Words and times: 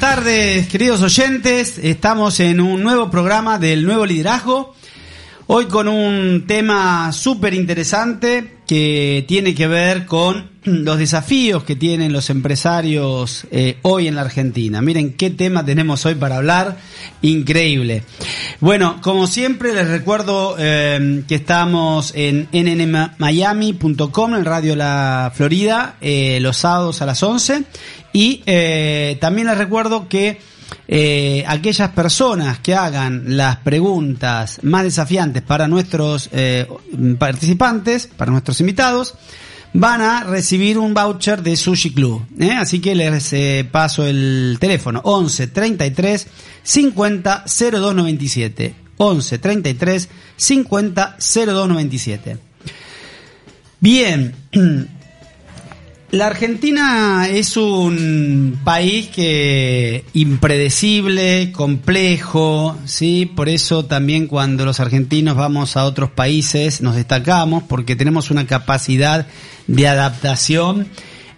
buenas 0.00 0.16
tardes, 0.16 0.68
queridos 0.68 1.02
oyentes. 1.02 1.76
Estamos 1.78 2.38
en 2.38 2.60
un 2.60 2.84
nuevo 2.84 3.10
programa 3.10 3.58
del 3.58 3.84
Nuevo 3.84 4.06
Liderazgo. 4.06 4.76
Hoy 5.48 5.66
con 5.66 5.88
un 5.88 6.44
tema 6.46 7.12
súper 7.12 7.52
interesante 7.52 8.58
que 8.64 9.24
tiene 9.26 9.56
que 9.56 9.66
ver 9.66 10.06
con 10.06 10.57
los 10.84 10.98
desafíos 10.98 11.64
que 11.64 11.76
tienen 11.76 12.12
los 12.12 12.30
empresarios 12.30 13.46
eh, 13.50 13.78
hoy 13.82 14.08
en 14.08 14.14
la 14.14 14.22
Argentina. 14.22 14.80
Miren 14.82 15.14
qué 15.14 15.30
tema 15.30 15.64
tenemos 15.64 16.04
hoy 16.06 16.14
para 16.14 16.36
hablar, 16.36 16.78
increíble. 17.22 18.04
Bueno, 18.60 19.00
como 19.00 19.26
siempre 19.26 19.74
les 19.74 19.88
recuerdo 19.88 20.56
eh, 20.58 21.24
que 21.26 21.34
estamos 21.36 22.12
en 22.14 22.48
nnmiami.com, 22.52 24.34
en 24.34 24.44
Radio 24.44 24.76
La 24.76 25.32
Florida, 25.34 25.96
eh, 26.00 26.38
los 26.40 26.56
sábados 26.58 27.02
a 27.02 27.06
las 27.06 27.22
11. 27.22 27.64
Y 28.12 28.38
también 29.20 29.46
les 29.46 29.58
recuerdo 29.58 30.08
que 30.08 30.40
aquellas 31.46 31.90
personas 31.90 32.58
que 32.58 32.74
hagan 32.74 33.36
las 33.36 33.58
preguntas 33.58 34.58
más 34.62 34.82
desafiantes 34.82 35.42
para 35.42 35.68
nuestros 35.68 36.28
participantes, 37.18 38.08
para 38.08 38.32
nuestros 38.32 38.60
invitados, 38.60 39.14
van 39.78 40.00
a 40.00 40.24
recibir 40.24 40.76
un 40.76 40.92
voucher 40.92 41.40
de 41.40 41.56
Sushi 41.56 41.92
Club. 41.92 42.22
¿eh? 42.40 42.50
Así 42.50 42.80
que 42.80 42.96
les 42.96 43.32
paso 43.66 44.04
el 44.04 44.56
teléfono 44.58 45.00
11 45.04 45.46
33 45.46 46.26
50 46.62 47.44
02 47.46 47.94
97. 47.94 48.74
11 48.96 49.38
33 49.38 50.08
50 50.36 51.16
02 51.18 51.68
97. 51.68 52.38
Bien. 53.80 54.34
La 56.10 56.28
Argentina 56.28 57.28
es 57.28 57.58
un 57.58 58.58
país 58.64 59.08
que 59.08 60.06
impredecible, 60.14 61.52
complejo, 61.52 62.78
sí, 62.86 63.26
por 63.26 63.50
eso 63.50 63.84
también 63.84 64.26
cuando 64.26 64.64
los 64.64 64.80
argentinos 64.80 65.36
vamos 65.36 65.76
a 65.76 65.84
otros 65.84 66.10
países 66.10 66.80
nos 66.80 66.96
destacamos 66.96 67.64
porque 67.64 67.94
tenemos 67.94 68.30
una 68.30 68.46
capacidad 68.46 69.26
de 69.66 69.86
adaptación 69.86 70.88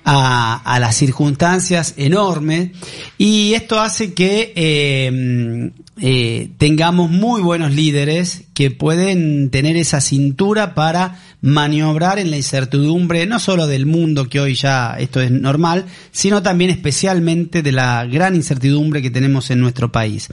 a, 0.05 0.79
las 0.81 0.95
circunstancias 0.95 1.95
enormes 1.97 2.71
y 3.19 3.55
esto 3.55 3.81
hace 3.81 4.15
que 4.15 4.53
eh, 4.55 5.73
eh, 6.01 6.51
tengamos 6.59 7.11
muy 7.11 7.43
buenos 7.43 7.73
líderes 7.73 8.45
que 8.55 8.71
pueden 8.71 9.51
tener 9.51 9.77
esa 9.77 10.01
cintura 10.01 10.75
para 10.75 11.19
maniobrar 11.43 12.19
en 12.19 12.31
la 12.31 12.37
incertidumbre 12.37 13.27
no 13.27 13.39
solo 13.39 13.67
del 13.67 13.87
mundo 13.87 14.29
que 14.29 14.41
hoy 14.41 14.55
ya 14.55 14.97
esto 14.99 15.21
es 15.21 15.31
normal, 15.31 15.87
sino 16.13 16.43
también 16.43 16.71
especialmente 16.71 17.63
de 17.63 17.73
la 17.73 18.05
gran 18.07 18.35
incertidumbre 18.35 19.03
que 19.03 19.11
tenemos 19.11 19.51
en 19.51 19.61
nuestro 19.61 19.91
país. 19.91 20.29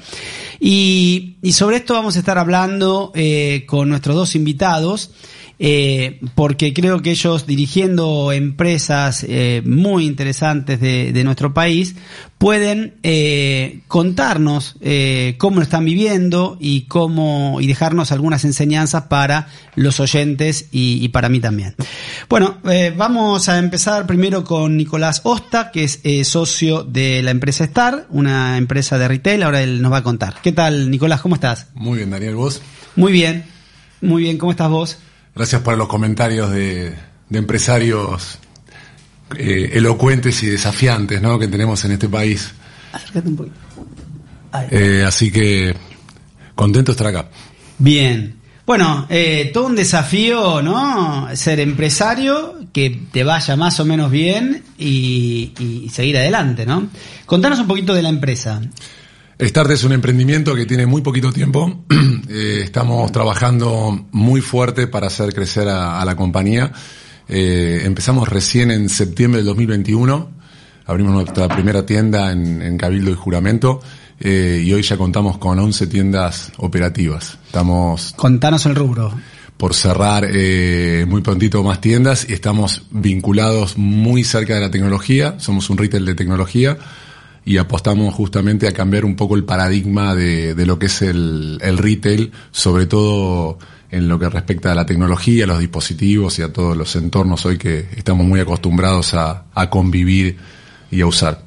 Y, 0.59 1.35
sobre 1.51 1.77
esto 1.77 1.93
vamos 1.93 2.15
a 2.15 2.19
estar 2.19 2.37
hablando 2.37 3.11
eh, 3.15 3.63
con 3.67 3.89
nuestros 3.89 4.15
dos 4.15 4.35
invitados 4.35 5.11
eh, 5.59 6.19
porque 6.35 6.71
creo 6.71 7.01
que 7.01 7.09
ellos 7.11 7.47
dirigiendo 7.47 8.31
empresas 8.31 9.25
eh, 9.27 9.63
muy 9.65 10.05
interesantes 10.05 10.79
de, 10.79 11.11
de, 11.11 11.23
nuestro 11.23 11.51
país 11.51 11.95
pueden 12.37 12.95
eh, 13.03 13.81
contarnos 13.87 14.75
eh, 14.81 15.35
cómo 15.37 15.57
lo 15.57 15.63
están 15.63 15.85
viviendo 15.85 16.57
y 16.59 16.81
cómo 16.81 17.57
y 17.59 17.67
dejarnos 17.67 18.11
algunas 18.11 18.45
enseñanzas 18.45 19.03
para 19.03 19.47
los 19.75 19.99
oyentes 19.99 20.67
y, 20.71 21.03
y 21.03 21.09
para 21.09 21.29
mí 21.29 21.39
también. 21.39 21.75
Bueno, 22.29 22.57
eh, 22.69 22.93
vamos 22.95 23.49
a 23.49 23.57
empezar 23.57 24.05
primero 24.05 24.43
con 24.43 24.77
Nicolás 24.77 25.21
Osta, 25.23 25.71
que 25.71 25.83
es 25.83 25.99
eh, 26.03 26.23
socio 26.23 26.83
de 26.83 27.21
la 27.23 27.31
empresa 27.31 27.63
Star, 27.63 28.07
una 28.09 28.57
empresa 28.57 28.97
de 28.97 29.07
retail. 29.07 29.43
Ahora 29.43 29.61
él 29.61 29.81
nos 29.81 29.91
va 29.91 29.97
a 29.97 30.03
contar. 30.03 30.35
¿Qué 30.41 30.51
tal, 30.51 30.91
Nicolás? 30.91 31.21
¿Cómo 31.21 31.35
estás? 31.35 31.67
Muy 31.73 31.97
bien, 31.97 32.09
Daniel, 32.11 32.35
¿vos? 32.35 32.61
Muy 32.95 33.11
bien, 33.11 33.45
muy 34.01 34.23
bien. 34.23 34.37
¿Cómo 34.37 34.51
estás 34.51 34.69
vos? 34.69 34.97
Gracias 35.35 35.61
por 35.61 35.77
los 35.77 35.87
comentarios 35.87 36.51
de, 36.51 36.95
empresarios 37.31 38.39
eh, 39.35 39.71
elocuentes 39.73 40.41
y 40.43 40.47
desafiantes 40.47 41.21
¿no? 41.21 41.37
que 41.39 41.47
tenemos 41.47 41.83
en 41.85 41.91
este 41.91 42.07
país. 42.09 42.51
Acércate 42.91 43.27
un 43.27 43.35
poquito. 43.35 43.55
Eh, 44.71 45.03
así 45.05 45.31
que 45.31 45.75
contento 46.55 46.91
de 46.91 46.93
estar 46.93 47.07
acá. 47.07 47.29
Bien. 47.77 48.35
Bueno, 48.65 49.05
eh, 49.09 49.51
todo 49.53 49.67
un 49.67 49.75
desafío, 49.75 50.61
¿no? 50.61 51.29
Ser 51.33 51.61
empresario, 51.61 52.55
que 52.73 53.01
te 53.11 53.23
vaya 53.23 53.55
más 53.55 53.79
o 53.79 53.85
menos 53.85 54.11
bien 54.11 54.63
y, 54.77 55.53
y 55.57 55.89
seguir 55.89 56.17
adelante, 56.17 56.65
¿no? 56.65 56.89
Contanos 57.25 57.59
un 57.59 57.67
poquito 57.67 57.93
de 57.93 58.01
la 58.01 58.09
empresa. 58.09 58.61
Start 59.39 59.69
es 59.69 59.83
un 59.83 59.91
emprendimiento 59.91 60.55
que 60.55 60.65
tiene 60.65 60.85
muy 60.85 61.01
poquito 61.01 61.31
tiempo. 61.31 61.83
Eh, 62.29 62.63
estamos 62.65 63.09
trabajando 63.13 64.05
muy 64.11 64.41
fuerte 64.41 64.87
para 64.87 65.07
hacer 65.07 65.33
crecer 65.33 65.69
a, 65.69 66.03
la 66.03 66.17
compañía. 66.17 66.73
Eh, 67.29 67.81
empezamos 67.83 68.27
recién 68.27 68.71
en 68.71 68.89
septiembre 68.89 69.39
del 69.39 69.47
2021. 69.47 70.29
Abrimos 70.85 71.13
nuestra 71.13 71.47
primera 71.47 71.85
tienda 71.85 72.31
en, 72.31 72.77
Cabildo 72.77 73.11
y 73.11 73.15
Juramento. 73.15 73.81
Eh, 74.19 74.63
y 74.65 74.73
hoy 74.73 74.81
ya 74.81 74.97
contamos 74.97 75.37
con 75.37 75.59
11 75.59 75.87
tiendas 75.87 76.51
operativas. 76.57 77.37
Estamos. 77.45 78.13
Contanos 78.15 78.65
el 78.65 78.75
rubro. 78.75 79.13
Por 79.57 79.73
cerrar 79.73 80.23
muy 81.07 81.21
prontito 81.21 81.63
más 81.63 81.81
tiendas 81.81 82.29
y 82.29 82.33
estamos 82.33 82.83
vinculados 82.91 83.75
muy 83.75 84.23
cerca 84.23 84.53
de 84.53 84.61
la 84.61 84.69
tecnología. 84.69 85.39
Somos 85.39 85.71
un 85.71 85.79
retail 85.79 86.05
de 86.05 86.13
tecnología 86.13 86.77
y 87.47 87.57
apostamos 87.59 88.13
justamente 88.13 88.67
a 88.67 88.73
cambiar 88.73 89.05
un 89.05 89.15
poco 89.15 89.37
el 89.37 89.45
paradigma 89.45 90.13
de, 90.13 90.53
de 90.53 90.65
lo 90.65 90.77
que 90.77 90.87
es 90.87 91.01
el, 91.01 91.59
el, 91.61 91.77
retail, 91.77 92.33
sobre 92.51 92.87
todo 92.87 93.57
en 93.91 94.07
lo 94.07 94.19
que 94.19 94.29
respecta 94.29 94.71
a 94.71 94.75
la 94.75 94.85
tecnología, 94.85 95.45
a 95.45 95.47
los 95.47 95.59
dispositivos 95.59 96.39
y 96.39 96.41
a 96.41 96.51
todos 96.51 96.75
los 96.75 96.95
entornos 96.95 97.45
hoy 97.45 97.57
que 97.57 97.87
estamos 97.95 98.25
muy 98.25 98.39
acostumbrados 98.39 99.13
a, 99.13 99.45
a 99.53 99.69
convivir 99.69 100.37
y 100.91 101.01
a 101.01 101.05
usar. 101.05 101.43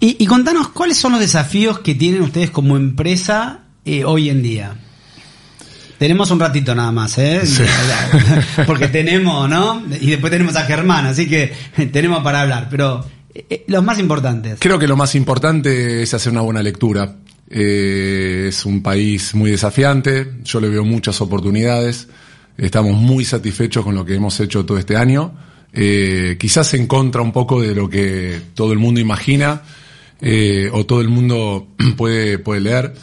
Y, 0.00 0.16
y, 0.22 0.26
contanos 0.26 0.68
cuáles 0.68 0.96
son 0.96 1.12
los 1.12 1.20
desafíos 1.20 1.80
que 1.80 1.94
tienen 1.94 2.22
ustedes 2.22 2.50
como 2.50 2.76
empresa 2.76 3.64
eh, 3.84 4.04
hoy 4.04 4.30
en 4.30 4.42
día. 4.42 4.76
Tenemos 5.98 6.30
un 6.30 6.38
ratito 6.38 6.74
nada 6.76 6.92
más, 6.92 7.18
¿eh? 7.18 7.44
Sí. 7.44 7.64
Porque 8.66 8.86
tenemos, 8.86 9.48
¿no? 9.48 9.82
Y 10.00 10.10
después 10.10 10.30
tenemos 10.30 10.54
a 10.54 10.62
Germán, 10.62 11.06
así 11.06 11.28
que 11.28 11.52
tenemos 11.92 12.22
para 12.22 12.42
hablar. 12.42 12.68
Pero 12.70 13.04
eh, 13.34 13.46
eh, 13.50 13.64
los 13.66 13.82
más 13.82 13.98
importantes. 13.98 14.58
Creo 14.60 14.78
que 14.78 14.86
lo 14.86 14.96
más 14.96 15.16
importante 15.16 16.02
es 16.02 16.14
hacer 16.14 16.32
una 16.32 16.42
buena 16.42 16.62
lectura. 16.62 17.16
Eh, 17.50 18.46
es 18.48 18.66
un 18.66 18.82
país 18.82 19.34
muy 19.34 19.50
desafiante, 19.50 20.34
yo 20.44 20.60
le 20.60 20.68
veo 20.68 20.84
muchas 20.84 21.20
oportunidades, 21.20 22.08
estamos 22.56 22.94
muy 22.94 23.24
satisfechos 23.24 23.84
con 23.84 23.94
lo 23.94 24.04
que 24.04 24.14
hemos 24.14 24.38
hecho 24.40 24.66
todo 24.66 24.78
este 24.78 24.96
año, 24.96 25.34
quizás 25.72 26.74
en 26.74 26.86
contra 26.86 27.22
un 27.22 27.32
poco 27.32 27.60
de 27.60 27.74
lo 27.74 27.88
que 27.88 28.40
todo 28.54 28.72
el 28.72 28.78
mundo 28.78 29.00
imagina 29.00 29.62
o 30.72 30.86
todo 30.86 31.00
el 31.00 31.08
mundo 31.08 31.68
puede, 31.96 32.38
puede 32.38 32.60
leer. 32.60 32.94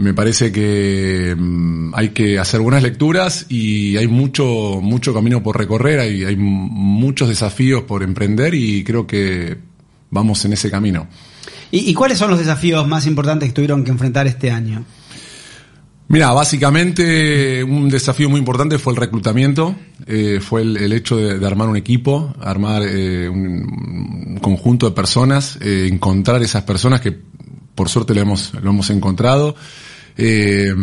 Me 0.00 0.14
parece 0.14 0.50
que 0.50 1.36
mm, 1.36 1.94
hay 1.94 2.08
que 2.08 2.38
hacer 2.38 2.60
buenas 2.60 2.82
lecturas 2.82 3.44
y 3.50 3.98
hay 3.98 4.08
mucho, 4.08 4.80
mucho 4.80 5.12
camino 5.12 5.42
por 5.42 5.58
recorrer, 5.58 6.00
hay, 6.00 6.24
hay 6.24 6.36
muchos 6.36 7.28
desafíos 7.28 7.82
por 7.82 8.02
emprender 8.02 8.54
y 8.54 8.82
creo 8.82 9.06
que 9.06 9.58
vamos 10.08 10.42
en 10.46 10.54
ese 10.54 10.70
camino. 10.70 11.06
¿Y, 11.72 11.94
cuáles 11.94 12.18
son 12.18 12.30
los 12.30 12.38
desafíos 12.38 12.86
más 12.88 13.06
importantes 13.06 13.48
que 13.48 13.54
tuvieron 13.54 13.84
que 13.84 13.90
enfrentar 13.90 14.26
este 14.26 14.50
año? 14.50 14.84
Mira, 16.08 16.32
básicamente 16.32 17.62
un 17.62 17.88
desafío 17.88 18.28
muy 18.28 18.40
importante 18.40 18.78
fue 18.78 18.92
el 18.92 18.96
reclutamiento, 18.96 19.76
eh, 20.06 20.40
fue 20.40 20.62
el, 20.62 20.92
hecho 20.92 21.16
de, 21.16 21.46
armar 21.46 21.68
un 21.68 21.76
equipo, 21.76 22.34
armar 22.40 22.82
eh, 22.84 23.28
un, 23.28 24.38
conjunto 24.42 24.86
de 24.86 24.92
personas, 24.92 25.58
eh, 25.60 25.88
encontrar 25.88 26.42
esas 26.42 26.64
personas 26.64 27.00
que 27.00 27.16
por 27.76 27.88
suerte 27.88 28.14
lo 28.14 28.22
hemos, 28.22 28.52
lo 28.54 28.70
hemos 28.70 28.90
encontrado. 28.90 29.54
Eh, 30.22 30.74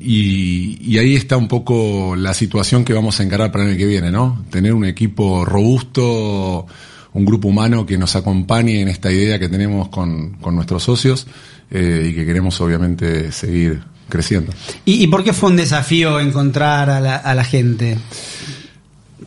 y, 0.00 0.98
ahí 0.98 1.14
está 1.14 1.36
un 1.36 1.46
poco 1.46 2.16
la 2.16 2.34
situación 2.34 2.84
que 2.84 2.92
vamos 2.92 3.20
a 3.20 3.22
encarar 3.22 3.52
para 3.52 3.64
el 3.64 3.70
año 3.70 3.78
que 3.78 3.86
viene, 3.86 4.10
¿no? 4.10 4.44
Tener 4.50 4.74
un 4.74 4.84
equipo 4.84 5.44
robusto, 5.44 6.66
un 7.12 7.24
grupo 7.24 7.48
humano 7.48 7.86
que 7.86 7.98
nos 7.98 8.16
acompañe 8.16 8.80
en 8.80 8.88
esta 8.88 9.10
idea 9.10 9.38
que 9.38 9.48
tenemos 9.48 9.88
con, 9.88 10.38
nuestros 10.52 10.82
socios 10.82 11.26
eh, 11.70 12.08
y 12.10 12.14
que 12.14 12.24
queremos 12.24 12.60
obviamente 12.60 13.32
seguir 13.32 13.80
creciendo. 14.08 14.52
¿Y, 14.84 15.06
por 15.08 15.24
qué 15.24 15.32
fue 15.32 15.50
un 15.50 15.56
desafío 15.56 16.20
encontrar 16.20 16.90
a 16.90 17.00
la, 17.00 17.16
a 17.16 17.34
la 17.34 17.44
gente? 17.44 17.98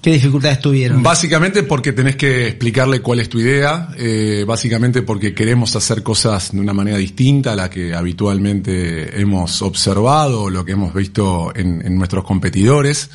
¿Qué 0.01 0.11
dificultades 0.11 0.59
tuvieron? 0.59 1.03
Básicamente 1.03 1.61
porque 1.61 1.93
tenés 1.93 2.15
que 2.15 2.47
explicarle 2.47 3.01
cuál 3.01 3.19
es 3.19 3.29
tu 3.29 3.39
idea, 3.39 3.89
eh, 3.97 4.43
básicamente 4.47 5.03
porque 5.03 5.35
queremos 5.35 5.75
hacer 5.75 6.01
cosas 6.01 6.53
de 6.53 6.59
una 6.59 6.73
manera 6.73 6.97
distinta 6.97 7.53
a 7.53 7.55
la 7.55 7.69
que 7.69 7.93
habitualmente 7.93 9.21
hemos 9.21 9.61
observado 9.61 10.49
lo 10.49 10.65
que 10.65 10.71
hemos 10.71 10.91
visto 10.93 11.53
en, 11.55 11.95
nuestros 11.95 12.23
competidores, 12.23 13.11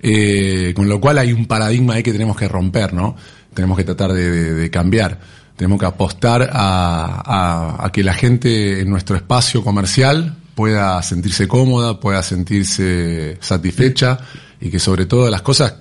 eh, 0.00 0.72
con 0.74 0.88
lo 0.88 1.00
cual 1.00 1.18
hay 1.18 1.32
un 1.32 1.46
paradigma 1.46 1.94
ahí 1.94 2.02
que 2.02 2.12
tenemos 2.12 2.36
que 2.36 2.48
romper, 2.48 2.92
¿no? 2.92 3.16
Tenemos 3.54 3.76
que 3.76 3.84
tratar 3.84 4.12
de, 4.12 4.70
cambiar. 4.70 5.20
tenemos 5.56 5.78
que 5.78 5.86
apostar 5.86 6.50
a, 6.52 7.90
que 7.92 8.02
la 8.02 8.14
gente 8.14 8.80
en 8.80 8.90
nuestro 8.90 9.16
espacio 9.16 9.62
comercial 9.62 10.36
pueda 10.54 11.02
sentirse 11.02 11.48
cómoda, 11.48 12.00
pueda 12.00 12.22
sentirse 12.22 13.38
satisfecha 13.40 14.18
y 14.60 14.70
que 14.70 14.78
sobre 14.78 15.06
todo 15.06 15.28
las 15.30 15.42
cosas 15.42 15.74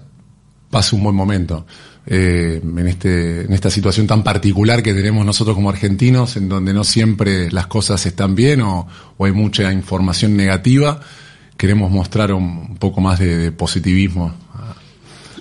pase 0.70 0.96
un 0.96 1.04
buen 1.04 1.16
momento. 1.16 1.66
Eh, 2.06 2.60
en, 2.62 2.88
este, 2.88 3.42
en 3.44 3.54
esta 3.54 3.70
situación 3.70 4.08
tan 4.08 4.24
particular 4.24 4.84
que 4.84 4.94
tenemos 4.94 5.26
nosotros 5.26 5.56
como 5.56 5.70
argentinos, 5.70 6.36
en 6.36 6.50
donde 6.50 6.74
no 6.74 6.84
siempre 6.84 7.50
las 7.50 7.68
cosas 7.68 8.06
están 8.06 8.36
bien 8.36 8.62
o, 8.62 8.88
hay 9.20 9.32
mucha 9.32 9.72
información 9.72 10.36
negativa, 10.36 11.00
queremos 11.56 11.90
mostrar 11.92 12.34
un, 12.34 12.76
poco 12.78 13.00
más 13.00 13.20
de 13.20 13.54
positivismo 13.54 14.43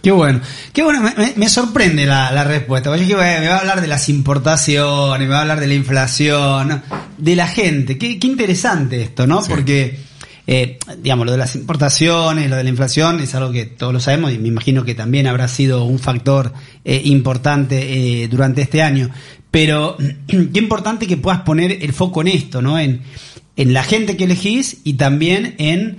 Qué 0.03 0.11
bueno. 0.11 0.41
Qué 0.73 0.83
bueno, 0.83 1.01
me, 1.37 1.49
sorprende 1.49 2.07
la, 2.07 2.43
respuesta. 2.43 2.95
Yo 2.97 3.19
que 3.19 3.23
me 3.23 3.49
va 3.49 3.57
a 3.57 3.61
hablar 3.61 3.81
de 3.81 3.87
las 3.87 4.09
importaciones, 4.09 5.29
me 5.29 5.33
va 5.33 5.39
a 5.39 5.43
hablar 5.43 5.61
de 5.61 5.69
la 5.69 5.75
inflación, 5.75 6.83
de 7.19 7.37
la 7.37 7.47
gente. 7.47 7.99
Qué, 7.99 8.19
interesante 8.23 9.01
esto, 9.01 9.29
¿no? 9.29 9.41
Porque, 9.45 10.01
eh, 10.49 10.79
digamos, 10.99 11.25
lo 11.25 11.33
de 11.33 11.39
las 11.39 11.55
importaciones, 11.55 12.51
lo 12.51 12.57
de 12.57 12.65
la 12.65 12.69
inflación 12.69 13.21
es 13.21 13.33
algo 13.37 13.53
que 13.53 13.65
todos 13.65 13.93
lo 13.93 14.01
sabemos 14.01 14.33
y 14.33 14.39
me 14.39 14.49
imagino 14.49 14.85
que 14.85 14.97
también 14.97 15.29
habrá 15.29 15.47
sido 15.47 15.85
un 15.85 16.01
factor 16.01 16.53
eh, 16.85 17.01
importante 17.05 18.25
eh, 18.25 18.27
durante 18.27 18.63
este 18.63 18.83
año. 18.83 19.09
Pero 19.53 19.97
qué 20.27 20.59
importante 20.59 21.07
que 21.07 21.17
puedas 21.17 21.43
poner 21.43 21.79
el 21.81 21.93
foco 21.93 22.23
en 22.23 22.29
esto, 22.29 22.61
¿no? 22.61 22.77
En, 22.77 23.03
en 23.55 23.73
la 23.73 23.85
gente 23.85 24.17
que 24.17 24.25
elegís 24.25 24.79
y 24.83 24.95
también 24.95 25.55
en 25.59 25.99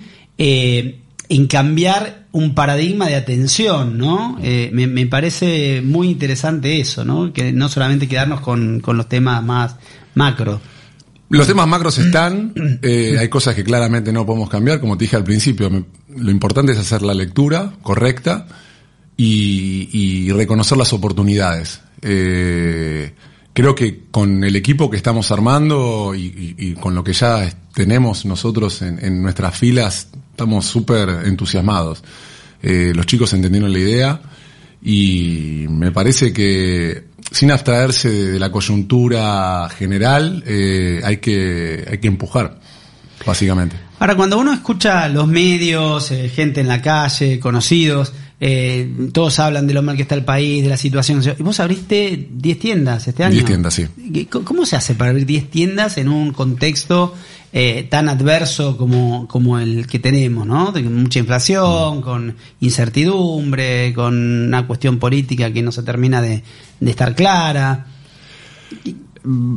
en 1.34 1.48
cambiar 1.48 2.28
un 2.32 2.54
paradigma 2.54 3.08
de 3.08 3.16
atención, 3.16 3.98
¿no? 3.98 4.38
Eh, 4.44 4.70
me, 4.72 5.08
parece 5.08 5.82
muy 5.82 6.10
interesante 6.10 6.80
eso, 6.80 7.04
¿no? 7.04 7.34
Que 7.34 7.52
no 7.52 7.70
solamente 7.70 8.08
quedarnos 8.08 8.42
con, 8.42 8.84
los 8.86 9.10
temas 9.10 9.44
más 9.44 9.76
macro. 10.14 10.62
Los 11.30 11.48
temas 11.48 11.68
macros 11.68 11.98
están, 11.98 12.54
eh, 12.84 13.18
hay 13.20 13.30
cosas 13.30 13.56
que 13.56 13.64
claramente 13.64 14.14
no 14.14 14.28
podemos 14.28 14.48
cambiar, 14.48 14.80
como 14.80 14.96
te 14.96 15.06
dije 15.06 15.16
al 15.16 15.24
principio, 15.24 15.72
lo 16.16 16.30
importante 16.30 16.74
es 16.74 16.78
hacer 16.78 17.02
la 17.02 17.16
lectura 17.16 17.74
correcta 17.82 18.46
y, 19.18 20.30
reconocer 20.32 20.78
las 20.78 20.94
oportunidades. 20.94 21.82
Eh, 22.04 23.12
creo 23.54 23.76
que 23.76 24.06
con 24.12 24.44
el 24.44 24.56
equipo 24.56 24.90
que 24.90 24.98
estamos 24.98 25.32
armando 25.32 26.14
y, 26.16 26.76
con 26.80 26.96
lo 26.96 27.04
que 27.04 27.14
ya 27.14 27.50
tenemos 27.74 28.26
nosotros 28.26 28.82
en 28.82 29.22
nuestras 29.22 29.58
filas 29.58 30.10
estamos 30.34 30.66
súper 30.66 31.10
entusiasmados. 31.26 32.04
Eh, 32.62 32.92
los 32.96 33.06
chicos 33.06 33.34
entendieron 33.34 33.72
la 33.72 33.80
idea 33.80 34.22
y 34.82 35.66
me 35.70 35.92
parece 35.92 36.34
que 36.34 37.06
sin 37.32 37.52
abstraerse 37.52 38.10
de, 38.10 38.40
la 38.40 38.52
coyuntura 38.52 39.70
general 39.70 40.44
eh, 40.48 41.02
hay 41.04 41.18
que 41.18 41.86
hay 41.90 42.00
que 42.00 42.08
empujar 42.08 42.60
básicamente. 43.26 43.76
Ahora 44.00 44.16
cuando 44.16 44.40
uno 44.40 44.54
escucha 44.54 45.08
los 45.08 45.28
medios, 45.28 46.10
eh, 46.12 46.30
gente 46.30 46.62
en 46.62 46.68
la 46.68 46.82
calle, 46.82 47.40
conocidos, 47.40 48.12
eh, 48.46 49.10
todos 49.14 49.40
hablan 49.40 49.68
de 49.68 49.74
lo 49.74 49.82
mal 49.82 49.96
que 49.96 50.02
está 50.02 50.16
el 50.16 50.26
país, 50.26 50.64
de 50.64 50.70
la 50.70 50.76
situación. 50.76 51.24
Y 51.40 51.44
vos 51.44 51.62
abriste 51.62 52.28
10 52.30 52.60
tiendas 52.60 53.08
este 53.08 53.24
año. 53.24 53.36
10 53.36 53.46
tiendas, 53.46 53.74
sí. 53.74 53.88
¿Cómo 54.30 54.66
se 54.66 54.76
hace 54.76 54.96
para 54.96 55.12
abrir 55.12 55.26
10 55.26 55.50
tiendas 55.50 55.98
en 55.98 56.10
un 56.10 56.34
contexto 56.34 57.16
eh, 57.54 57.88
tan 57.90 58.10
adverso 58.10 58.76
como, 58.76 59.30
como 59.30 59.60
el 59.60 59.88
que 59.88 59.98
tenemos, 59.98 60.46
¿no? 60.46 60.74
De 60.74 60.84
mucha 60.84 61.20
inflación, 61.20 62.00
mm. 62.00 62.02
con 62.02 62.36
incertidumbre, 62.60 63.94
con 63.94 64.14
una 64.48 64.68
cuestión 64.68 65.00
política 65.00 65.54
que 65.54 65.62
no 65.62 65.72
se 65.72 65.84
termina 65.84 66.22
de, 66.22 66.44
de 66.82 66.92
estar 66.92 67.16
clara. 67.16 67.86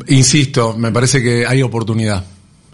Insisto, 0.06 0.78
me 0.78 0.92
parece 0.92 1.20
que 1.20 1.44
hay 1.44 1.60
oportunidad 1.60 2.24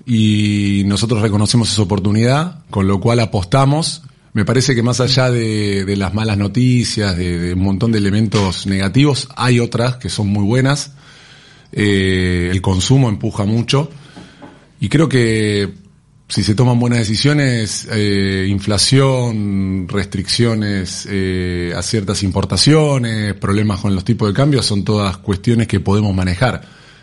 y 0.04 0.82
nosotros 0.84 1.22
reconocemos 1.22 1.72
esa 1.72 1.80
oportunidad, 1.80 2.58
con 2.68 2.86
lo 2.86 3.00
cual 3.00 3.20
apostamos 3.20 4.02
me 4.32 4.44
parece 4.44 4.74
que 4.74 4.82
más 4.82 5.00
allá 5.00 5.30
de, 5.30 5.94
las 5.96 6.14
malas 6.14 6.38
noticias, 6.38 7.16
de, 7.16 7.52
un 7.54 7.62
montón 7.62 7.92
de 7.92 7.98
elementos 7.98 8.66
negativos, 8.66 9.28
hay 9.36 9.60
otras 9.60 9.96
que 9.96 10.08
son 10.08 10.28
muy 10.28 10.44
buenas. 10.44 10.92
Eh, 11.70 12.48
el 12.50 12.62
consumo 12.62 13.08
empuja 13.08 13.44
mucho. 13.44 13.90
Y 14.80 14.88
creo 14.88 15.08
que 15.08 15.74
si 16.28 16.42
se 16.42 16.54
toman 16.54 16.80
buenas 16.80 17.00
decisiones, 17.00 17.86
eh, 17.92 18.46
inflación, 18.48 19.86
restricciones 19.86 21.06
eh, 21.10 21.74
a 21.76 21.82
ciertas 21.82 22.22
importaciones, 22.22 23.34
problemas 23.34 23.80
con 23.80 23.94
los 23.94 24.02
tipos 24.02 24.28
de 24.28 24.34
cambios, 24.34 24.64
son 24.64 24.82
todas 24.82 25.18
cuestiones 25.18 25.68
que 25.68 25.78
podemos 25.78 26.14
manejar, 26.14 26.62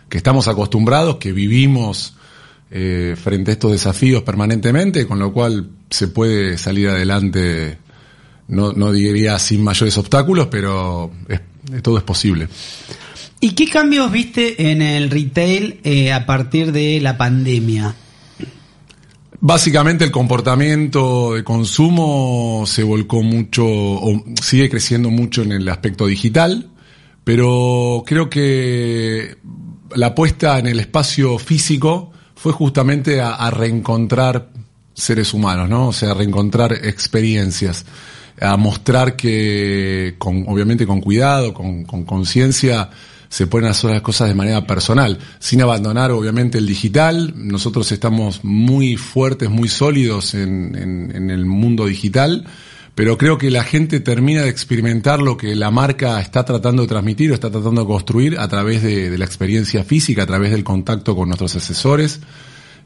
que 0.09 0.17
estamos 0.17 0.47
acostumbrados, 0.47 1.17
que 1.17 1.31
vivimos 1.31 2.15
eh, 2.71 3.15
frente 3.21 3.51
a 3.51 3.53
estos 3.53 3.71
desafíos 3.71 4.23
permanentemente, 4.23 5.07
con 5.07 5.19
lo 5.19 5.33
cual 5.33 5.69
se 5.89 6.07
puede 6.07 6.57
salir 6.57 6.89
adelante, 6.89 7.77
no, 8.47 8.73
no 8.73 8.91
diría 8.91 9.39
sin 9.39 9.63
mayores 9.63 9.97
obstáculos, 9.97 10.47
pero 10.51 11.11
todo 11.81 11.97
es 11.97 12.03
posible. 12.03 12.47
¿Y 13.41 13.51
qué 13.51 13.67
cambios 13.67 14.11
viste 14.11 14.71
en 14.71 14.81
el 14.81 15.09
retail 15.09 15.79
eh, 15.83 16.11
a 16.11 16.25
partir 16.25 16.71
de 16.71 16.99
la 16.99 17.17
pandemia? 17.17 17.95
Básicamente 19.41 20.03
el 20.03 20.11
comportamiento 20.11 21.33
de 21.33 21.45
consumo 21.45 22.65
se 22.67 22.83
volcó 22.83 23.23
mucho, 23.23 23.65
o 23.65 24.25
sigue 24.41 24.69
creciendo 24.69 25.09
mucho 25.09 25.43
en 25.43 25.53
el 25.53 25.69
aspecto 25.69 26.07
digital, 26.07 26.69
pero 27.23 28.03
creo 28.05 28.29
que 28.29 29.37
la 29.95 30.07
apuesta 30.07 30.59
en 30.59 30.67
el 30.67 30.79
espacio 30.81 31.39
físico 31.39 32.11
fue 32.41 32.53
justamente 32.53 33.19
a, 33.19 33.51
reencontrar 33.51 34.47
seres 34.93 35.33
humanos, 35.33 35.67
¿no? 35.69 35.89
O 35.89 35.93
sea, 35.93 36.11
a 36.11 36.13
reencontrar 36.13 36.71
experiencias, 36.71 37.85
a 38.39 38.55
mostrar 38.55 39.17
que, 39.17 40.15
con, 40.17 40.45
obviamente 40.47 40.87
con 40.87 41.01
cuidado, 41.01 41.53
con 41.53 41.83
conciencia, 41.83 42.91
se 43.27 43.45
pueden 43.45 43.67
hacer 43.67 43.91
las 43.91 44.01
cosas 44.01 44.29
de 44.29 44.35
manera 44.35 44.65
personal, 44.65 45.19
sin 45.39 45.61
abandonar 45.61 46.11
obviamente 46.11 46.57
el 46.59 46.65
digital. 46.65 47.33
Nosotros 47.35 47.91
estamos 47.91 48.39
muy 48.43 48.95
fuertes, 48.95 49.49
muy 49.49 49.67
sólidos 49.67 50.33
en, 50.33 50.75
en 51.13 51.29
el 51.31 51.45
mundo 51.45 51.87
digital, 51.87 52.47
pero 52.99 53.17
creo 53.17 53.37
que 53.37 53.49
la 53.49 53.63
gente 53.63 54.01
termina 54.01 54.41
de 54.41 54.49
experimentar 54.49 55.21
lo 55.21 55.37
que 55.37 55.55
la 55.55 55.71
marca 55.71 56.19
está 56.19 56.43
tratando 56.43 56.81
de 56.81 56.89
transmitir 56.89 57.31
o 57.31 57.33
está 57.33 57.49
tratando 57.49 57.79
de 57.79 57.87
construir 57.87 58.37
a 58.37 58.45
través 58.49 58.83
de, 58.83 59.17
la 59.17 59.23
experiencia 59.23 59.85
física, 59.85 60.23
a 60.23 60.25
través 60.25 60.51
del 60.51 60.65
contacto 60.65 61.15
con 61.15 61.29
nuestros 61.29 61.55
asesores 61.55 62.19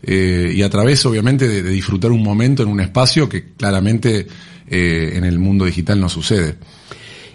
eh, 0.03 0.53
y 0.55 0.61
a 0.61 0.69
través 0.69 1.03
obviamente 1.07 1.47
de, 1.47 1.63
disfrutar 1.63 2.11
un 2.11 2.21
momento 2.21 2.61
en 2.61 2.69
un 2.69 2.79
espacio 2.79 3.27
que 3.27 3.53
claramente 3.53 4.27
eh, 4.67 5.13
en 5.15 5.23
el 5.23 5.39
mundo 5.39 5.65
digital 5.65 5.99
no 5.99 6.09
sucede. 6.09 6.57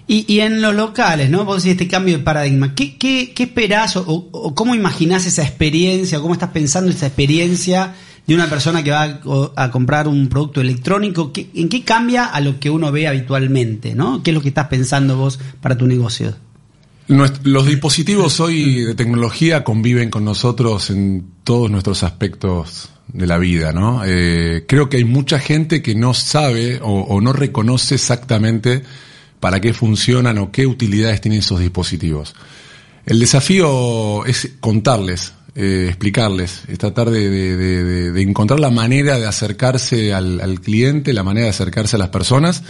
Y, 0.07 0.39
en 0.39 0.63
los 0.63 0.73
locales, 0.73 1.31
¿no? 1.31 1.45
Vos 1.45 1.65
decís 1.65 1.73
este 1.73 1.89
cambio 1.89 2.19
de 2.19 2.23
paradigma. 2.23 2.77
¿Qué, 2.77 2.97
qué, 2.97 3.33
qué 3.35 3.43
esperás 3.43 3.97
o, 3.97 4.05
o, 4.07 4.55
cómo 4.55 4.77
imaginás 4.77 5.27
esa 5.27 5.43
experiencia? 5.43 6.21
¿Cómo 6.21 6.33
estás 6.33 6.51
pensando 6.51 6.93
esa 6.93 7.09
experiencia 7.09 7.97
de 8.29 8.35
una 8.35 8.51
persona 8.51 8.85
que 8.85 8.91
va 8.91 9.21
a, 9.57 9.71
comprar 9.71 10.07
un 10.07 10.29
producto 10.29 10.61
electrónico, 10.61 11.33
¿en 11.35 11.69
qué 11.71 11.83
cambia 11.83 12.27
a 12.27 12.43
lo 12.43 12.61
que 12.61 12.69
uno 12.69 12.93
ve 12.93 13.09
habitualmente? 13.09 13.95
¿no? 13.95 14.23
¿Qué 14.23 14.33
es 14.33 14.35
lo 14.35 14.43
que 14.43 14.49
estás 14.49 14.69
pensando 14.69 15.17
vos 15.17 15.41
para 15.61 15.77
tu 15.77 15.87
negocio? 15.87 16.37
los 17.09 17.67
dispositivos 17.67 18.39
hoy 18.39 18.85
de 18.85 18.95
tecnología 18.95 19.65
conviven 19.65 20.11
con 20.11 20.27
nosotros 20.27 20.91
en 20.91 21.25
todos 21.43 21.71
nuestros 21.71 22.03
aspectos 22.03 22.91
de 23.11 23.27
la 23.27 23.39
vida, 23.39 23.73
¿no? 23.73 24.03
Eh, 24.05 24.67
creo 24.69 24.91
que 24.91 24.99
hay 24.99 25.05
mucha 25.05 25.39
gente 25.39 25.81
que 25.81 25.95
no 25.95 26.13
sabe 26.13 26.81
o, 26.83 27.01
o 27.01 27.23
no 27.23 27.33
reconoce 27.33 27.95
exactamente 27.95 28.83
para 29.41 29.59
qué 29.63 29.73
funcionan 29.73 30.37
o 30.37 30.53
qué 30.53 30.67
utilidades 30.67 31.23
tienen 31.23 31.41
esos 31.41 31.61
dispositivos. 31.61 32.35
El 33.07 33.21
desafío 33.21 34.27
es 34.27 34.57
contarles 34.61 35.33
eh, 35.61 35.87
explicarles, 35.89 36.63
es 36.69 36.79
tratar 36.79 37.11
de, 37.11 38.23
encontrar 38.23 38.61
la 38.61 38.71
manera 38.71 39.19
de 39.19 39.27
acercarse 39.27 40.15
al, 40.15 40.61
cliente, 40.61 41.13
la 41.13 41.25
manera 41.25 41.47
de 41.47 41.51
acercarse 41.51 41.97
a 41.97 41.99
las 41.99 42.11
personas, 42.11 42.63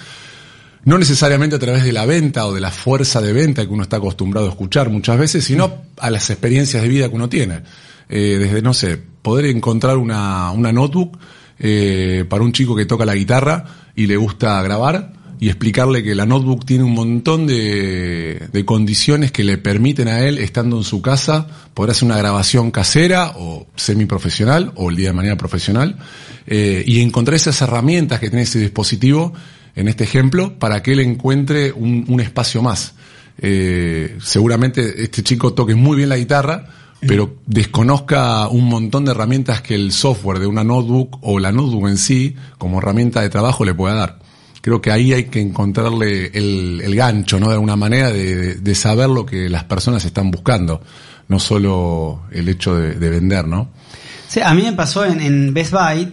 no 0.85 0.97
necesariamente 0.97 1.57
a 1.57 1.59
través 1.59 1.85
de 1.85 1.93
la 1.93 2.07
venta 2.07 2.47
o 2.47 2.55
de 2.55 2.63
la 2.63 2.71
fuerza 2.71 3.21
de 3.21 3.35
venta 3.35 3.67
que 3.67 3.73
uno 3.75 3.83
está 3.83 3.99
acostumbrado 3.99 4.47
a 4.47 4.51
escuchar 4.53 4.89
muchas 4.89 5.19
veces, 5.19 5.45
sino 5.45 5.83
a 5.99 6.09
las 6.09 6.31
experiencias 6.31 6.83
de 6.83 6.89
vida 6.89 7.11
que 7.11 7.15
uno 7.15 7.29
tiene. 7.29 7.61
Eh, 8.09 8.39
desde, 8.39 8.63
no 8.63 8.73
sé, 8.73 8.99
poder 9.21 9.45
encontrar 9.45 9.99
una, 9.99 10.51
una 10.53 10.73
notebook 10.73 11.19
eh, 11.59 12.25
para 12.27 12.43
un 12.43 12.53
chico 12.53 12.75
que 12.75 12.87
toca 12.87 13.05
la 13.05 13.15
guitarra 13.15 13.67
y 13.97 14.07
le 14.07 14.17
gusta 14.17 14.63
grabar, 14.63 15.13
y 15.41 15.49
explicarle 15.49 16.03
que 16.03 16.15
la 16.15 16.27
notebook 16.27 16.65
tiene 16.65 16.85
un 16.85 16.95
montón 16.95 17.47
de, 17.47 18.65
condiciones 18.65 19.31
que 19.31 19.45
le 19.45 19.59
permiten 19.59 20.09
a 20.09 20.21
él, 20.21 20.39
estando 20.39 20.77
en 20.77 20.85
su 20.85 21.01
casa, 21.01 21.47
poder 21.75 21.93
hacer 21.93 22.07
una 22.07 22.19
grabación 22.19 22.71
casera 22.71 23.35
o 23.37 23.67
semiprofesional 23.77 24.73
o 24.75 24.91
el 24.91 24.97
día 24.97 25.09
de 25.09 25.15
manera 25.15 25.37
profesional 25.37 25.97
eh, 26.47 26.83
y 26.87 27.01
encontrar 27.01 27.37
esas 27.37 27.61
herramientas 27.63 28.19
que 28.19 28.31
tiene 28.31 28.43
ese 28.43 28.59
dispositivo, 28.59 29.33
en 29.77 29.87
este 29.87 30.05
ejemplo, 30.05 30.59
para 30.59 30.83
que 30.83 30.93
él 30.93 31.01
encuentre 31.01 31.73
un, 31.73 32.05
un 32.09 32.21
espacio 32.21 32.63
más. 32.63 32.95
eh, 33.41 34.19
seguramente 34.21 35.05
este 35.05 35.23
chico 35.23 35.55
toque 35.55 35.77
muy 35.77 35.97
bien 35.97 36.09
la 36.09 36.17
guitarra, 36.17 36.67
pero 37.01 37.37
desconozca 37.47 38.49
un 38.49 38.65
montón 38.65 39.05
de 39.05 39.13
herramientas 39.13 39.63
que 39.63 39.77
el 39.77 39.93
software 39.93 40.41
de 40.41 40.47
una 40.49 40.65
notebook 40.65 41.19
o 41.23 41.39
la 41.39 41.53
notebook 41.53 41.89
en 41.89 41.97
sí, 41.97 42.35
como 42.59 42.79
herramienta 42.79 43.21
de 43.21 43.31
trabajo, 43.31 43.65
le 43.65 43.73
pueda 43.73 43.95
dar. 43.95 44.28
Creo 44.61 44.81
que 44.81 44.91
ahí 44.91 45.13
hay 45.13 45.25
que 45.25 45.41
encontrarle 45.41 46.31
el, 46.35 46.95
gancho, 46.95 47.39
¿no? 47.39 47.49
De 47.49 47.55
alguna 47.55 47.77
manera, 47.77 48.11
de, 48.11 48.75
saber 48.75 49.09
lo 49.09 49.25
que 49.25 49.49
las 49.49 49.65
personas 49.65 50.05
están 50.05 50.31
buscando, 50.31 50.81
no 51.29 51.39
solo 51.39 52.23
el 52.33 52.49
hecho 52.49 52.75
de, 52.75 53.11
vender, 53.11 53.47
¿no? 53.47 53.71
Sí, 54.29 54.41
a 54.41 54.53
mí 54.55 54.63
me 54.63 54.73
pasó 54.73 55.05
en, 55.05 55.21
en 55.21 55.55
Best 55.55 55.73
Buy, 55.73 56.13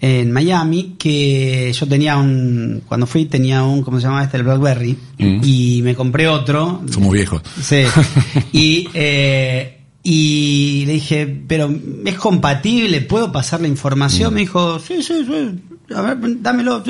en 0.00 0.32
Miami 0.32 0.96
que 0.98 1.72
yo 1.72 1.86
tenía 1.86 2.16
un 2.16 2.82
cuando 2.86 3.06
fui 3.06 3.26
tenía 3.26 3.62
un 3.64 3.82
cómo 3.82 4.00
se 4.00 4.06
llama 4.06 4.24
este 4.24 4.38
el 4.38 4.44
BlackBerry 4.44 4.96
mm. 5.18 5.40
y 5.44 5.80
me 5.82 5.94
compré 5.94 6.26
otro 6.26 6.82
somos 6.90 7.12
viejos 7.12 7.42
sí 7.62 7.82
y 8.52 8.88
eh, 8.94 9.78
y 10.02 10.84
le 10.86 10.94
dije 10.94 11.42
pero 11.46 11.70
es 12.06 12.14
compatible 12.14 13.02
puedo 13.02 13.30
pasar 13.30 13.60
la 13.60 13.68
información 13.68 14.32
mm. 14.32 14.34
me 14.34 14.40
dijo 14.40 14.78
sí 14.78 15.02
sí 15.02 15.22
sí 15.26 15.60
a 15.94 16.00
ver 16.02 16.18
dámelo. 16.40 16.82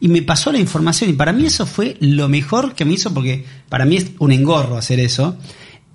Y 0.00 0.08
me 0.08 0.22
pasó 0.22 0.50
la 0.50 0.58
información 0.58 1.10
y 1.10 1.12
para 1.12 1.32
mí 1.32 1.44
eso 1.46 1.66
fue 1.66 1.96
lo 2.00 2.28
mejor 2.28 2.74
que 2.74 2.84
me 2.84 2.94
hizo 2.94 3.12
porque 3.12 3.44
para 3.68 3.84
mí 3.84 3.96
es 3.96 4.06
un 4.18 4.32
engorro 4.32 4.76
hacer 4.76 5.00
eso. 5.00 5.36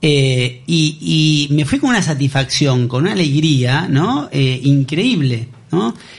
Eh, 0.01 0.61
y, 0.67 1.47
y, 1.49 1.53
me 1.53 1.65
fui 1.65 1.79
con 1.79 1.89
una 1.89 2.01
satisfacción 2.01 2.87
con 2.87 3.03
una 3.03 3.13
alegría 3.13 3.87
no 3.89 4.29
eh, 4.31 4.59
increíble 4.61 5.47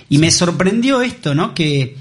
y 0.09 0.19
me 0.19 0.31
sorprendió 0.31 1.03
esto, 1.03 1.35
¿no? 1.35 1.55
Que, 1.55 1.97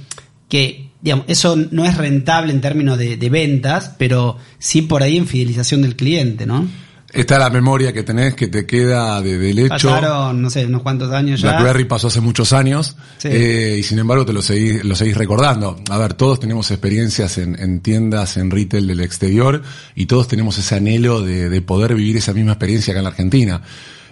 que 0.49 0.89
digamos, 1.01 1.25
eso 1.27 1.55
no 1.55 1.85
es 1.85 1.97
rentable 1.97 2.51
en 2.51 2.61
términos 2.61 2.97
de, 2.97 3.29
ventas, 3.29 3.93
pero 3.97 4.37
sí 4.59 4.81
por 4.81 5.03
ahí 5.03 5.17
en 5.17 5.27
fidelización 5.27 5.81
del 5.81 5.95
cliente, 5.95 6.45
¿no? 6.45 6.67
Está 7.15 7.39
la 7.39 7.49
memoria 7.49 7.93
que 7.93 8.03
tenés 8.03 8.35
que 8.35 8.47
te 8.47 8.65
queda 8.65 9.21
de, 9.21 9.37
del 9.37 9.59
hecho. 9.59 9.89
Pasaron, 9.89 10.41
no 10.41 10.49
sé, 10.49 10.65
unos 10.65 10.81
cuantos 10.81 11.11
años 11.11 11.41
ya. 11.41 11.51
BlackBerry 11.51 11.85
pasó 11.85 12.07
hace 12.07 12.19
muchos 12.19 12.51
años 12.53 12.95
eh, 13.23 13.77
y 13.79 13.83
sin 13.83 13.99
embargo 13.99 14.25
te 14.25 14.33
lo 14.33 14.41
seguís, 14.41 14.83
lo 14.83 14.95
seguís 14.95 15.15
recordando. 15.15 15.79
A 15.89 15.97
ver, 15.97 16.13
todos 16.13 16.39
tenemos 16.39 16.69
experiencias 16.71 17.37
en, 17.37 17.57
en 17.59 17.79
tiendas, 17.79 18.37
en 18.37 18.51
retail 18.51 18.87
del 18.87 18.99
exterior 18.99 19.61
y 19.95 20.07
todos 20.07 20.27
tenemos 20.27 20.57
ese 20.57 20.75
anhelo 20.75 21.21
de, 21.21 21.49
de 21.49 21.61
poder 21.61 21.95
vivir 21.95 22.17
esa 22.17 22.33
misma 22.33 22.51
experiencia 22.51 22.91
acá 22.91 22.99
en 22.99 23.03
la 23.05 23.09
Argentina. 23.11 23.61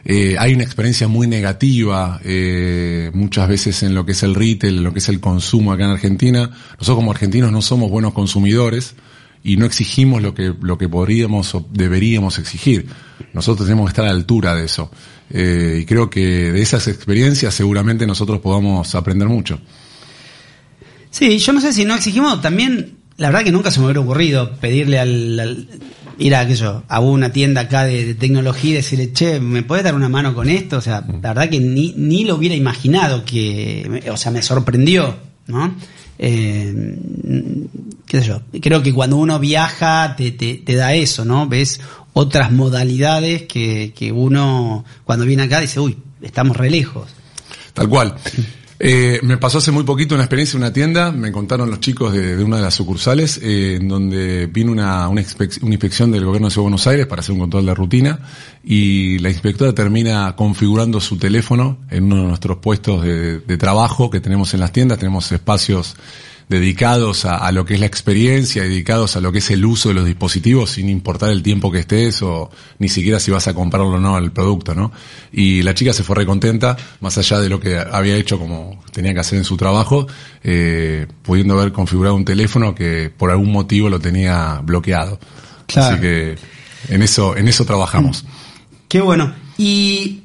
Eh, 0.05 0.35
hay 0.37 0.53
una 0.53 0.63
experiencia 0.63 1.07
muy 1.07 1.27
negativa 1.27 2.19
eh, 2.25 3.09
muchas 3.13 3.47
veces 3.47 3.83
en 3.83 3.95
lo 3.95 4.05
que 4.05 4.11
es 4.11 4.23
el 4.23 4.35
retail, 4.35 4.77
en 4.77 4.83
lo 4.83 4.91
que 4.91 4.99
es 4.99 5.07
el 5.07 5.19
consumo 5.19 5.71
acá 5.71 5.85
en 5.85 5.91
Argentina. 5.91 6.49
Nosotros 6.73 6.97
como 6.97 7.11
argentinos 7.11 7.51
no 7.51 7.61
somos 7.61 7.89
buenos 7.89 8.13
consumidores 8.13 8.95
y 9.43 9.57
no 9.57 9.65
exigimos 9.65 10.21
lo 10.21 10.33
que, 10.33 10.53
lo 10.61 10.77
que 10.77 10.87
podríamos 10.87 11.53
o 11.53 11.65
deberíamos 11.69 12.39
exigir. 12.39 12.87
Nosotros 13.33 13.67
tenemos 13.67 13.87
que 13.87 13.91
estar 13.91 14.05
a 14.05 14.09
la 14.09 14.13
altura 14.13 14.55
de 14.55 14.65
eso. 14.65 14.89
Eh, 15.29 15.79
y 15.81 15.85
creo 15.85 16.09
que 16.09 16.51
de 16.51 16.61
esas 16.61 16.87
experiencias 16.87 17.53
seguramente 17.53 18.07
nosotros 18.07 18.39
podamos 18.39 18.95
aprender 18.95 19.27
mucho. 19.27 19.59
Sí, 21.09 21.37
yo 21.39 21.53
no 21.53 21.61
sé 21.61 21.73
si 21.73 21.85
no 21.85 21.95
exigimos 21.95 22.41
también, 22.41 22.97
la 23.17 23.29
verdad 23.29 23.43
que 23.43 23.51
nunca 23.51 23.69
se 23.69 23.79
me 23.79 23.85
hubiera 23.85 23.99
ocurrido 23.99 24.55
pedirle 24.55 24.99
al 24.99 25.67
ir 26.17 26.35
a, 26.35 26.47
a 26.87 26.99
una 26.99 27.31
tienda 27.31 27.61
acá 27.61 27.83
de, 27.83 28.15
tecnología 28.15 28.71
y 28.71 28.73
decirle, 28.75 29.11
che, 29.13 29.39
¿me 29.39 29.63
puedes 29.63 29.83
dar 29.83 29.95
una 29.95 30.09
mano 30.09 30.33
con 30.33 30.49
esto? 30.49 30.77
O 30.77 30.81
sea, 30.81 31.05
la 31.21 31.33
verdad 31.33 31.49
que 31.49 31.59
ni, 31.59 31.93
ni 31.97 32.23
lo 32.23 32.35
hubiera 32.35 32.55
imaginado 32.55 33.25
que, 33.25 34.03
o 34.11 34.17
sea, 34.17 34.31
me 34.31 34.41
sorprendió, 34.41 35.15
¿no? 35.47 35.75
Eh, 36.19 36.97
creo 38.61 38.83
que 38.83 38.93
cuando 38.93 39.17
uno 39.17 39.39
viaja 39.39 40.15
te, 40.15 40.61
da 40.67 40.93
eso, 40.93 41.25
¿no? 41.25 41.47
Ves 41.47 41.79
otras 42.13 42.51
modalidades 42.51 43.43
que, 43.43 44.11
uno 44.13 44.85
cuando 45.03 45.25
viene 45.25 45.43
acá 45.43 45.59
dice, 45.59 45.79
uy, 45.79 45.97
estamos 46.21 46.57
re 46.57 46.69
lejos. 46.69 47.09
Tal 47.73 47.89
cual. 47.89 48.15
Eh, 48.85 49.19
me 49.23 49.37
pasó 49.37 49.59
hace 49.59 49.71
muy 49.71 49.83
poquito 49.83 50.13
una 50.13 50.25
experiencia 50.25 50.57
en 50.57 50.63
una 50.63 50.73
tienda, 50.73 51.11
me 51.11 51.31
contaron 51.31 51.69
los 51.69 51.79
chicos 51.79 52.11
de, 52.11 52.43
una 52.43 52.57
de 52.57 52.63
las 52.63 52.73
sucursales, 52.73 53.39
eh, 53.41 53.77
en 53.79 53.87
donde 53.87 54.47
vino 54.47 54.73
una, 54.73 55.09
inspección 55.15 56.11
del 56.11 56.25
gobierno 56.25 56.47
de 56.47 56.51
Ciudad 56.51 56.63
Buenos 56.63 56.85
Aires 56.87 57.07
para 57.07 57.21
hacer 57.21 57.31
un 57.31 57.39
control 57.39 57.65
de 57.65 57.75
rutina 57.75 58.19
y 58.61 59.19
la 59.19 59.29
inspectora 59.29 59.73
termina 59.73 60.35
configurando 60.35 60.99
su 60.99 61.17
teléfono 61.17 61.77
en 61.89 62.05
uno 62.05 62.23
de 62.23 62.27
nuestros 62.27 62.57
puestos 62.57 63.03
de 63.03 63.57
trabajo 63.57 64.09
que 64.09 64.19
tenemos 64.19 64.53
en 64.53 64.59
las 64.59 64.73
tiendas, 64.73 64.99
tenemos 64.99 65.31
espacios 65.31 65.95
dedicados 66.49 67.25
a, 67.25 67.51
lo 67.51 67.65
que 67.65 67.75
es 67.75 67.79
la 67.79 67.85
experiencia, 67.85 68.63
dedicados 68.63 69.15
a 69.15 69.21
lo 69.21 69.31
que 69.31 69.39
es 69.39 69.51
el 69.51 69.65
uso 69.65 69.89
de 69.89 69.95
los 69.95 70.05
dispositivos, 70.05 70.71
sin 70.71 70.89
importar 70.89 71.29
el 71.29 71.43
tiempo 71.43 71.71
que 71.71 71.79
estés 71.79 72.21
o 72.21 72.49
ni 72.79 72.89
siquiera 72.89 73.19
si 73.19 73.31
vas 73.31 73.47
a 73.47 73.53
comprarlo 73.53 73.89
o 73.89 73.99
no 73.99 74.17
el 74.17 74.31
producto, 74.31 74.75
¿no? 74.75 74.91
Y 75.31 75.61
la 75.61 75.73
chica 75.73 75.93
se 75.93 76.03
fue 76.03 76.15
recontenta, 76.15 76.77
más 76.99 77.17
allá 77.17 77.39
de 77.39 77.49
lo 77.49 77.59
que 77.59 77.77
había 77.77 78.15
hecho 78.15 78.37
como 78.39 78.83
tenía 78.91 79.13
que 79.13 79.19
hacer 79.19 79.37
en 79.37 79.45
su 79.45 79.57
trabajo, 79.57 80.07
eh, 80.43 81.07
pudiendo 81.23 81.59
haber 81.59 81.71
configurado 81.71 82.15
un 82.15 82.25
teléfono 82.25 82.75
que 82.75 83.11
por 83.15 83.31
algún 83.31 83.51
motivo 83.51 83.89
lo 83.89 83.99
tenía 83.99 84.59
bloqueado. 84.63 85.19
Así 85.75 85.99
que 85.99 86.35
en 86.89 87.01
eso, 87.01 87.35
en 87.37 87.47
eso 87.47 87.65
trabajamos. 87.65 88.25
Qué 88.87 89.01
bueno. 89.01 89.33
Y 89.57 90.22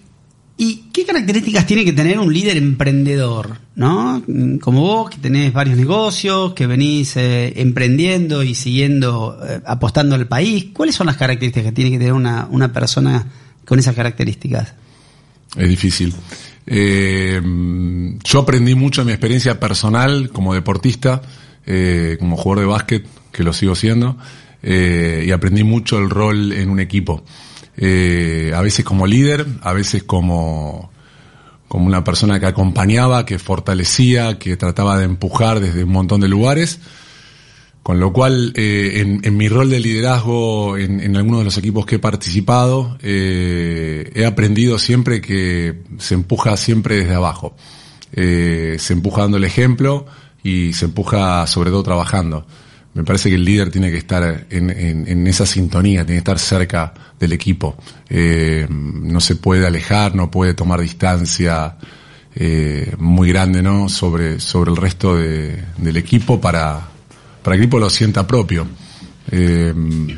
¿Y 0.61 0.89
qué 0.93 1.07
características 1.07 1.67
tiene 1.67 1.85
que 1.85 1.93
tener 1.93 2.19
un 2.19 2.35
líder 2.35 2.57
emprendedor? 2.57 3.59
¿No? 3.77 4.21
Como 4.61 4.81
vos, 4.81 5.09
que 5.09 5.19
tenés 5.19 5.53
varios 5.53 5.77
negocios, 5.77 6.53
que 6.53 6.67
venís 6.67 7.17
eh, 7.17 7.53
emprendiendo 7.61 8.43
y 8.43 8.57
siguiendo, 8.57 9.39
eh, 9.49 9.61
apostando 9.65 10.17
al 10.17 10.27
país. 10.27 10.67
¿Cuáles 10.73 10.97
son 10.97 11.07
las 11.07 11.17
características 11.17 11.71
que 11.71 11.73
tiene 11.73 11.93
que 11.93 11.99
tener 11.99 12.13
una, 12.13 12.49
una 12.51 12.73
persona 12.73 13.25
con 13.65 13.79
esas 13.79 13.95
características? 13.95 14.75
Es 15.57 15.69
difícil. 15.69 16.13
Eh, 16.67 17.41
yo 18.25 18.41
aprendí 18.41 18.75
mucho 18.75 19.03
en 19.03 19.07
mi 19.07 19.13
experiencia 19.13 19.61
personal 19.61 20.31
como 20.31 20.55
deportista, 20.55 21.23
como 22.19 22.37
jugador 22.37 22.65
de 22.65 22.67
básquet, 22.67 23.07
que 23.31 23.45
lo 23.45 23.53
sigo 23.53 23.77
siendo, 23.77 24.17
y 24.63 25.31
aprendí 25.31 25.63
mucho 25.63 25.99
el 25.99 26.11
rol 26.11 26.53
en 26.53 26.71
un 26.71 26.81
equipo 26.81 27.25
eh, 27.81 28.53
a 28.55 28.61
veces 28.61 28.85
como 28.85 29.07
líder, 29.07 29.47
a 29.63 29.73
veces 29.73 30.03
como, 30.03 30.91
como 31.69 31.87
una 31.87 32.03
persona 32.03 32.41
que 32.41 32.47
acompañaba, 32.47 33.25
que 33.25 33.39
fortalecía, 33.39 34.39
que 34.39 34.57
trataba 34.57 34.99
de 34.99 35.05
empujar 35.05 35.61
desde 35.61 35.85
un 35.85 35.93
montón 35.93 36.21
de 36.21 36.29
lugares. 36.29 36.81
Con 37.85 38.01
lo 38.01 38.13
cual, 38.13 38.53
eh, 38.57 38.95
en, 38.97 39.21
en, 39.23 39.37
mi 39.39 39.49
rol 39.49 39.71
de 39.71 39.81
liderazgo 39.81 40.77
en, 40.77 41.17
algunos 41.17 41.41
de 41.41 41.45
los 41.45 41.57
equipos 41.57 41.87
que 41.87 41.95
he 41.95 41.99
participado, 41.99 42.99
eh, 43.01 44.11
he 44.15 44.27
aprendido 44.27 44.79
siempre 44.79 45.23
que 45.23 45.85
se 45.99 46.15
empuja 46.15 46.57
siempre 46.59 46.97
desde 46.97 47.15
abajo. 47.15 47.57
Se 48.13 48.93
empuja 48.93 49.23
dando 49.23 49.39
el 49.39 49.45
ejemplo 49.45 50.05
y 50.43 50.75
se 50.75 50.87
empuja 50.87 51.47
sobre 51.47 51.71
todo 51.71 51.83
trabajando. 51.83 52.47
Me 52.99 53.05
parece 53.05 53.29
que 53.29 53.37
el 53.37 53.45
líder 53.45 53.71
tiene 53.71 53.93
que 53.93 53.99
estar 53.99 54.47
en, 54.51 55.27
esa 55.29 55.47
sintonía, 55.47 56.05
tiene 56.05 56.17
que 56.17 56.31
estar 56.31 56.39
cerca 56.41 56.93
del 57.17 57.33
equipo. 57.33 57.77
Eh, 58.11 58.67
no 58.69 59.21
se 59.21 59.37
puede 59.37 59.69
alejar, 59.69 60.17
no 60.17 60.33
puede 60.33 60.55
tomar 60.55 60.81
distancia 60.81 61.77
eh, 62.35 62.93
muy 62.99 63.29
grande 63.29 63.63
¿no? 63.63 63.89
sobre, 63.89 64.41
sobre 64.41 64.73
el 64.73 64.77
resto 64.77 65.15
de, 65.15 65.63
del 65.77 65.97
equipo 65.97 66.41
para, 66.41 66.89
para 67.45 67.55
que 67.55 67.59
el 67.59 67.63
equipo 67.67 67.79
lo 67.79 67.89
sienta 67.89 68.27
propio. 68.27 68.67
Eh, 69.31 69.73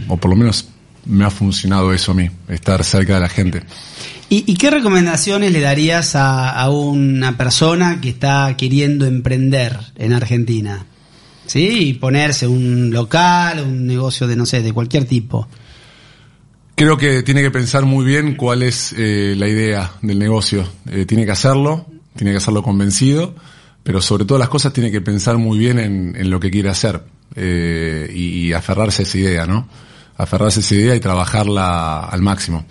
o 0.09 0.17
por 0.17 0.31
lo 0.31 0.37
menos 0.37 0.67
me 1.05 1.27
ha 1.27 1.31
funcionado 1.31 1.93
eso 1.93 2.13
a 2.13 2.15
mí, 2.15 2.31
estar 2.49 2.83
cerca 2.83 3.13
de 3.17 3.21
la 3.21 3.29
gente. 3.29 3.63
¿Y, 4.31 4.55
qué 4.55 4.71
recomendaciones 4.71 5.53
le 5.53 5.61
darías 5.61 6.13
a 6.15 6.71
una 6.71 7.37
persona 7.37 8.01
que 8.01 8.09
está 8.09 8.57
queriendo 8.57 9.05
emprender 9.05 9.77
en 9.97 10.15
Argentina? 10.15 10.87
¿Sí? 11.51 11.89
Y 11.89 11.95
ponerse 11.95 12.47
un 12.47 12.93
local, 12.93 13.65
un 13.65 13.85
negocio 13.85 14.29
de, 14.29 14.37
no 14.37 14.47
sé, 14.47 14.63
de 14.63 14.73
cualquier 14.73 15.05
tipo. 15.05 15.49
Creo 16.77 16.97
que 16.97 17.25
tiene 17.25 17.43
que 17.43 17.51
pensar 17.51 17.85
muy 17.85 18.05
bien 18.05 18.37
cuál 18.37 18.63
es 18.63 18.95
eh, 18.97 19.35
la 19.37 19.49
idea 19.49 19.91
del 20.01 20.21
negocio. 20.21 20.65
Eh, 20.89 21.07
tiene 21.07 21.25
que 21.25 21.33
hacerlo, 21.33 21.87
tiene 22.15 22.31
que 22.31 22.37
hacerlo 22.37 22.63
convencido, 22.63 23.35
pero 23.83 24.01
sobre 24.01 24.25
todas 24.27 24.39
las 24.39 24.49
cosas 24.49 24.73
tiene 24.73 24.93
que 24.93 25.01
pensar 25.01 25.39
muy 25.39 25.59
bien 25.59 25.81
en, 25.81 26.31
lo 26.31 26.39
que 26.39 26.53
quiere 26.53 26.69
hacer 26.69 27.03
eh, 27.35 28.09
y, 28.15 28.53
aferrarse 28.53 29.03
a 29.03 29.07
esa 29.07 29.19
idea, 29.19 29.47
¿no? 29.47 29.69
Aferrarse 30.19 30.61
a 30.61 30.63
esa 30.63 30.75
idea 30.77 30.95
y 30.95 31.01
trabajarla 31.01 32.05
al 32.05 32.23
máximo. 32.23 32.65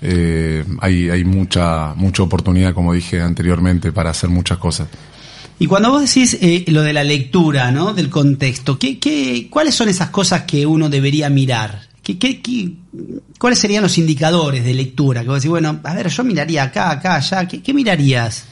hay, 0.00 1.10
hay 1.10 1.24
mucha, 1.24 1.94
mucha 1.96 2.22
oportunidad, 2.22 2.72
como 2.72 2.92
dije 2.92 3.20
anteriormente, 3.20 3.90
para 3.90 4.10
hacer 4.10 4.30
muchas 4.30 4.58
cosas. 4.58 4.86
Y 5.58 5.66
cuando 5.66 5.90
vos 5.90 6.00
decís 6.02 6.36
eh, 6.40 6.64
lo 6.68 6.82
de 6.82 6.92
la 6.92 7.04
lectura, 7.04 7.70
¿no? 7.70 7.94
Del 7.94 8.10
contexto, 8.10 8.78
¿qué, 8.78 8.98
qué, 8.98 9.48
cuáles 9.48 9.74
son 9.74 9.88
esas 9.88 10.10
cosas 10.10 10.42
que 10.42 10.66
uno 10.66 10.88
debería 10.88 11.30
mirar? 11.30 11.88
¿Qué, 12.02 12.18
qué, 12.18 12.72
cuáles 13.38 13.60
serían 13.60 13.82
los 13.82 13.96
indicadores 13.96 14.64
de 14.64 14.74
lectura? 14.74 15.22
Que 15.22 15.28
vos 15.28 15.36
decís, 15.36 15.50
bueno, 15.50 15.80
a 15.84 15.94
ver, 15.94 16.08
yo 16.08 16.24
miraría 16.24 16.64
acá, 16.64 16.90
acá, 16.90 17.16
allá. 17.16 17.46
¿Qué, 17.46 17.72
mirarías? 17.72 18.44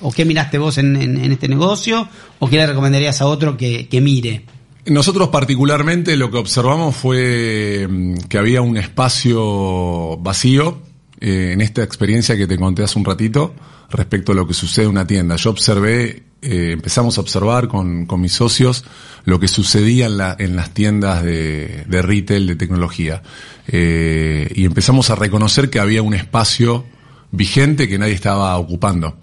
¿O 0.00 0.12
qué 0.12 0.24
miraste 0.24 0.58
vos 0.58 0.78
en, 0.78 0.94
en, 0.96 1.32
este 1.32 1.48
negocio? 1.48 2.08
¿O 2.38 2.48
qué 2.48 2.56
le 2.56 2.66
recomendarías 2.66 3.20
a 3.20 3.26
otro 3.26 3.56
que, 3.56 3.88
que 3.88 4.00
mire? 4.00 4.44
Nosotros 4.86 5.28
particularmente 5.28 6.16
lo 6.16 6.30
que 6.30 6.38
observamos 6.38 6.94
fue 6.94 7.86
mm, 7.88 8.14
que 8.28 8.38
había 8.38 8.62
un 8.62 8.76
espacio 8.76 10.16
vacío 10.18 10.91
eh, 11.24 11.52
en 11.52 11.60
esta 11.60 11.84
experiencia 11.84 12.36
que 12.36 12.48
te 12.48 12.58
conté 12.58 12.82
hace 12.82 12.98
un 12.98 13.04
ratito 13.04 13.54
respecto 13.90 14.32
a 14.32 14.34
lo 14.34 14.44
que 14.44 14.54
sucede 14.54 14.86
en 14.86 14.90
una 14.90 15.06
tienda. 15.06 15.36
Yo 15.36 15.50
observé, 15.50 16.24
eh, 16.42 16.70
empezamos 16.72 17.16
a 17.16 17.20
observar 17.20 17.68
con, 17.68 18.06
con, 18.06 18.20
mis 18.20 18.32
socios 18.32 18.84
lo 19.24 19.38
que 19.38 19.46
sucedía 19.46 20.06
en, 20.06 20.18
la, 20.18 20.34
en 20.36 20.56
las 20.56 20.74
tiendas 20.74 21.22
de, 21.22 21.84
de 21.86 22.02
retail 22.02 22.48
de 22.48 22.56
tecnología. 22.56 23.22
Eh, 23.68 24.50
y 24.52 24.64
empezamos 24.64 25.10
a 25.10 25.14
reconocer 25.14 25.70
que 25.70 25.78
había 25.78 26.02
un 26.02 26.14
espacio 26.14 26.86
vigente 27.30 27.86
que 27.86 27.98
nadie 27.98 28.14
estaba 28.14 28.58
ocupando. 28.58 29.16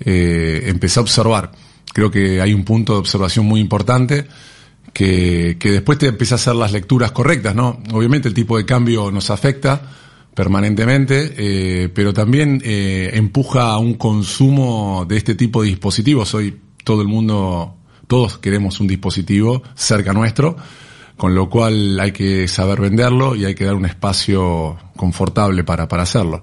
Empecé 0.00 1.00
a 1.00 1.02
observar. 1.02 1.52
Creo 1.92 2.10
que 2.10 2.40
hay 2.40 2.54
un 2.54 2.64
punto 2.64 2.94
de 2.94 3.00
observación 3.00 3.44
muy 3.44 3.60
importante 3.60 4.26
que, 4.94 5.58
que 5.60 5.70
después 5.70 5.98
te 5.98 6.06
empieza 6.06 6.36
a 6.36 6.36
hacer 6.36 6.54
las 6.54 6.72
lecturas 6.72 7.12
correctas, 7.12 7.54
¿no? 7.54 7.82
Obviamente 7.92 8.26
el 8.26 8.34
tipo 8.34 8.56
de 8.56 8.64
cambio 8.64 9.10
nos 9.10 9.28
afecta 9.28 9.82
permanentemente, 10.34 11.34
eh, 11.36 11.88
pero 11.90 12.12
también 12.12 12.62
eh, 12.64 13.10
empuja 13.14 13.70
a 13.72 13.78
un 13.78 13.94
consumo 13.94 15.04
de 15.06 15.16
este 15.16 15.34
tipo 15.34 15.62
de 15.62 15.68
dispositivos. 15.68 16.34
Hoy 16.34 16.58
todo 16.84 17.02
el 17.02 17.08
mundo, 17.08 17.76
todos 18.06 18.38
queremos 18.38 18.80
un 18.80 18.86
dispositivo 18.86 19.62
cerca 19.74 20.12
nuestro, 20.12 20.56
con 21.16 21.34
lo 21.34 21.50
cual 21.50 22.00
hay 22.00 22.12
que 22.12 22.48
saber 22.48 22.80
venderlo 22.80 23.36
y 23.36 23.44
hay 23.44 23.54
que 23.54 23.64
dar 23.64 23.74
un 23.74 23.86
espacio 23.86 24.78
confortable 24.96 25.64
para, 25.64 25.86
para 25.86 26.04
hacerlo. 26.04 26.42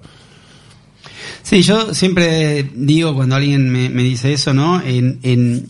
Sí, 1.42 1.62
yo 1.62 1.94
siempre 1.94 2.70
digo 2.74 3.14
cuando 3.14 3.36
alguien 3.36 3.70
me, 3.70 4.02
dice 4.02 4.32
eso, 4.32 4.54
¿no? 4.54 4.80
En, 4.82 5.68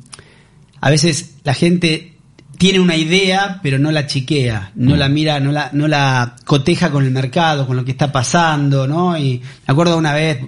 a 0.81 0.91
veces 0.91 1.37
la 1.45 1.55
gente 1.55 2.19
tiene 2.61 2.79
una 2.79 2.95
idea, 2.95 3.59
pero 3.63 3.79
no 3.79 3.91
la 3.91 4.07
chiquea, 4.07 4.73
no 4.75 4.95
la 4.95 5.09
mira, 5.09 5.41
no 5.41 5.51
la, 5.51 5.71
no 5.73 5.89
la 5.89 6.37
coteja 6.45 6.91
con 6.91 7.07
el 7.07 7.11
mercado, 7.11 7.67
con 7.67 7.75
lo 7.75 7.87
que 7.87 7.93
está 7.93 8.13
pasando, 8.13 8.87
¿no? 8.87 9.17
Y 9.17 9.41
me 9.67 9.73
acuerdo 9.73 9.97
una 9.97 10.13
vez, 10.13 10.41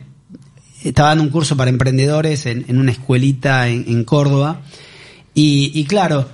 estaba 0.84 1.08
dando 1.08 1.24
un 1.24 1.30
curso 1.30 1.56
para 1.56 1.70
emprendedores 1.70 2.44
en, 2.44 2.66
en 2.68 2.78
una 2.78 2.92
escuelita 2.92 3.66
en, 3.68 3.86
en 3.88 4.04
Córdoba, 4.04 4.60
y, 5.32 5.72
y, 5.74 5.86
claro, 5.86 6.28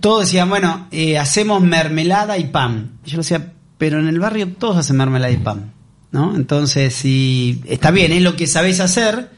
todos 0.00 0.20
decían, 0.20 0.48
bueno, 0.48 0.88
eh, 0.90 1.18
hacemos 1.18 1.60
mermelada 1.60 2.38
y 2.38 2.44
pan. 2.44 2.92
Y 3.04 3.10
yo 3.10 3.18
decía, 3.18 3.52
pero 3.76 3.98
en 3.98 4.08
el 4.08 4.18
barrio 4.18 4.48
todos 4.54 4.78
hacen 4.78 4.96
mermelada 4.96 5.30
y 5.30 5.36
pan. 5.36 5.74
¿no? 6.10 6.34
Entonces, 6.34 6.94
si 6.94 7.60
está 7.66 7.90
bien, 7.90 8.12
es 8.12 8.22
lo 8.22 8.34
que 8.34 8.46
sabes 8.46 8.80
hacer, 8.80 9.28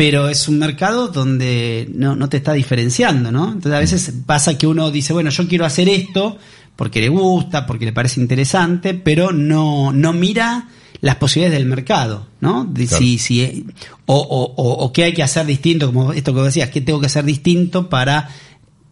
pero 0.00 0.30
es 0.30 0.48
un 0.48 0.58
mercado 0.58 1.08
donde 1.08 1.86
no, 1.94 2.16
no 2.16 2.30
te 2.30 2.38
está 2.38 2.54
diferenciando, 2.54 3.30
¿no? 3.30 3.52
Entonces, 3.52 3.72
a 3.74 3.80
veces 3.80 4.14
pasa 4.24 4.56
que 4.56 4.66
uno 4.66 4.90
dice, 4.90 5.12
bueno, 5.12 5.28
yo 5.28 5.46
quiero 5.46 5.66
hacer 5.66 5.90
esto 5.90 6.38
porque 6.74 7.02
le 7.02 7.10
gusta, 7.10 7.66
porque 7.66 7.84
le 7.84 7.92
parece 7.92 8.18
interesante, 8.18 8.94
pero 8.94 9.30
no, 9.30 9.92
no 9.92 10.14
mira 10.14 10.70
las 11.02 11.16
posibilidades 11.16 11.58
del 11.58 11.68
mercado, 11.68 12.28
¿no? 12.40 12.64
De 12.64 12.86
claro. 12.86 13.04
si, 13.04 13.18
si, 13.18 13.66
o, 14.06 14.16
o, 14.16 14.54
o, 14.56 14.72
o 14.86 14.90
qué 14.90 15.04
hay 15.04 15.12
que 15.12 15.22
hacer 15.22 15.44
distinto, 15.44 15.88
como 15.88 16.14
esto 16.14 16.34
que 16.34 16.40
decías, 16.40 16.70
qué 16.70 16.80
tengo 16.80 16.98
que 16.98 17.06
hacer 17.06 17.26
distinto 17.26 17.90
para 17.90 18.30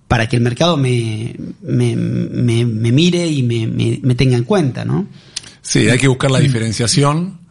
para 0.08 0.28
que 0.28 0.36
el 0.36 0.42
mercado 0.42 0.76
me, 0.76 1.34
me, 1.62 1.96
me, 1.96 2.66
me 2.66 2.92
mire 2.92 3.26
y 3.28 3.42
me, 3.42 3.66
me, 3.66 3.98
me 4.02 4.14
tenga 4.14 4.36
en 4.36 4.44
cuenta, 4.44 4.84
¿no? 4.84 5.06
Sí, 5.62 5.88
hay 5.88 5.98
que 5.98 6.08
buscar 6.08 6.30
la 6.30 6.40
diferenciación. 6.40 7.47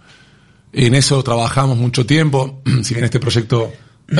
En 0.80 0.94
eso 0.94 1.24
trabajamos 1.24 1.76
mucho 1.76 2.06
tiempo. 2.06 2.62
Si 2.84 2.94
bien 2.94 3.04
este 3.04 3.20
proyecto 3.20 3.74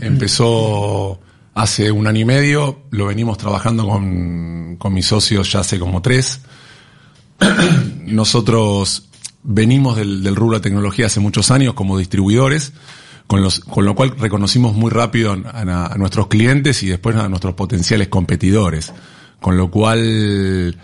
empezó 0.00 1.18
hace 1.54 1.90
un 1.90 2.06
año 2.06 2.20
y 2.20 2.24
medio, 2.24 2.82
lo 2.90 3.06
venimos 3.06 3.36
trabajando 3.36 3.86
con, 3.88 4.76
con 4.76 4.94
mis 4.94 5.06
socios 5.06 5.50
ya 5.50 5.60
hace 5.60 5.76
como 5.80 6.02
tres. 6.02 6.42
Nosotros 8.06 9.08
venimos 9.42 9.96
del, 9.96 10.22
del 10.22 10.36
rubro 10.36 10.58
de 10.58 10.62
tecnología 10.62 11.06
hace 11.06 11.18
muchos 11.18 11.50
años 11.50 11.74
como 11.74 11.98
distribuidores, 11.98 12.74
con, 13.26 13.42
los, 13.42 13.58
con 13.58 13.84
lo 13.84 13.96
cual 13.96 14.14
reconocimos 14.16 14.72
muy 14.72 14.90
rápido 14.90 15.32
a, 15.32 15.94
nuestros 15.96 16.28
clientes 16.28 16.84
y 16.84 16.86
después 16.86 17.16
a 17.16 17.28
nuestros 17.28 17.54
potenciales 17.54 18.06
competidores. 18.06 18.92
Con 19.40 19.56
lo 19.56 19.68
cual 19.68 20.78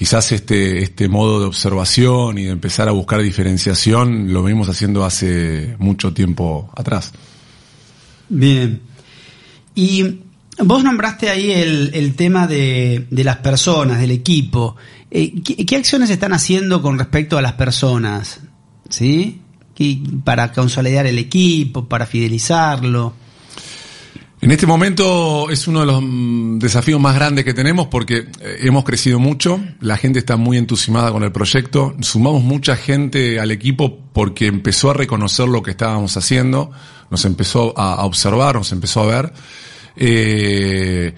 quizás 0.00 0.32
este, 0.32 0.82
este 0.82 1.10
modo 1.10 1.40
de 1.40 1.46
observación 1.46 2.38
y 2.38 2.44
de 2.44 2.52
empezar 2.52 2.88
a 2.88 2.92
buscar 2.92 3.20
diferenciación 3.20 4.32
lo 4.32 4.42
venimos 4.42 4.66
haciendo 4.70 5.04
hace 5.04 5.76
mucho 5.78 6.14
tiempo 6.14 6.70
atrás. 6.74 7.12
Bien. 8.30 8.80
Y 9.74 10.20
vos 10.64 10.82
nombraste 10.82 11.28
ahí 11.28 11.50
el, 11.50 11.90
el 11.92 12.14
tema 12.14 12.46
de, 12.46 13.08
de, 13.10 13.24
las 13.24 13.36
personas, 13.36 14.00
del 14.00 14.12
equipo. 14.12 14.74
Eh, 15.10 15.42
¿qué, 15.42 15.66
¿qué, 15.66 15.76
acciones 15.76 16.08
están 16.08 16.32
haciendo 16.32 16.80
con 16.80 16.98
respecto 16.98 17.36
a 17.36 17.42
las 17.42 17.52
personas? 17.52 18.40
¿Sí? 18.88 19.42
Para 20.24 20.50
consolidar 20.50 21.06
el 21.08 21.18
equipo, 21.18 21.86
para 21.86 22.06
fidelizarlo. 22.06 23.12
En 24.42 24.50
este 24.50 24.66
momento 24.66 25.50
es 25.50 25.68
uno 25.68 25.80
de 25.80 25.86
los 25.86 26.00
mm, 26.02 26.58
desafíos 26.58 26.98
más 26.98 27.14
grandes 27.14 27.44
que 27.44 27.52
tenemos 27.52 27.88
porque 27.88 28.26
eh, 28.40 28.56
hemos 28.60 28.84
crecido 28.84 29.18
mucho, 29.18 29.60
la 29.80 29.98
gente 29.98 30.18
está 30.18 30.38
muy 30.38 30.56
entusiasmada 30.56 31.12
con 31.12 31.22
el 31.24 31.30
proyecto, 31.30 31.94
sumamos 32.00 32.42
mucha 32.42 32.74
gente 32.74 33.38
al 33.38 33.50
equipo 33.50 33.98
porque 34.14 34.46
empezó 34.46 34.90
a 34.90 34.94
reconocer 34.94 35.46
lo 35.46 35.62
que 35.62 35.72
estábamos 35.72 36.16
haciendo, 36.16 36.70
nos 37.10 37.26
empezó 37.26 37.78
a 37.78 38.02
observar, 38.06 38.54
nos 38.54 38.72
empezó 38.72 39.02
a 39.02 39.06
ver, 39.06 39.32
eh, 39.96 41.14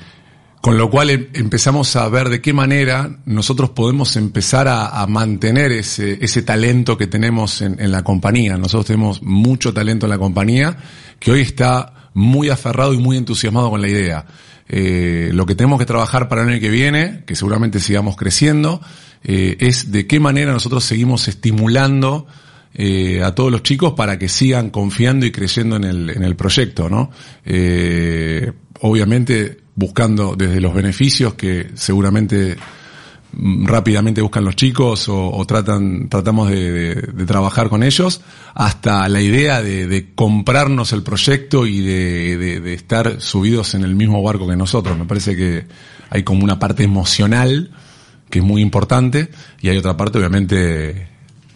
con 0.60 0.76
lo 0.76 0.90
cual 0.90 1.10
em, 1.10 1.28
empezamos 1.32 1.94
a 1.94 2.08
ver 2.08 2.28
de 2.28 2.40
qué 2.40 2.52
manera 2.52 3.20
nosotros 3.24 3.70
podemos 3.70 4.16
empezar 4.16 4.66
a, 4.66 5.06
mantener 5.06 5.70
ese, 5.70 6.42
talento 6.42 6.98
que 6.98 7.06
tenemos 7.06 7.62
en, 7.62 7.80
en 7.80 7.92
la 7.92 8.02
compañía. 8.02 8.56
Nosotros 8.56 8.86
tenemos 8.86 9.22
mucho 9.22 9.72
talento 9.72 10.06
en 10.06 10.10
la 10.10 10.18
compañía 10.18 10.76
que 11.20 11.30
hoy 11.30 11.42
está 11.42 12.01
muy 12.14 12.50
aferrado 12.50 12.94
y 12.94 12.98
muy 12.98 13.16
entusiasmado 13.16 13.70
con 13.70 13.80
la 13.80 13.88
idea. 13.88 14.26
Eh, 14.68 15.30
lo 15.32 15.46
que 15.46 15.54
tenemos 15.54 15.78
que 15.78 15.86
trabajar 15.86 16.28
para 16.28 16.42
el 16.42 16.48
año 16.48 16.60
que 16.60 16.70
viene, 16.70 17.24
que 17.26 17.36
seguramente 17.36 17.80
sigamos 17.80 18.16
creciendo, 18.16 18.80
eh, 19.24 19.56
es 19.60 19.92
de 19.92 20.06
qué 20.06 20.20
manera 20.20 20.52
nosotros 20.52 20.84
seguimos 20.84 21.28
estimulando 21.28 22.26
eh, 22.74 23.22
a 23.22 23.34
todos 23.34 23.52
los 23.52 23.62
chicos 23.62 23.92
para 23.92 24.18
que 24.18 24.28
sigan 24.28 24.70
confiando 24.70 25.26
y 25.26 25.30
creciendo 25.30 25.76
en 25.76 25.84
el, 25.84 26.10
en 26.10 26.22
el 26.22 26.36
proyecto, 26.36 26.88
¿no? 26.88 27.10
Eh, 27.44 28.50
obviamente 28.80 29.58
buscando 29.74 30.34
desde 30.36 30.60
los 30.60 30.74
beneficios 30.74 31.34
que 31.34 31.70
seguramente 31.74 32.56
rápidamente 33.34 34.20
buscan 34.20 34.44
los 34.44 34.56
chicos 34.56 35.08
o, 35.08 35.30
o 35.30 35.44
tratan, 35.46 36.08
tratamos 36.08 36.50
de, 36.50 36.70
de, 36.70 36.94
de, 36.94 37.26
trabajar 37.26 37.68
con 37.68 37.82
ellos, 37.82 38.20
hasta 38.54 39.08
la 39.08 39.20
idea 39.20 39.62
de, 39.62 39.86
de 39.86 40.12
comprarnos 40.14 40.92
el 40.92 41.02
proyecto 41.02 41.66
y 41.66 41.80
de, 41.80 42.74
estar 42.74 43.20
subidos 43.20 43.74
en 43.74 43.84
el 43.84 43.94
mismo 43.94 44.22
barco 44.22 44.46
que 44.46 44.56
nosotros. 44.56 44.98
Me 44.98 45.06
parece 45.06 45.36
que 45.36 45.66
hay 46.10 46.22
como 46.22 46.44
una 46.44 46.58
parte 46.58 46.84
emocional 46.84 47.70
que 48.28 48.40
es 48.40 48.44
muy 48.44 48.62
importante 48.62 49.30
y 49.60 49.68
hay 49.68 49.76
otra 49.76 49.96
parte 49.96 50.18
obviamente 50.18 51.08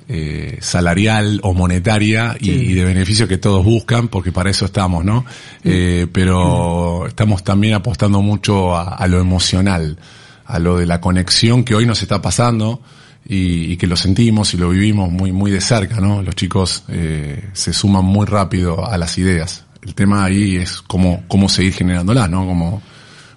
eh, 0.09 0.59
salarial 0.61 1.41
o 1.43 1.53
monetaria 1.53 2.37
y, 2.39 2.75
de 2.75 2.85
beneficio 2.85 3.27
que 3.29 3.39
todos 3.39 3.65
buscan, 3.65 4.09
porque 4.09 4.33
para 4.33 4.51
eso 4.51 4.67
estamos, 4.67 5.05
¿no? 5.05 5.25
Eh, 5.65 6.07
pero 6.13 7.07
estamos 7.07 7.43
también 7.45 7.75
apostando 7.75 8.23
mucho 8.23 8.75
a, 8.75 8.95
a 8.95 9.07
lo 9.07 9.21
emocional 9.21 9.99
a 10.47 10.59
lo 10.59 10.79
de 10.79 10.87
la 10.87 11.01
conexión 11.01 11.65
que 11.65 11.75
hoy 11.75 11.87
nos 11.87 12.03
está 12.03 12.23
pasando 12.23 12.81
y, 13.29 13.73
y, 13.73 13.77
que 13.77 13.87
lo 13.87 13.97
sentimos 13.97 14.55
y 14.55 14.57
lo 14.57 14.71
vivimos 14.71 15.11
muy, 15.11 15.33
muy 15.33 15.51
de 15.51 15.61
cerca, 15.61 16.01
¿no? 16.01 16.23
Los 16.23 16.37
chicos 16.37 16.85
eh, 16.89 17.51
se 17.53 17.73
suman 17.73 18.05
muy 18.05 18.27
rápido 18.27 18.87
a 18.87 18.97
las 18.97 19.19
ideas. 19.19 19.65
El 19.83 19.95
tema 19.95 20.25
ahí 20.25 20.57
es 20.57 20.83
cómo, 20.83 21.25
cómo 21.29 21.49
seguir 21.49 21.73
generándolas, 21.73 22.31
¿no? 22.31 22.47
Cómo, 22.47 22.83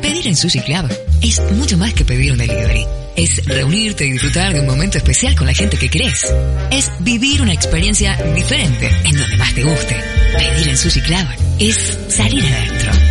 Pedir 0.00 0.28
en 0.28 0.36
Sushi 0.36 0.60
Club 0.60 0.88
es 1.20 1.42
mucho 1.52 1.76
más 1.76 1.92
que 1.92 2.06
pedir 2.06 2.32
un 2.32 2.38
delivery. 2.38 2.86
Es 3.14 3.44
reunirte 3.44 4.06
y 4.06 4.12
disfrutar 4.12 4.54
de 4.54 4.60
un 4.60 4.66
momento 4.66 4.96
especial 4.96 5.36
con 5.36 5.46
la 5.46 5.52
gente 5.52 5.76
que 5.76 5.90
querés. 5.90 6.34
Es 6.70 6.90
vivir 7.00 7.42
una 7.42 7.52
experiencia 7.52 8.16
diferente 8.34 8.90
en 9.04 9.18
donde 9.18 9.36
más 9.36 9.54
te 9.54 9.62
guste. 9.62 9.94
Pedir 10.38 10.68
en 10.68 10.76
Sushi 10.78 11.02
Club 11.02 11.26
es 11.58 11.98
salir 12.08 12.46
adentro. 12.46 13.07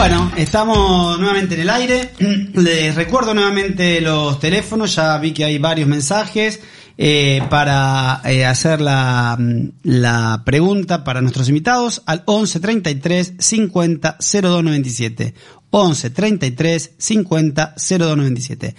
Bueno, 0.00 0.32
estamos 0.34 1.18
nuevamente 1.18 1.56
en 1.56 1.60
el 1.60 1.68
aire. 1.68 2.12
Les 2.54 2.94
recuerdo 2.94 3.34
nuevamente 3.34 4.00
los 4.00 4.40
teléfonos, 4.40 4.94
ya 4.94 5.18
vi 5.18 5.32
que 5.32 5.44
hay 5.44 5.58
varios 5.58 5.86
mensajes 5.86 6.58
eh, 6.96 7.42
para 7.50 8.22
eh, 8.24 8.46
hacer 8.46 8.80
la, 8.80 9.36
la 9.82 10.42
pregunta 10.46 11.04
para 11.04 11.20
nuestros 11.20 11.50
invitados 11.50 12.02
al 12.06 12.22
11 12.24 12.60
33 12.60 13.34
50 13.38 14.16
02 14.18 14.64
97. 14.64 15.34
11 15.68 16.10
33 16.10 16.92
50 16.96 17.74
02 17.76 18.16
97. 18.16 18.74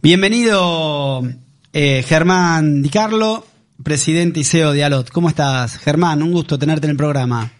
Bienvenido 0.00 1.28
eh, 1.74 2.02
Germán 2.08 2.80
Di 2.80 2.88
Carlo, 2.88 3.46
presidente 3.82 4.40
y 4.40 4.44
CEO 4.44 4.72
de 4.72 4.82
Alot. 4.82 5.10
¿Cómo 5.10 5.28
estás, 5.28 5.76
Germán? 5.76 6.22
Un 6.22 6.32
gusto 6.32 6.58
tenerte 6.58 6.86
en 6.86 6.92
el 6.92 6.96
programa. 6.96 7.52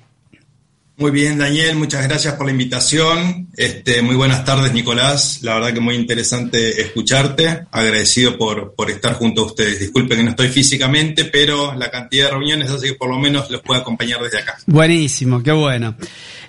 Muy 0.98 1.12
bien, 1.12 1.38
Daniel, 1.38 1.76
muchas 1.76 2.02
gracias 2.08 2.34
por 2.34 2.46
la 2.46 2.50
invitación. 2.50 3.50
Este, 3.56 4.02
muy 4.02 4.16
buenas 4.16 4.44
tardes, 4.44 4.72
Nicolás. 4.72 5.38
La 5.42 5.54
verdad 5.54 5.72
que 5.72 5.78
muy 5.78 5.94
interesante 5.94 6.82
escucharte. 6.82 7.66
Agradecido 7.70 8.37
por, 8.37 8.74
por 8.74 8.90
estar 8.90 9.14
junto 9.14 9.42
a 9.42 9.46
ustedes. 9.46 9.78
Disculpen 9.78 10.18
que 10.18 10.24
no 10.24 10.30
estoy 10.30 10.48
físicamente, 10.48 11.26
pero 11.26 11.72
la 11.76 11.88
cantidad 11.88 12.24
de 12.24 12.30
reuniones 12.32 12.68
hace 12.68 12.88
que 12.88 12.94
por 12.94 13.11
lo 13.11 13.16
menos 13.16 13.48
los 13.48 13.62
pueda 13.62 13.82
acompañar 13.82 14.20
desde 14.20 14.38
acá. 14.38 14.58
Buenísimo, 14.66 15.40
qué 15.40 15.52
bueno. 15.52 15.94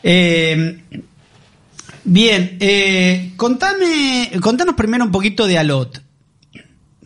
Eh, 0.01 0.79
bien, 2.05 2.57
eh, 2.59 3.33
contame, 3.37 4.31
contanos 4.41 4.73
primero 4.73 5.05
un 5.05 5.11
poquito 5.11 5.45
de 5.45 5.59
Alot, 5.59 6.01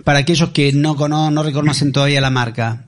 para 0.06 0.20
aquellos 0.20 0.52
que 0.52 0.72
no, 0.72 0.96
cono, 0.96 1.30
no 1.30 1.44
reconocen 1.44 1.92
todavía 1.92 2.22
la 2.22 2.30
marca. 2.30 2.86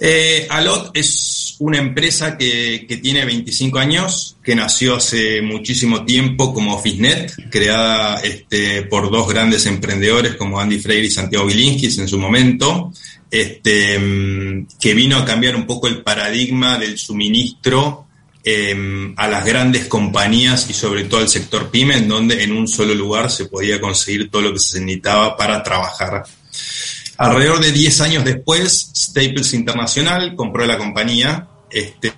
Eh, 0.00 0.46
Alot 0.50 0.90
es 0.94 1.37
una 1.60 1.78
empresa 1.78 2.36
que, 2.36 2.98
tiene 3.02 3.24
25 3.24 3.78
años, 3.78 4.36
que 4.42 4.54
nació 4.54 4.96
hace 4.96 5.42
muchísimo 5.42 6.04
tiempo 6.04 6.54
como 6.54 6.80
Fisnet, 6.80 7.32
creada 7.50 8.20
este, 8.20 8.82
por 8.82 9.10
dos 9.10 9.28
grandes 9.28 9.66
emprendedores 9.66 10.36
como 10.36 10.60
Andy 10.60 10.78
Freire 10.78 11.06
y 11.06 11.10
Santiago 11.10 11.46
Vilinskis 11.46 11.98
en 11.98 12.08
su 12.08 12.18
momento, 12.18 12.92
este, 13.30 13.98
que 14.80 14.94
vino 14.94 15.16
a 15.16 15.24
cambiar 15.24 15.56
un 15.56 15.66
poco 15.66 15.88
el 15.88 16.02
paradigma 16.02 16.78
del 16.78 16.98
suministro 16.98 18.06
eh, 18.44 19.12
a 19.16 19.28
las 19.28 19.44
grandes 19.44 19.86
compañías 19.86 20.70
y 20.70 20.72
sobre 20.72 21.04
todo 21.04 21.20
al 21.20 21.28
sector 21.28 21.70
pyme, 21.70 21.96
en 21.96 22.08
donde 22.08 22.42
en 22.44 22.52
un 22.52 22.68
solo 22.68 22.94
lugar 22.94 23.30
se 23.30 23.46
podía 23.46 23.80
conseguir 23.80 24.30
todo 24.30 24.42
lo 24.42 24.52
que 24.52 24.60
se 24.60 24.80
necesitaba 24.80 25.36
para 25.36 25.62
trabajar 25.62 26.24
Alrededor 27.18 27.60
de 27.60 27.72
10 27.72 28.00
años 28.00 28.24
después, 28.24 28.92
Staples 28.94 29.52
International 29.52 30.36
compró 30.36 30.64
la 30.64 30.78
compañía 30.78 31.48
este, 31.68 32.12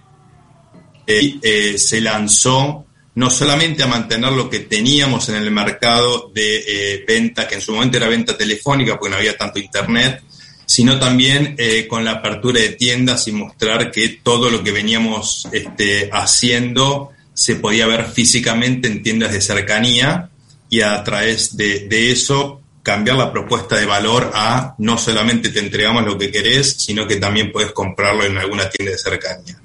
y 1.09 1.41
eh, 1.43 1.79
se 1.79 2.03
lanzó 2.03 2.85
no 3.15 3.31
solamente 3.31 3.83
a 3.83 3.87
mantener 3.87 4.31
lo 4.33 4.51
que 4.51 4.61
teníamos 4.61 5.29
en 5.31 5.37
el 5.37 5.51
mercado 5.51 6.31
de 6.35 6.65
eh, 6.67 7.05
venta, 7.09 7.49
que 7.49 7.57
en 7.57 7.61
su 7.63 7.73
momento 7.73 7.97
era 7.97 8.09
venta 8.09 8.37
telefónica 8.37 8.99
porque 8.99 9.11
no 9.11 9.17
había 9.17 9.37
tanto 9.39 9.59
internet, 9.59 10.23
sino 10.67 10.99
también 10.99 11.55
eh, 11.57 11.89
con 11.89 12.05
la 12.05 12.13
apertura 12.13 12.61
de 12.61 12.71
tiendas 12.71 13.27
y 13.27 13.33
mostrar 13.33 13.91
que 13.91 14.21
todo 14.23 14.51
lo 14.51 14.63
que 14.63 14.71
veníamos 14.71 15.49
este, 15.51 16.11
haciendo 16.13 17.11
se 17.33 17.57
podía 17.57 17.87
ver 17.87 18.05
físicamente 18.05 18.87
en 18.87 19.03
tiendas 19.03 19.33
de 19.33 19.41
cercanía 19.41 20.29
y 20.69 20.83
a 20.83 21.03
través 21.03 21.57
de, 21.57 21.89
de 21.89 22.13
eso 22.13 22.61
cambiar 22.83 23.17
la 23.17 23.33
propuesta 23.33 23.77
de 23.77 23.87
valor 23.87 24.31
a 24.35 24.75
no 24.79 24.97
solamente 24.97 25.51
te 25.51 25.61
entregamos 25.61 26.05
lo 26.05 26.17
que 26.17 26.31
querés, 26.31 26.73
sino 26.79 27.07
que 27.07 27.17
también 27.17 27.53
puedes 27.53 27.73
comprarlo 27.73 28.25
en 28.25 28.39
alguna 28.39 28.69
tienda 28.71 28.93
de 28.93 28.99
cercanía. 28.99 29.61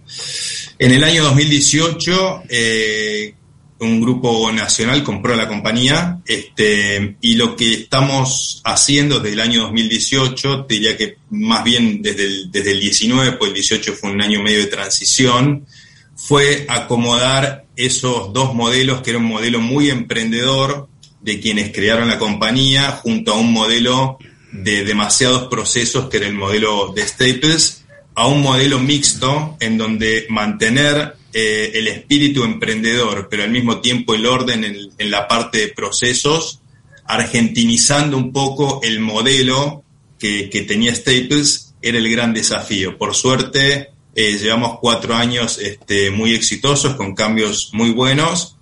En 0.77 0.91
el 0.91 1.03
año 1.03 1.23
2018, 1.23 2.43
eh, 2.49 3.33
un 3.79 4.01
grupo 4.01 4.51
nacional 4.51 5.03
compró 5.03 5.35
la 5.35 5.47
compañía 5.47 6.19
este, 6.25 7.17
y 7.21 7.35
lo 7.35 7.55
que 7.55 7.73
estamos 7.73 8.61
haciendo 8.63 9.19
desde 9.19 9.33
el 9.33 9.39
año 9.41 9.61
2018, 9.63 10.65
te 10.65 10.75
diría 10.75 10.97
que 10.97 11.17
más 11.29 11.63
bien 11.63 12.01
desde 12.01 12.25
el, 12.25 12.51
desde 12.51 12.71
el 12.71 12.79
19, 12.79 13.33
pues 13.33 13.49
el 13.49 13.55
18 13.55 13.93
fue 13.93 14.11
un 14.11 14.21
año 14.21 14.41
medio 14.41 14.59
de 14.59 14.67
transición, 14.67 15.65
fue 16.15 16.65
acomodar 16.69 17.65
esos 17.75 18.31
dos 18.31 18.53
modelos, 18.53 19.01
que 19.01 19.11
era 19.11 19.19
un 19.19 19.25
modelo 19.25 19.59
muy 19.59 19.89
emprendedor, 19.89 20.87
de 21.25 21.39
quienes 21.39 21.71
crearon 21.71 22.07
la 22.07 22.19
compañía 22.19 22.91
junto 22.91 23.33
a 23.33 23.39
un 23.39 23.51
modelo 23.51 24.19
de 24.51 24.85
demasiados 24.85 25.47
procesos 25.47 26.07
que 26.07 26.17
era 26.17 26.27
el 26.27 26.35
modelo 26.35 26.93
de 26.95 27.05
Staples 27.05 27.83
a 28.13 28.27
un 28.27 28.41
modelo 28.41 28.79
mixto 28.79 29.57
en 29.59 29.77
donde 29.77 30.27
mantener 30.29 31.15
eh, 31.33 31.71
el 31.73 31.87
espíritu 31.87 32.43
emprendedor, 32.43 33.27
pero 33.29 33.43
al 33.43 33.49
mismo 33.49 33.81
tiempo 33.81 34.13
el 34.13 34.27
orden 34.27 34.63
en, 34.63 35.11
la 35.11 35.27
parte 35.27 35.57
de 35.57 35.67
procesos, 35.69 36.61
argentinizando 37.05 38.17
un 38.17 38.31
poco 38.31 38.79
el 38.83 38.99
modelo 38.99 39.83
que, 40.19 40.49
que 40.49 40.61
tenía 40.61 40.95
Staples, 40.95 41.73
era 41.81 41.97
el 41.97 42.09
gran 42.09 42.33
desafío. 42.33 42.97
Por 42.97 43.15
suerte, 43.15 43.89
eh, 44.13 44.37
llevamos 44.37 44.77
cuatro 44.79 45.15
años 45.15 45.57
este, 45.57 46.11
muy 46.11 46.33
exitosos, 46.35 46.95
con 46.95 47.15
cambios 47.15 47.71
muy 47.73 47.91
buenos, 47.91 48.54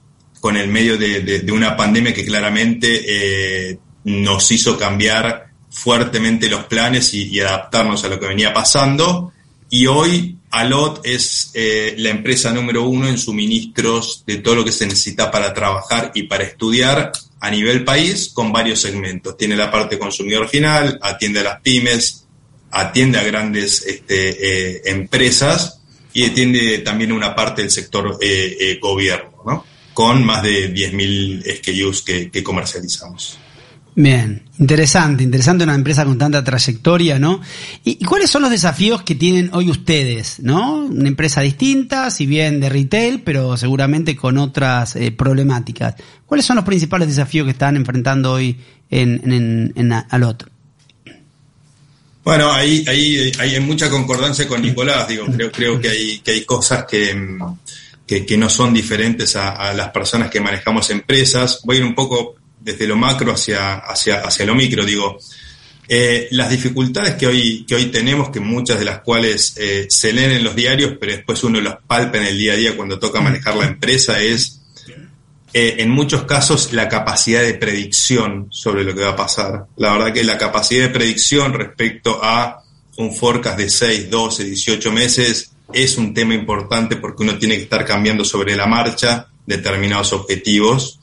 con 0.43 0.57
el 0.57 0.67
medio 0.67 0.97
de, 0.97 1.41
una 1.53 1.77
pandemia 1.77 2.13
que 2.13 2.25
claramente 2.25 3.69
eh, 3.71 3.79
nos 4.03 4.51
hizo 4.51 4.77
cambiar 4.77 5.45
fuertemente 5.69 6.49
los 6.49 6.65
planes 6.65 7.13
y, 7.13 7.39
adaptarnos 7.39 8.03
a 8.03 8.09
lo 8.09 8.19
que 8.19 8.27
venía 8.27 8.53
pasando. 8.53 9.31
Y 9.69 9.87
hoy 9.87 10.35
Alot 10.51 10.99
es 11.05 11.51
eh, 11.53 11.95
la 11.97 12.09
empresa 12.09 12.51
número 12.51 12.83
uno 12.83 13.07
en 13.07 13.17
suministros 13.17 14.25
de 14.27 14.39
todo 14.39 14.55
lo 14.55 14.65
que 14.65 14.73
se 14.73 14.85
necesita 14.85 15.31
para 15.31 15.53
trabajar 15.53 16.11
y 16.13 16.23
para 16.23 16.43
estudiar 16.43 17.13
a 17.39 17.49
nivel 17.49 17.85
país 17.85 18.29
con 18.33 18.51
varios 18.51 18.81
segmentos. 18.81 19.37
Tiene 19.37 19.55
la 19.55 19.71
parte 19.71 19.97
consumidor 19.97 20.49
final, 20.49 20.99
atiende 21.01 21.39
a 21.39 21.43
las 21.43 21.61
pymes, 21.61 22.25
atiende 22.69 23.17
a 23.17 23.23
grandes 23.23 23.81
este, 23.87 24.73
eh, 24.75 24.81
empresas 24.87 25.79
y 26.11 26.25
atiende 26.25 26.79
también 26.79 27.13
una 27.13 27.33
parte 27.33 27.61
del 27.61 27.71
sector 27.71 28.19
gobierno, 28.81 29.29
¿no? 29.31 29.32
Con 29.93 30.23
más 30.25 30.43
de 30.43 30.73
10.000 30.73 31.43
SKUs 31.57 32.01
que, 32.01 32.31
que, 32.31 32.43
comercializamos. 32.43 33.37
Bien, 33.95 34.43
interesante, 34.57 35.23
interesante 35.23 35.63
una 35.63 35.75
empresa 35.75 36.03
con 36.03 36.17
tanta 36.17 36.43
trayectoria, 36.43 37.19
¿no? 37.19 37.41
¿Y, 37.83 38.03
cuáles 38.03 38.31
son 38.31 38.41
los 38.41 38.49
desafíos 38.49 39.03
que 39.03 39.13
tienen 39.13 39.51
hoy 39.53 39.69
ustedes, 39.69 40.39
¿no? 40.39 40.85
Una 40.85 41.07
empresa 41.07 41.41
distinta, 41.41 42.09
si 42.09 42.25
bien 42.25 42.59
de 42.59 42.69
retail, 42.69 43.21
pero 43.21 43.55
seguramente 43.55 44.15
con 44.15 44.39
otras 44.39 44.95
eh, 44.95 45.11
problemáticas. 45.11 45.95
¿Cuáles 46.25 46.45
son 46.45 46.55
los 46.55 46.65
principales 46.65 47.07
desafíos 47.07 47.45
que 47.45 47.51
están 47.51 47.75
enfrentando 47.75 48.31
hoy 48.31 48.57
en, 48.89 49.31
en, 49.31 49.73
en 49.75 49.93
Alot? 49.93 50.49
Bueno, 52.23 52.51
ahí, 52.51 52.85
ahí, 52.87 53.31
hay 53.37 53.59
mucha 53.59 53.89
concordancia 53.89 54.47
con 54.47 54.61
Nicolás, 54.61 55.09
digo, 55.09 55.25
creo, 55.25 55.51
creo 55.51 55.81
que 55.81 55.89
hay, 55.89 56.19
que 56.19 56.31
hay 56.31 56.45
cosas 56.45 56.85
que, 56.89 57.13
que, 58.05 58.37
no 58.37 58.49
son 58.49 58.73
diferentes 58.73 59.35
a, 59.35 59.73
las 59.73 59.89
personas 59.89 60.29
que 60.29 60.41
manejamos 60.41 60.89
empresas. 60.89 61.61
Voy 61.63 61.77
a 61.77 61.79
ir 61.79 61.85
un 61.85 61.95
poco 61.95 62.35
desde 62.59 62.87
lo 62.87 62.95
macro 62.95 63.33
hacia, 63.33 63.75
hacia, 63.75 64.21
hacia 64.21 64.45
lo 64.45 64.55
micro, 64.55 64.85
digo, 64.85 65.17
eh, 65.87 66.29
las 66.31 66.49
dificultades 66.49 67.15
que 67.15 67.27
hoy, 67.27 67.65
que 67.67 67.75
hoy 67.75 67.87
tenemos, 67.87 68.29
que 68.29 68.39
muchas 68.39 68.79
de 68.79 68.85
las 68.85 68.99
cuales 68.99 69.55
eh, 69.57 69.87
se 69.89 70.13
leen 70.13 70.31
en 70.31 70.43
los 70.43 70.55
diarios, 70.55 70.93
pero 70.99 71.11
después 71.11 71.43
uno 71.43 71.59
las 71.59 71.77
palpa 71.85 72.17
en 72.17 72.25
el 72.25 72.37
día 72.37 72.53
a 72.53 72.55
día 72.55 72.77
cuando 72.77 72.99
toca 72.99 73.19
manejar 73.19 73.57
la 73.57 73.65
empresa, 73.65 74.21
es 74.21 74.61
eh, 75.53 75.75
en 75.79 75.89
muchos 75.89 76.23
casos 76.23 76.73
la 76.73 76.87
capacidad 76.87 77.41
de 77.41 77.53
predicción 77.53 78.47
sobre 78.49 78.83
lo 78.83 78.95
que 78.95 79.03
va 79.03 79.11
a 79.11 79.15
pasar. 79.15 79.65
La 79.77 79.91
verdad 79.91 80.13
que 80.13 80.23
la 80.23 80.37
capacidad 80.37 80.83
de 80.83 80.93
predicción 80.93 81.53
respecto 81.53 82.19
a 82.23 82.63
un 82.97 83.13
forecast 83.13 83.57
de 83.57 83.69
6, 83.69 84.09
12, 84.09 84.43
18 84.45 84.91
meses 84.91 85.52
es 85.73 85.97
un 85.97 86.13
tema 86.13 86.33
importante 86.33 86.95
porque 86.97 87.23
uno 87.23 87.37
tiene 87.37 87.57
que 87.57 87.63
estar 87.63 87.85
cambiando 87.85 88.23
sobre 88.25 88.55
la 88.55 88.67
marcha 88.67 89.27
determinados 89.45 90.13
objetivos 90.13 90.99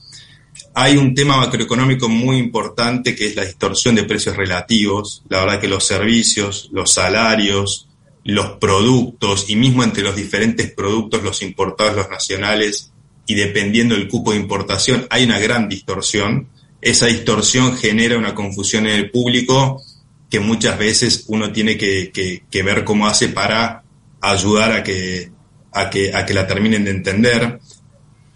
hay 0.75 0.97
un 0.97 1.15
tema 1.15 1.37
macroeconómico 1.37 2.09
muy 2.09 2.39
importante 2.39 3.15
que 3.15 3.27
es 3.27 3.37
la 3.37 3.45
distorsión 3.45 3.95
de 3.95 4.05
precios 4.05 4.37
relativos. 4.37 5.23
La 5.29 5.41
verdad 5.41 5.61
que 5.61 5.69
los 5.69 5.85
servicios, 5.85 6.69
los 6.73 6.93
salarios, 6.93 7.89
los 8.25 8.53
productos 8.59 9.49
y 9.49 9.57
mismo 9.57 9.83
entre 9.83 10.03
los 10.03 10.15
diferentes 10.15 10.73
productos, 10.73 11.23
los 11.23 11.43
importados, 11.43 11.97
los 11.97 12.11
nacionales 12.11 12.93
y 13.27 13.35
dependiendo 13.35 13.95
del 13.95 14.09
cupo 14.09 14.33
de 14.33 14.39
importación, 14.39 15.07
hay 15.11 15.25
una 15.25 15.39
gran 15.39 15.69
distorsión. 15.69 16.49
Esa 16.81 17.07
distorsión 17.07 17.77
genera 17.77 18.17
una 18.17 18.35
confusión 18.35 18.87
en 18.87 18.95
el 18.95 19.11
público 19.11 19.83
que 20.31 20.41
muchas 20.41 20.79
veces 20.79 21.25
uno 21.27 21.53
tiene 21.53 21.77
que, 21.77 22.43
ver 22.65 22.85
cómo 22.85 23.09
hace 23.09 23.29
para 23.29 23.80
ayudar 24.21 24.73
a 24.73 24.83
que, 24.83 25.31
a 25.73 25.91
que, 25.91 26.15
a 26.15 26.27
que 26.27 26.35
la 26.35 26.47
terminen 26.47 26.85
de 26.85 26.91
entender. 26.91 27.59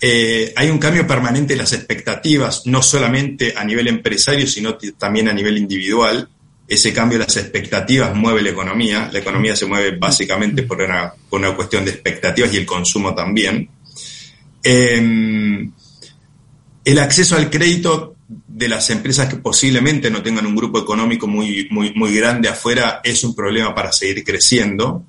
Eh, 0.01 0.53
hay 0.57 0.69
un 0.69 0.79
cambio 0.79 1.07
permanente 1.07 1.55
en 1.55 1.61
las 1.61 1.73
expectativas, 1.73 2.67
no 2.67 2.83
solamente 2.83 3.55
a 3.57 3.65
nivel 3.65 3.89
empresario, 3.89 4.47
sino 4.47 4.77
también 4.99 5.29
a 5.29 5.33
nivel 5.33 5.57
individual. 5.57 6.29
Ese 6.67 6.93
cambio 6.93 7.19
de 7.19 7.25
las 7.25 7.37
expectativas 7.37 8.15
mueve 8.15 8.43
la 8.43 8.51
economía. 8.51 9.09
La 9.13 9.19
economía 9.19 9.55
se 9.57 9.67
mueve 9.67 9.97
básicamente 9.97 10.63
por 10.63 10.81
una, 10.81 11.55
cuestión 11.55 11.85
de 11.85 11.93
expectativas 11.93 12.53
y 12.53 12.57
el 12.57 12.67
consumo 12.67 13.15
también. 13.15 13.69
Em, 14.63 15.73
el 16.85 16.99
acceso 16.99 17.37
al 17.37 17.51
crédito 17.51 18.17
de 18.29 18.69
las 18.69 18.89
empresas 18.91 19.29
que 19.29 19.37
posiblemente 19.37 20.11
no 20.11 20.23
tengan 20.23 20.47
un 20.47 20.57
grupo 20.57 20.79
económico 20.79 21.27
muy, 21.27 21.69
muy, 21.71 21.93
muy 21.95 22.15
grande 22.15 22.49
afuera 22.49 23.01
es 23.05 23.25
un 23.25 23.35
problema 23.35 23.75
para 23.75 23.93
seguir 23.93 24.25
creciendo. 24.25 25.05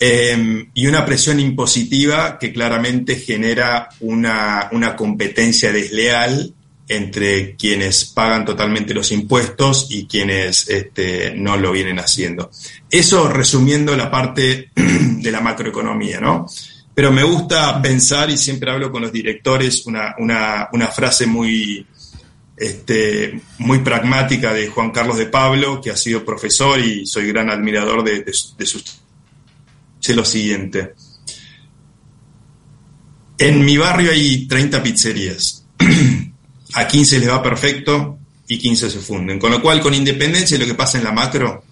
Em, 0.00 0.70
y 0.74 0.86
una 0.86 1.04
presión 1.04 1.40
impositiva 1.40 2.38
que 2.38 2.52
claramente 2.52 3.16
genera 3.16 3.88
una, 4.00 4.70
competencia 4.96 5.72
desleal 5.72 6.54
entre 6.86 7.56
quienes 7.56 8.04
pagan 8.04 8.44
totalmente 8.44 8.94
los 8.94 9.10
impuestos 9.10 9.88
y 9.90 10.06
quienes 10.06 10.68
este, 10.68 11.34
no 11.34 11.56
lo 11.56 11.72
vienen 11.72 11.98
haciendo. 11.98 12.50
Eso 12.88 13.28
resumiendo 13.28 13.96
la 13.96 14.10
parte 14.10 14.70
de 14.74 15.32
la 15.32 15.40
macroeconomía, 15.40 16.20
¿no? 16.20 16.46
Pero 16.94 17.10
me 17.12 17.24
gusta 17.24 17.82
pensar, 17.82 18.30
y 18.30 18.38
siempre 18.38 18.70
hablo 18.70 18.92
con 18.92 19.02
los 19.02 19.12
directores, 19.12 19.84
una, 19.86 20.68
frase 20.94 21.26
muy, 21.26 21.84
este, 22.56 23.40
muy 23.58 23.80
pragmática 23.80 24.52
de 24.52 24.68
Juan 24.68 24.92
Carlos 24.92 25.18
de 25.18 25.26
Pablo, 25.26 25.80
que 25.80 25.90
ha 25.90 25.96
sido 25.96 26.24
profesor 26.24 26.80
y 26.80 27.04
soy 27.04 27.28
gran 27.28 27.50
admirador 27.50 28.02
de, 28.02 28.22
de 28.22 28.66
sus 28.66 28.98
lo 30.14 30.24
siguiente. 30.24 30.94
En 33.38 33.64
mi 33.64 33.76
barrio 33.76 34.10
hay 34.10 34.46
30 34.46 34.82
pizzerías. 34.82 35.64
A 36.74 36.86
15 36.86 37.20
les 37.20 37.30
va 37.30 37.42
perfecto 37.42 38.18
y 38.46 38.58
15 38.58 38.90
se 38.90 38.98
funden. 38.98 39.38
Con 39.38 39.50
lo 39.50 39.62
cual, 39.62 39.80
con 39.80 39.94
independencia 39.94 40.58
de 40.58 40.64
lo 40.64 40.70
que 40.70 40.76
pasa 40.76 40.98
en 40.98 41.04
la 41.04 41.12
macro, 41.12 41.64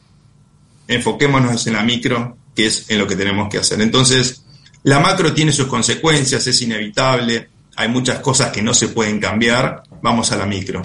enfoquémonos 0.88 1.66
en 1.66 1.72
la 1.72 1.82
micro, 1.82 2.38
que 2.54 2.66
es 2.66 2.86
en 2.88 2.98
lo 2.98 3.06
que 3.06 3.16
tenemos 3.16 3.48
que 3.48 3.58
hacer. 3.58 3.80
Entonces, 3.80 4.42
la 4.84 5.00
macro 5.00 5.32
tiene 5.34 5.52
sus 5.52 5.66
consecuencias, 5.66 6.46
es 6.46 6.62
inevitable, 6.62 7.48
hay 7.76 7.88
muchas 7.88 8.20
cosas 8.20 8.50
que 8.52 8.62
no 8.62 8.72
se 8.72 8.88
pueden 8.88 9.20
cambiar, 9.20 9.82
vamos 10.02 10.32
a 10.32 10.36
la 10.36 10.46
micro. 10.46 10.82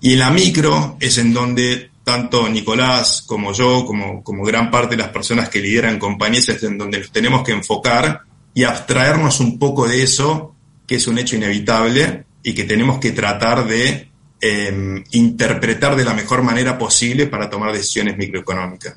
Y 0.00 0.14
en 0.14 0.18
la 0.20 0.30
micro 0.30 0.96
es 1.00 1.18
en 1.18 1.34
donde 1.34 1.90
tanto 2.04 2.48
Nicolás 2.48 3.22
como 3.26 3.52
yo, 3.52 3.84
como, 3.84 4.44
gran 4.44 4.70
parte 4.70 4.96
de 4.96 5.02
las 5.02 5.12
personas 5.12 5.48
que 5.48 5.60
lideran 5.60 5.98
compañías, 5.98 6.48
es 6.48 6.62
en 6.62 6.78
donde 6.78 6.98
nos 6.98 7.12
tenemos 7.12 7.42
que 7.44 7.52
enfocar 7.52 8.22
y 8.54 8.64
abstraernos 8.64 9.40
un 9.40 9.58
poco 9.58 9.86
de 9.86 10.02
eso, 10.02 10.54
que 10.86 10.96
es 10.96 11.06
un 11.06 11.18
hecho 11.18 11.36
inevitable 11.36 12.24
y 12.42 12.54
que 12.54 12.64
tenemos 12.64 12.98
que 12.98 13.12
tratar 13.12 13.66
de 13.66 14.08
em, 14.40 15.04
interpretar 15.12 15.94
de 15.94 16.04
la 16.04 16.14
mejor 16.14 16.42
manera 16.42 16.76
posible 16.76 17.26
para 17.26 17.48
tomar 17.48 17.72
decisiones 17.72 18.16
microeconómicas. 18.16 18.96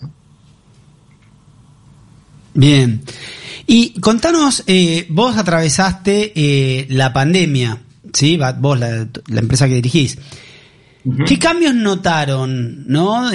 Bien. 2.56 3.02
Y 3.68 4.00
contanos, 4.00 4.64
eh, 4.66 5.06
vos 5.10 5.38
atravesaste 5.38 6.34
eh, 6.36 6.88
la 6.90 7.14
pandemia, 7.14 7.82
¿sí? 8.14 8.40
Vos, 8.60 8.80
la 8.80 9.08
empresa 9.40 9.68
que 9.68 9.76
dirigís. 9.76 10.18
¿Qué 11.28 11.38
cambios 11.38 11.76
notaron, 11.76 12.88
no? 12.88 13.30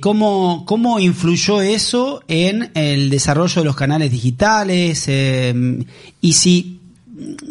cómo, 0.00 0.64
¿Cómo 0.66 1.00
influyó 1.00 1.62
eso 1.62 2.22
en 2.28 2.70
el 2.74 3.08
desarrollo 3.08 3.62
de 3.62 3.64
los 3.64 3.76
canales 3.76 4.10
digitales? 4.10 5.08
Em, 5.08 5.84
y 6.20 6.32
si 6.34 6.80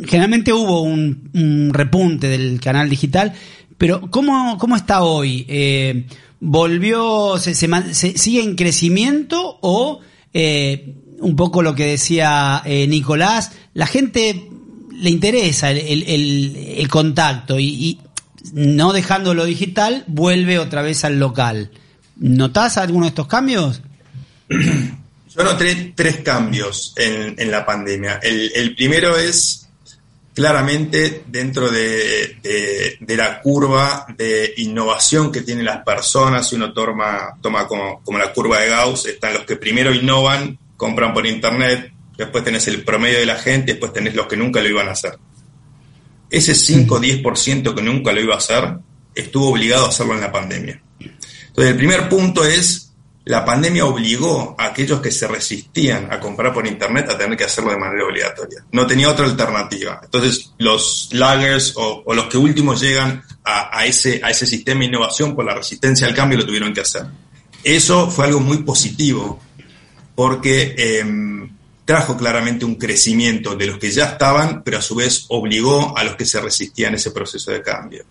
generalmente 0.05 0.53
hubo 0.53 0.81
un, 0.81 1.71
repunte 1.73 2.27
del 2.27 2.59
canal 2.59 2.88
digital, 2.88 3.33
pero 3.77 4.01
¿cómo, 4.12 4.59
cómo 4.59 4.75
está 4.75 5.01
hoy? 5.01 5.43
Eh, 5.47 6.05
¿Volvió, 6.39 7.39
se, 7.39 7.55
sigue 7.55 8.43
en 8.43 8.55
crecimiento 8.55 9.57
o 9.62 10.01
eh, 10.33 10.93
un 11.19 11.36
poco 11.36 11.63
lo 11.63 11.73
que 11.73 11.88
decía 11.88 12.62
eh, 12.63 12.86
Nicolás, 12.86 13.53
la 13.73 13.88
gente 13.88 14.49
le 14.91 15.09
interesa 15.09 15.71
el, 15.71 16.03
el 16.77 16.88
contacto 16.89 17.59
y, 17.59 17.97
no 18.51 18.93
dejando 18.93 19.34
lo 19.34 19.45
digital, 19.45 20.03
vuelve 20.08 20.60
otra 20.60 20.82
vez 20.82 21.06
al 21.06 21.19
local. 21.19 21.71
¿Notás 22.17 22.77
alguno 22.77 23.06
de 23.06 23.10
estos 23.10 23.27
cambios? 23.27 23.82
Yo 25.36 25.43
noté 25.43 25.93
tres 25.95 26.17
cambios 26.17 26.93
en, 26.95 27.49
la 27.49 27.65
pandemia. 27.65 28.19
El, 28.21 28.75
primero 28.75 29.17
es 29.17 29.67
claramente 30.36 31.23
dentro 31.25 31.71
de, 31.71 32.38
la 33.08 33.41
curva 33.41 34.06
de 34.15 34.53
innovación 34.58 35.32
que 35.32 35.41
tienen 35.41 35.65
las 35.65 35.84
personas, 35.84 36.47
si 36.47 36.56
uno 36.56 36.71
toma, 36.71 37.39
como, 37.41 38.03
como 38.03 38.17
la 38.19 38.32
curva 38.32 38.60
de 38.60 38.69
Gauss, 38.69 39.08
están 39.08 39.34
los 39.34 39.43
que 39.43 39.56
primero 39.56 39.91
innovan, 39.91 40.60
compran 40.77 41.15
por 41.15 41.25
internet, 41.25 41.91
después 42.15 42.43
tenés 42.43 42.67
el 42.67 42.84
promedio 42.84 43.17
de 43.17 43.25
la 43.25 43.36
gente, 43.36 43.71
después 43.71 43.91
tenés 43.91 44.13
los 44.13 44.27
que 44.27 44.38
nunca 44.38 44.62
lo 44.62 44.69
iban 44.69 44.88
a 44.88 44.91
hacer. 44.91 45.17
Ese 46.34 46.56
5 46.56 46.96
o 46.96 47.00
10% 47.00 47.76
que 47.76 47.82
nunca 47.84 48.12
lo 48.12 48.19
iba 48.19 48.34
a 48.34 48.39
hacer, 48.39 48.78
estuvo 49.13 49.50
obligado 49.52 49.86
a 49.86 49.89
hacerlo 49.89 50.15
en 50.15 50.22
la 50.22 50.32
pandemia. 50.32 50.82
Entonces, 51.00 51.72
el 51.72 51.78
primer 51.78 52.10
punto 52.10 52.43
es, 52.43 52.91
la 53.26 53.46
pandemia 53.46 53.86
obligó 53.86 54.56
a 54.58 54.65
aquellos 54.65 55.00
que 55.00 55.12
se 55.12 55.28
resistían 55.28 56.12
a 56.12 56.19
comprar 56.19 56.52
por 56.52 56.65
Internet 56.65 57.08
a 57.12 57.19
tener 57.19 57.38
que 57.38 57.43
hacerlo 57.43 57.69
de 57.69 57.78
manera 57.78 58.06
obligatoria. 58.08 58.65
No 58.72 58.88
tenía 58.88 59.12
otra 59.12 59.26
alternativa. 59.26 60.02
Entonces, 60.04 60.54
los 60.58 61.10
laggers 61.12 61.74
o, 61.76 62.04
los 62.15 62.26
que 62.26 62.38
últimos 62.39 62.82
llegan 62.82 63.24
a, 63.46 63.86
ese, 63.86 64.19
a 64.24 64.32
ese 64.32 64.48
sistema 64.48 64.80
de 64.80 64.88
innovación 64.88 65.36
por 65.36 65.46
la 65.46 65.54
resistencia 65.54 66.08
al 66.08 66.15
cambio 66.15 66.39
lo 66.39 66.48
tuvieron 66.48 66.74
que 66.74 66.82
hacer. 66.82 67.04
Eso 67.63 68.10
fue 68.10 68.26
algo 68.26 68.39
muy 68.39 68.63
positivo 68.63 69.39
porque 70.15 70.74
em, 70.80 71.52
trajo 71.86 72.15
claramente 72.15 72.65
un 72.65 72.76
crecimiento 72.76 73.56
de 73.56 73.67
los 73.67 73.78
que 73.78 73.91
ya 73.91 74.06
estaban, 74.06 74.63
pero 74.63 74.78
a 74.78 74.82
su 74.82 74.96
vez 74.96 75.26
obligó 75.30 75.98
a 75.98 76.04
los 76.04 76.15
que 76.15 76.26
se 76.26 76.39
resistían 76.39 76.93
a 76.93 76.98
ese 76.98 77.12
proceso 77.12 77.52
de 77.52 77.62
cambio. 77.62 78.06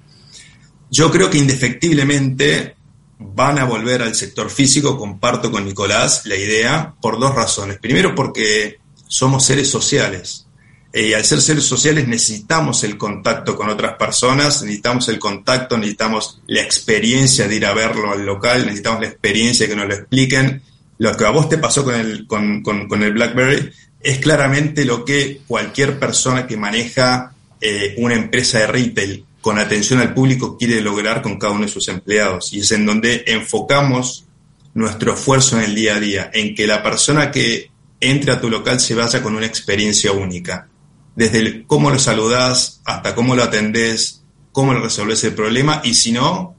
Yo 0.91 1.11
creo 1.11 1.31
que 1.31 1.39
indefectiblemente 1.39 2.77
van 3.19 3.59
a 3.59 3.65
volver 3.65 4.03
al 4.03 4.15
sector 4.15 4.51
físico, 4.51 4.99
comparto 4.99 5.51
con 5.51 5.65
Nicolás 5.65 6.27
la 6.27 6.37
idea, 6.37 6.95
por 7.01 7.19
dos 7.19 7.35
razones. 7.35 7.79
Primero 7.79 8.15
porque 8.15 8.79
somos 9.09 9.45
seres 9.45 9.71
sociales. 9.71 10.47
y 10.95 11.15
al 11.15 11.25
ser 11.25 11.41
seres 11.41 11.65
sociales 11.65 12.07
necesitamos 12.07 12.85
el 12.85 12.99
contacto 12.99 13.57
con 13.57 13.71
otras 13.71 13.95
personas, 13.95 14.61
necesitamos 14.61 15.09
el 15.09 15.19
contacto, 15.19 15.79
necesitamos 15.79 16.43
la 16.47 16.61
experiencia 16.61 17.49
de 17.49 17.57
ir 17.57 17.65
a 17.65 17.73
verlo 17.73 18.13
al 18.13 18.27
local, 18.27 18.67
necesitamos 18.67 19.01
la 19.01 19.09
experiencia 19.09 19.67
que 19.67 19.77
nos 19.77 19.89
lo 19.89 19.95
expliquen. 19.95 20.61
Lo 21.03 21.17
que 21.17 21.25
a 21.25 21.31
vos 21.31 21.49
te 21.49 21.59
pasó 21.59 21.85
con 21.85 21.97
el, 21.97 23.13
BlackBerry 23.13 23.73
es 24.01 24.19
claramente 24.19 24.85
lo 24.85 25.05
que 25.05 25.41
cualquier 25.49 25.99
persona 25.99 26.47
que 26.47 26.57
maneja 26.57 27.35
eh, 27.61 27.97
una 27.99 28.15
empresa 28.15 28.61
de 28.61 28.69
retail 28.69 29.25
con 29.41 29.59
atención 29.59 29.99
al 29.99 30.15
público 30.15 30.57
quiere 30.57 30.81
lograr 30.81 31.21
con 31.21 31.41
cada 31.41 31.55
uno 31.55 31.65
de 31.65 31.73
sus 31.73 31.89
empleados. 31.89 32.53
Y 32.53 32.61
es 32.61 32.71
en 32.71 32.87
donde 32.87 33.25
enfocamos 33.27 34.27
nuestro 34.75 35.15
esfuerzo 35.15 35.59
en 35.59 35.65
el 35.65 35.75
día 35.75 35.97
a 35.97 35.99
día, 36.01 36.31
en 36.33 36.55
que 36.55 36.69
la 36.69 36.85
persona 36.85 37.33
que 37.33 37.73
entre 37.99 38.31
a 38.31 38.41
tu 38.41 38.49
local 38.49 38.79
se 38.79 38.95
vaya 38.95 39.25
con 39.25 39.35
una 39.35 39.47
experiencia 39.47 40.13
única 40.13 40.69
desde 41.17 41.65
cómo 41.67 41.91
lo 41.91 41.99
saludás 41.99 42.81
hasta 42.85 43.13
cómo 43.17 43.35
lo 43.35 43.43
atendés, 43.43 44.23
cómo 44.53 44.73
lo 44.73 44.81
resolvés 44.81 45.25
el 45.25 45.35
problema 45.35 45.81
y 45.83 45.95
si 45.95 46.13
no, 46.13 46.55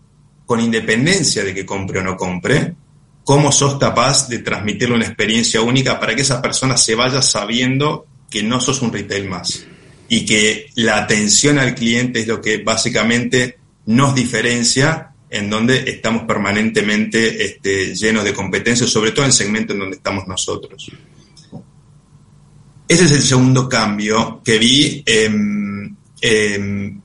con 0.46 0.60
independencia 0.60 1.46
de 1.46 1.54
que 1.54 1.66
compre 1.66 2.00
o 2.00 2.04
no 2.04 2.18
compre, 2.18 2.76
cómo 3.24 3.52
sos 3.52 3.78
capaz 3.78 4.28
de 4.28 4.40
transmitirle 4.40 4.96
una 4.96 5.06
experiencia 5.06 5.62
única 5.62 6.00
para 6.00 6.16
que 6.16 6.22
esa 6.22 6.42
persona 6.42 6.78
se 6.78 6.96
vaya 6.96 7.22
sabiendo 7.22 8.06
que 8.30 8.44
no 8.44 8.60
sos 8.60 8.82
un 8.82 8.92
retail 8.92 9.30
más 9.30 9.66
y 10.10 10.26
que 10.26 10.68
la 10.76 10.98
atención 10.98 11.58
al 11.58 11.76
cliente 11.76 12.20
es 12.20 12.28
lo 12.28 12.42
que 12.42 12.58
básicamente 12.58 13.58
nos 13.86 14.14
diferencia 14.14 15.14
en 15.30 15.50
donde 15.50 15.90
estamos 15.90 16.24
permanentemente 16.24 17.44
este, 17.44 17.96
llenos 17.96 18.24
de 18.24 18.34
competencias, 18.34 18.90
sobre 18.90 19.12
todo 19.12 19.26
en 19.26 19.32
el 19.32 19.34
segmento 19.34 19.74
en 19.74 19.80
donde 19.80 19.98
estamos 19.98 20.28
nosotros. 20.28 20.92
Ese 22.88 23.06
es 23.06 23.12
el 23.12 23.22
segundo 23.22 23.68
cambio 23.68 24.42
que 24.44 24.60
vi. 24.60 25.02
Em, 25.04 25.96
em, 26.22 27.02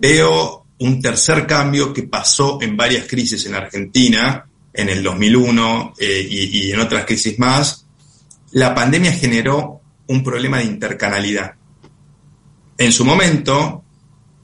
veo 0.00 0.64
un 0.78 1.00
tercer 1.00 1.46
cambio 1.46 1.92
que 1.92 2.02
pasó 2.04 2.58
en 2.60 2.76
varias 2.76 3.06
crisis 3.06 3.46
en 3.46 3.54
Argentina, 3.54 4.47
en 4.78 4.88
el 4.88 5.02
2001 5.02 5.94
eh, 5.98 6.26
y, 6.30 6.70
en 6.70 6.78
otras 6.78 7.04
crisis 7.04 7.36
más. 7.40 7.84
La 8.52 8.72
pandemia 8.72 9.12
generó 9.12 9.80
un 10.06 10.22
problema 10.22 10.58
de 10.58 10.66
intercanalidad. 10.66 11.54
En 12.78 12.92
su 12.92 13.04
momento, 13.04 13.82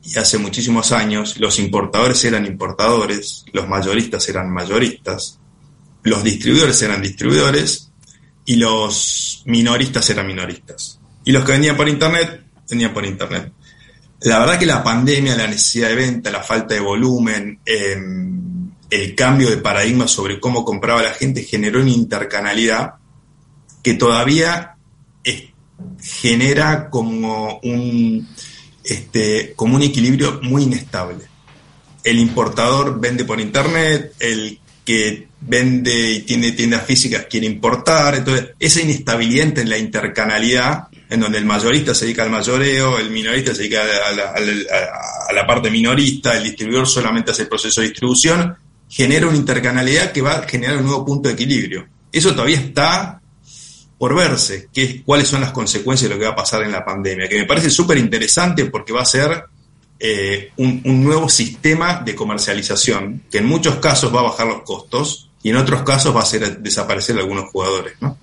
y 0.02 0.18
hace 0.18 0.38
muchísimos 0.38 0.90
años, 0.90 1.38
los 1.38 1.60
importadores 1.60 2.24
eran 2.24 2.46
importadores, 2.46 3.44
los 3.52 3.68
mayoristas 3.68 4.28
eran 4.28 4.50
mayoristas, 4.50 5.38
los 6.02 6.24
distribuidores 6.24 6.82
eran 6.82 7.00
distribuidores 7.00 7.92
y 8.44 8.56
los 8.56 9.44
minoristas 9.46 10.10
eran 10.10 10.26
minoristas. 10.26 10.98
Y 11.24 11.30
los 11.30 11.44
que 11.44 11.52
vendían 11.52 11.76
por 11.76 11.88
Internet, 11.88 12.42
vendían 12.68 12.92
por 12.92 13.06
Internet. 13.06 13.52
La 14.22 14.40
verdad 14.40 14.58
que 14.58 14.66
la 14.66 14.82
pandemia, 14.82 15.36
la 15.36 15.46
necesidad 15.46 15.90
de 15.90 15.94
venta, 15.94 16.32
la 16.32 16.42
falta 16.42 16.74
de 16.74 16.80
volumen, 16.80 17.60
em, 17.64 18.53
el 18.90 19.14
cambio 19.14 19.50
de 19.50 19.56
paradigma 19.58 20.06
sobre 20.08 20.38
cómo 20.40 20.64
compraba 20.64 21.02
la 21.02 21.14
gente 21.14 21.42
generó 21.42 21.80
una 21.80 21.90
intercanalidad 21.90 22.94
que 23.82 23.94
todavía 23.94 24.74
genera 26.02 26.90
como 26.90 27.58
un, 27.62 28.28
este, 28.82 29.52
como 29.56 29.76
un 29.76 29.82
equilibrio 29.82 30.40
muy 30.42 30.64
inestable. 30.64 31.24
El 32.02 32.18
importador 32.18 33.00
vende 33.00 33.24
por 33.24 33.40
internet, 33.40 34.14
el 34.20 34.58
que 34.84 35.28
vende 35.40 36.10
y 36.10 36.20
tiene 36.20 36.52
tiendas 36.52 36.84
físicas 36.84 37.26
quiere 37.28 37.46
importar. 37.46 38.16
Entonces, 38.16 38.50
esa 38.58 38.82
inestabilidad 38.82 39.58
en 39.58 39.70
la 39.70 39.78
intercanalidad, 39.78 40.88
en 41.08 41.20
donde 41.20 41.38
el 41.38 41.46
mayorista 41.46 41.94
se 41.94 42.04
dedica 42.04 42.22
al 42.22 42.30
mayoreo, 42.30 42.98
el 42.98 43.10
minorista 43.10 43.54
se 43.54 43.62
dedica 43.62 43.82
a 43.82 45.32
la, 45.32 45.46
parte 45.46 45.70
minorista, 45.70 46.36
el 46.36 46.44
distribuidor 46.44 46.86
solamente 46.86 47.30
hace 47.30 47.42
el 47.42 47.48
proceso 47.48 47.80
de 47.80 47.88
distribución, 47.88 48.56
genera 48.94 49.26
una 49.26 49.36
intercanalidad 49.36 50.12
que 50.12 50.22
va 50.22 50.34
a 50.34 50.48
generar 50.48 50.76
un 50.76 50.84
nuevo 50.84 51.04
punto 51.04 51.28
de 51.28 51.34
equilibrio. 51.34 51.84
Eso 52.12 52.30
todavía 52.30 52.58
está 52.58 53.20
por 53.98 54.14
verse, 54.14 54.68
que 54.72 55.02
cuáles 55.02 55.26
son 55.26 55.40
las 55.40 55.50
consecuencias 55.50 56.08
de 56.08 56.14
lo 56.14 56.20
que 56.20 56.26
va 56.26 56.32
a 56.32 56.36
pasar 56.36 56.62
en 56.62 56.70
la 56.70 56.84
pandemia, 56.84 57.28
que 57.28 57.38
me 57.38 57.44
parece 57.44 57.70
súper 57.70 57.98
interesante 57.98 58.66
porque 58.66 58.92
va 58.92 59.02
a 59.02 59.04
ser 59.04 59.46
eh, 59.98 60.52
un, 60.58 60.82
nuevo 61.02 61.28
sistema 61.28 62.02
de 62.04 62.14
comercialización 62.14 63.24
que 63.28 63.38
en 63.38 63.46
muchos 63.46 63.76
casos 63.76 64.14
va 64.14 64.20
a 64.20 64.24
bajar 64.24 64.46
los 64.46 64.62
costos 64.62 65.28
y 65.42 65.50
en 65.50 65.56
otros 65.56 65.82
casos 65.82 66.14
va 66.14 66.20
a 66.20 66.22
hacer 66.22 66.58
desaparecer 66.58 67.18
algunos 67.18 67.50
jugadores, 67.50 67.94
¿no? 68.00 68.16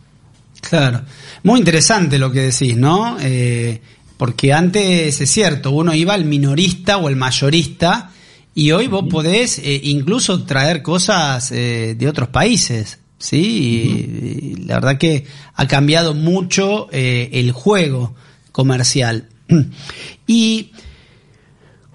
Claro, 0.61 1.01
muy 1.43 1.59
interesante 1.59 2.17
lo 2.17 2.31
que 2.31 2.43
decís, 2.43 2.77
¿no? 2.77 3.17
Eh, 3.19 3.81
porque 4.15 4.53
antes 4.53 5.19
es 5.19 5.29
cierto, 5.29 5.71
uno 5.71 5.93
iba 5.93 6.13
al 6.13 6.23
minorista 6.23 6.95
o 6.95 7.09
el 7.09 7.17
mayorista 7.17 8.11
y 8.53 8.71
hoy 8.71 8.87
vos 8.87 9.05
podés 9.09 9.59
eh, 9.59 9.79
incluso 9.83 10.43
traer 10.43 10.81
cosas 10.81 11.49
de 11.49 12.07
otros 12.07 12.29
países, 12.29 12.99
¿sí? 13.17 13.37
Y, 13.37 14.55
la 14.65 14.75
verdad 14.75 14.97
que 14.97 15.25
ha 15.55 15.67
cambiado 15.67 16.13
mucho 16.13 16.89
el 16.91 17.51
juego 17.51 18.15
comercial. 18.51 19.29
Y 20.27 20.71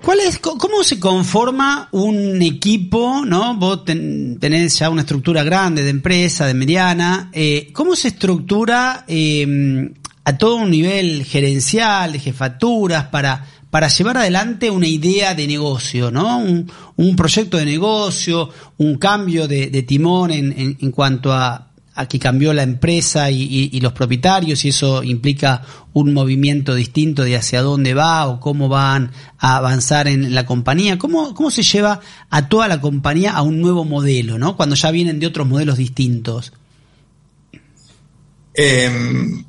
¿Cuál 0.07 0.21
es, 0.21 0.39
¿Cómo 0.39 0.85
se 0.85 1.01
conforma 1.01 1.89
un 1.91 2.41
equipo? 2.41 3.25
¿no? 3.27 3.57
Vos 3.57 3.85
tenés 3.85 4.79
ya 4.79 4.89
una 4.89 5.01
estructura 5.01 5.43
grande 5.43 5.83
de 5.83 5.91
empresa, 5.91 6.47
de 6.47 6.55
mediana. 6.55 7.29
Eh, 7.33 7.71
¿Cómo 7.73 7.97
se 7.97 8.09
estructura 8.09 9.05
em, 9.09 9.95
a 10.23 10.39
todo 10.39 10.57
un 10.57 10.71
nivel 10.71 11.25
gerencial, 11.25 12.13
de 12.13 12.21
jefaturas, 12.21 13.07
para, 13.07 13.47
para 13.77 13.89
llevar 13.89 14.17
adelante 14.17 14.71
una 14.71 14.87
idea 14.87 15.35
de 15.35 15.47
negocio, 15.47 16.11
¿no? 16.11 16.39
Un, 16.39 17.15
proyecto 17.15 17.59
de 17.59 17.67
negocio, 17.67 18.49
un 18.79 18.97
cambio 18.97 19.47
de, 19.47 19.83
timón 19.83 20.31
en, 20.31 20.91
cuanto 20.93 21.31
a 21.31 21.73
aquí 21.95 22.19
cambió 22.19 22.55
la 22.55 22.63
empresa 22.63 23.31
y, 23.31 23.79
los 23.81 23.93
propietarios 23.93 24.65
y 24.65 24.71
eso 24.71 25.03
implica 25.03 25.61
un 25.93 26.15
movimiento 26.15 26.75
distinto 26.75 27.23
de 27.23 27.37
hacia 27.37 27.61
dónde 27.61 27.93
va 27.93 28.27
o 28.27 28.41
cómo 28.41 28.71
van 28.71 29.11
a 29.37 29.59
avanzar 29.59 30.09
en 30.09 30.35
la 30.35 30.47
compañía. 30.47 30.97
¿Cómo, 30.97 31.35
cómo 31.35 31.51
se 31.51 31.63
lleva 31.63 32.01
a 32.31 32.49
toda 32.49 32.69
la 32.69 32.81
compañía 32.81 33.33
a 33.33 33.43
un 33.43 33.61
nuevo 33.61 33.85
modelo, 33.85 34.39
¿no? 34.39 34.57
cuando 34.57 34.75
ya 34.75 34.91
vienen 34.91 35.19
de 35.21 35.27
otros 35.27 35.47
modelos 35.47 35.77
distintos? 35.77 36.55
Em, 38.55 39.45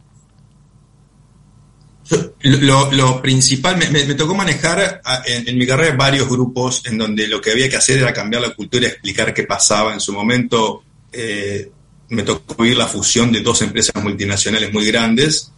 lo, 2.48 3.22
principal, 3.22 3.78
me, 3.92 4.14
tocó 4.14 4.36
manejar 4.36 5.02
en, 5.26 5.58
mi 5.58 5.66
carrera 5.66 5.96
varios 5.96 6.30
grupos 6.30 6.84
en 6.86 6.98
donde 6.98 7.28
lo 7.28 7.42
que 7.42 7.52
había 7.52 7.70
que 7.70 7.78
hacer 7.78 8.00
era 8.00 8.14
cambiar 8.14 8.42
la 8.42 8.54
cultura 8.54 8.86
y 8.86 8.90
explicar 8.90 9.34
qué 9.34 9.44
pasaba. 9.44 9.94
En 9.94 10.00
su 10.00 10.14
momento 10.14 10.84
eh, 11.12 11.70
me 12.10 12.24
tocó 12.24 12.62
vivir 12.64 12.78
la 12.78 12.88
fusión 12.88 13.32
de 13.32 13.42
dos 13.42 13.62
empresas 13.62 14.02
multinacionales 14.02 14.72
muy 14.72 14.86
grandes. 14.86 15.52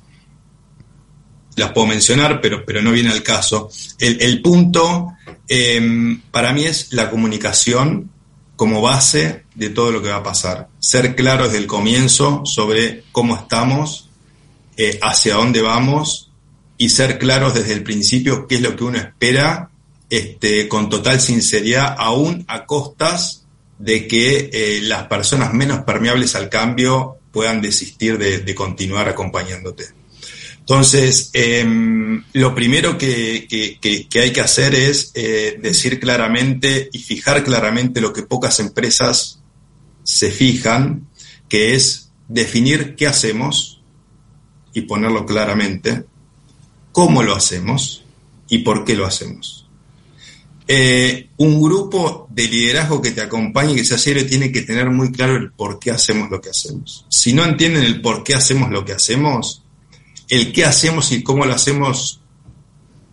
Las 1.55 1.71
puedo 1.71 1.87
mencionar, 1.87 2.39
pero, 2.41 2.65
pero 2.65 2.81
no 2.81 2.91
viene 2.91 3.11
al 3.11 3.23
caso. 3.23 3.69
El, 3.99 4.41
punto 4.41 5.13
em, 5.47 6.21
para 6.31 6.53
mí 6.53 6.63
es 6.63 6.93
la 6.93 7.09
comunicación 7.09 8.09
como 8.55 8.81
base 8.81 9.43
de 9.55 9.69
todo 9.69 9.91
lo 9.91 10.01
que 10.01 10.09
va 10.09 10.17
a 10.17 10.23
pasar. 10.23 10.69
Ser 10.79 11.15
claro 11.15 11.45
desde 11.45 11.57
el 11.59 11.67
comienzo 11.67 12.43
sobre 12.45 13.03
cómo 13.11 13.35
estamos, 13.35 14.09
eh, 14.77 14.97
hacia 15.01 15.35
dónde 15.35 15.61
vamos 15.61 16.28
y 16.81 16.89
ser 16.89 17.19
claros 17.19 17.53
desde 17.53 17.73
el 17.73 17.83
principio 17.83 18.47
qué 18.47 18.55
es 18.55 18.61
lo 18.61 18.75
que 18.75 18.85
uno 18.85 18.97
espera 18.97 19.69
este, 20.09 20.67
con 20.69 20.89
total 20.89 21.19
sinceridad, 21.19 21.93
aún 21.99 22.45
a 22.47 22.65
costas 22.65 23.45
de 23.77 24.07
que 24.07 24.49
eh, 24.51 24.79
las 24.83 25.03
personas 25.07 25.53
menos 25.53 25.83
permeables 25.83 26.35
al 26.35 26.49
cambio 26.49 27.17
puedan 27.31 27.61
desistir 27.61 28.17
de, 28.17 28.55
continuar 28.55 29.09
acompañándote. 29.09 29.87
Entonces, 30.59 31.31
em, 31.33 32.23
lo 32.33 32.55
primero 32.55 32.97
que, 32.97 33.45
hay 34.15 34.31
que 34.31 34.41
hacer 34.41 34.73
es 34.73 35.11
eh, 35.15 35.59
decir 35.61 35.99
claramente 35.99 36.89
y 36.93 36.99
fijar 36.99 37.43
claramente 37.43 38.01
lo 38.01 38.13
que 38.13 38.23
pocas 38.23 38.59
empresas 38.61 39.41
se 40.03 40.31
fijan, 40.31 41.07
que 41.49 41.75
es 41.75 42.11
definir 42.29 42.95
qué 42.95 43.05
hacemos 43.05 43.81
y 44.73 44.81
ponerlo 44.81 45.25
claramente, 45.25 46.05
cómo 46.91 47.23
lo 47.23 47.35
hacemos 47.35 48.03
y 48.47 48.59
por 48.59 48.85
qué 48.85 48.95
lo 48.95 49.05
hacemos. 49.05 49.67
Eh, 50.67 51.29
un 51.37 51.59
grupo 51.59 52.27
de 52.29 52.47
liderazgo 52.47 53.01
que 53.01 53.11
te 53.11 53.21
acompañe, 53.21 53.73
que 53.73 53.83
sea 53.83 53.97
serio, 53.97 54.27
tiene 54.27 54.51
que 54.51 54.61
tener 54.61 54.89
muy 54.91 55.11
claro 55.11 55.35
el 55.35 55.51
por 55.51 55.79
qué 55.79 55.91
hacemos 55.91 56.29
lo 56.29 56.39
que 56.39 56.51
hacemos. 56.51 57.05
Si 57.09 57.33
no 57.33 57.43
entienden 57.43 57.83
el 57.83 58.01
por 58.01 58.23
qué 58.23 58.35
hacemos 58.35 58.69
lo 58.69 58.85
que 58.85 58.93
hacemos, 58.93 59.63
el 60.27 60.51
qué 60.51 60.65
hacemos 60.65 61.11
y 61.11 61.23
cómo 61.23 61.45
lo 61.45 61.55
hacemos 61.55 62.21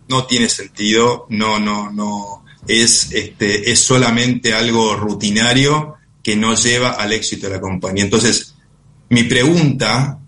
no 0.07 0.25
tiene 0.25 0.49
sentido, 0.49 1.25
no, 1.29 1.59
no, 1.59 1.91
no, 1.91 2.43
es, 2.67 3.11
este, 3.11 3.71
es 3.71 3.79
solamente 3.79 4.53
algo 4.53 4.95
rutinario 4.95 5.95
que 6.23 6.35
no 6.35 6.55
lleva 6.55 6.91
al 6.91 7.13
éxito 7.13 7.47
de 7.47 7.53
la 7.53 7.61
compañía. 7.61 8.03
Entonces, 8.03 8.55
mi 9.09 9.23
pregunta, 9.23 10.19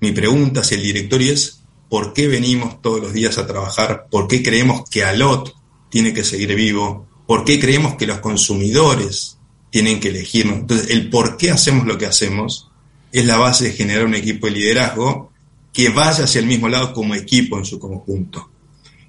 mi 0.00 0.12
pregunta 0.12 0.60
hacia 0.60 0.76
el 0.76 0.82
directorio 0.82 1.32
es, 1.32 1.55
por 1.96 2.12
qué 2.12 2.28
venimos 2.28 2.82
todos 2.82 3.00
los 3.00 3.14
días 3.14 3.38
a 3.38 3.46
trabajar, 3.46 4.08
por 4.10 4.28
qué 4.28 4.42
creemos 4.42 4.86
que 4.90 5.02
Alot 5.02 5.56
tiene 5.88 6.12
que 6.12 6.24
seguir 6.24 6.54
vivo, 6.54 7.06
por 7.26 7.42
qué 7.42 7.58
creemos 7.58 7.94
que 7.94 8.06
los 8.06 8.18
consumidores 8.18 9.38
tienen 9.70 9.98
que 9.98 10.10
elegirnos. 10.10 10.58
Entonces, 10.58 10.90
el 10.90 11.08
por 11.08 11.38
qué 11.38 11.52
hacemos 11.52 11.86
lo 11.86 11.96
que 11.96 12.04
hacemos 12.04 12.70
es 13.12 13.24
la 13.24 13.38
base 13.38 13.64
de 13.64 13.72
generar 13.72 14.04
un 14.04 14.14
equipo 14.14 14.46
de 14.46 14.52
liderazgo 14.52 15.32
que 15.72 15.88
vaya 15.88 16.24
hacia 16.24 16.38
el 16.38 16.46
mismo 16.46 16.68
lado 16.68 16.92
como 16.92 17.14
equipo 17.14 17.56
en 17.56 17.64
su 17.64 17.78
conjunto. 17.78 18.50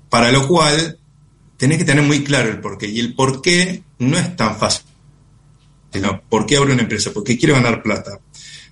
Para 0.10 0.32
lo 0.32 0.48
cual, 0.48 0.98
tenés 1.58 1.80
que 1.80 1.84
tener 1.84 2.06
muy 2.06 2.24
claro 2.24 2.48
el 2.48 2.62
porqué. 2.62 2.88
Y 2.88 3.02
el 3.02 3.16
porqué 3.16 3.84
no 4.00 4.18
es 4.18 4.34
tan 4.38 4.58
fácil. 4.58 4.86
¿Por 6.30 6.46
qué 6.46 6.56
abro 6.56 6.72
una 6.72 6.84
empresa? 6.84 7.12
Porque 7.14 7.38
quiero 7.38 7.56
ganar 7.56 7.84
plata. 7.84 8.18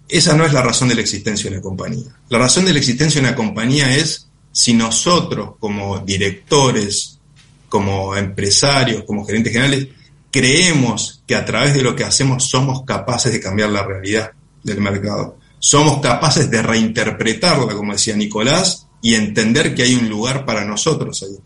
Esa 0.08 0.36
no 0.36 0.46
es 0.46 0.54
la 0.54 0.62
razón 0.62 0.88
de 0.88 0.96
la 0.96 1.02
existencia 1.02 1.50
de 1.50 1.58
una 1.58 1.64
compañía. 1.64 2.06
La 2.30 2.38
razón 2.38 2.66
de 2.66 2.74
la 2.74 2.80
existencia 2.80 3.22
de 3.22 3.28
una 3.28 3.36
compañía 3.36 3.96
es 3.96 4.28
si 4.52 4.74
nosotros 4.74 5.56
como 5.60 6.00
directores, 6.00 7.20
como 7.68 8.16
empresarios, 8.16 9.04
como 9.04 9.26
gerentes 9.26 9.52
generales, 9.52 9.88
creemos 10.32 11.24
que 11.26 11.36
a 11.36 11.46
través 11.46 11.74
de 11.74 11.82
lo 11.82 11.96
que 11.96 12.04
hacemos 12.04 12.44
somos 12.46 12.84
capaces 12.84 13.32
de 13.32 13.40
cambiar 13.40 13.70
la 13.70 13.84
realidad 13.84 14.32
del 14.64 14.80
mercado. 14.80 15.38
Somos 15.60 16.00
capaces 16.00 16.52
de 16.52 16.62
reinterpretarla, 16.62 17.74
como 17.74 17.94
decía 17.94 18.16
Nicolás, 18.16 18.88
y 19.02 19.16
entender 19.16 19.74
que 19.74 19.84
hay 19.84 19.96
un 19.96 20.10
lugar 20.10 20.46
para 20.46 20.66
nosotros 20.66 21.24
ahí. 21.24 21.38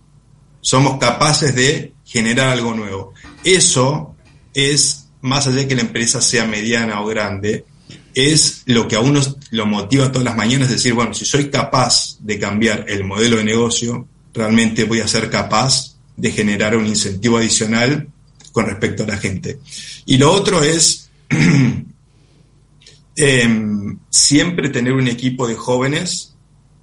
Somos 0.62 0.98
capaces 0.98 1.56
de 1.56 1.94
generar 2.04 2.50
algo 2.50 2.74
nuevo. 2.74 3.14
Eso 3.44 4.16
es, 4.54 5.08
más 5.22 5.48
allá 5.48 5.58
de 5.58 5.68
que 5.68 5.76
la 5.76 5.82
empresa 5.82 6.22
sea 6.22 6.46
mediana 6.46 7.02
o 7.02 7.08
grande, 7.08 7.66
es 8.14 8.64
lo 8.66 8.88
que 8.88 8.96
a 8.96 9.00
uno 9.00 9.22
lo 9.52 9.66
motiva 9.66 10.12
todas 10.12 10.26
las 10.26 10.36
mañanas, 10.36 10.70
decir, 10.70 10.94
bueno, 10.94 11.14
si 11.14 11.26
soy 11.26 11.50
capaz 11.50 12.18
de 12.20 12.40
cambiar 12.40 12.86
el 12.88 13.04
modelo 13.04 13.38
de 13.38 13.44
negocio, 13.44 14.08
realmente 14.34 14.84
voy 14.84 15.00
a 15.00 15.08
ser 15.08 15.30
capaz 15.30 15.96
de 16.16 16.32
generar 16.32 16.76
un 16.76 16.86
incentivo 16.86 17.38
adicional 17.38 18.08
con 18.52 18.66
respecto 18.66 19.04
a 19.04 19.08
la 19.08 19.18
gente. 19.18 19.60
Y 20.06 20.18
lo 20.18 20.32
otro 20.32 20.64
es 20.64 21.10
em, 23.16 24.00
siempre 24.10 24.70
tener 24.70 24.94
un 24.94 25.08
equipo 25.08 25.48
de 25.48 25.56
jóvenes 25.56 26.36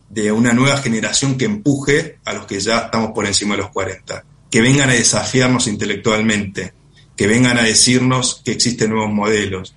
de 0.08 0.30
una 0.32 0.52
nueva 0.52 0.78
generación 0.78 1.36
que 1.36 1.46
empuje 1.46 2.18
a 2.24 2.32
los 2.32 2.46
que 2.46 2.60
ya 2.60 2.78
estamos 2.78 3.10
por 3.10 3.26
encima 3.26 3.56
de 3.56 3.62
los 3.62 3.70
40, 3.70 4.24
que 4.50 4.60
vengan 4.60 4.88
a 4.90 4.94
desafiarnos 4.94 5.66
intelectualmente, 5.66 6.72
que 7.16 7.26
vengan 7.26 7.58
a 7.58 7.62
decirnos 7.62 8.40
que 8.44 8.52
existen 8.52 8.90
nuevos 8.90 9.12
modelos, 9.12 9.74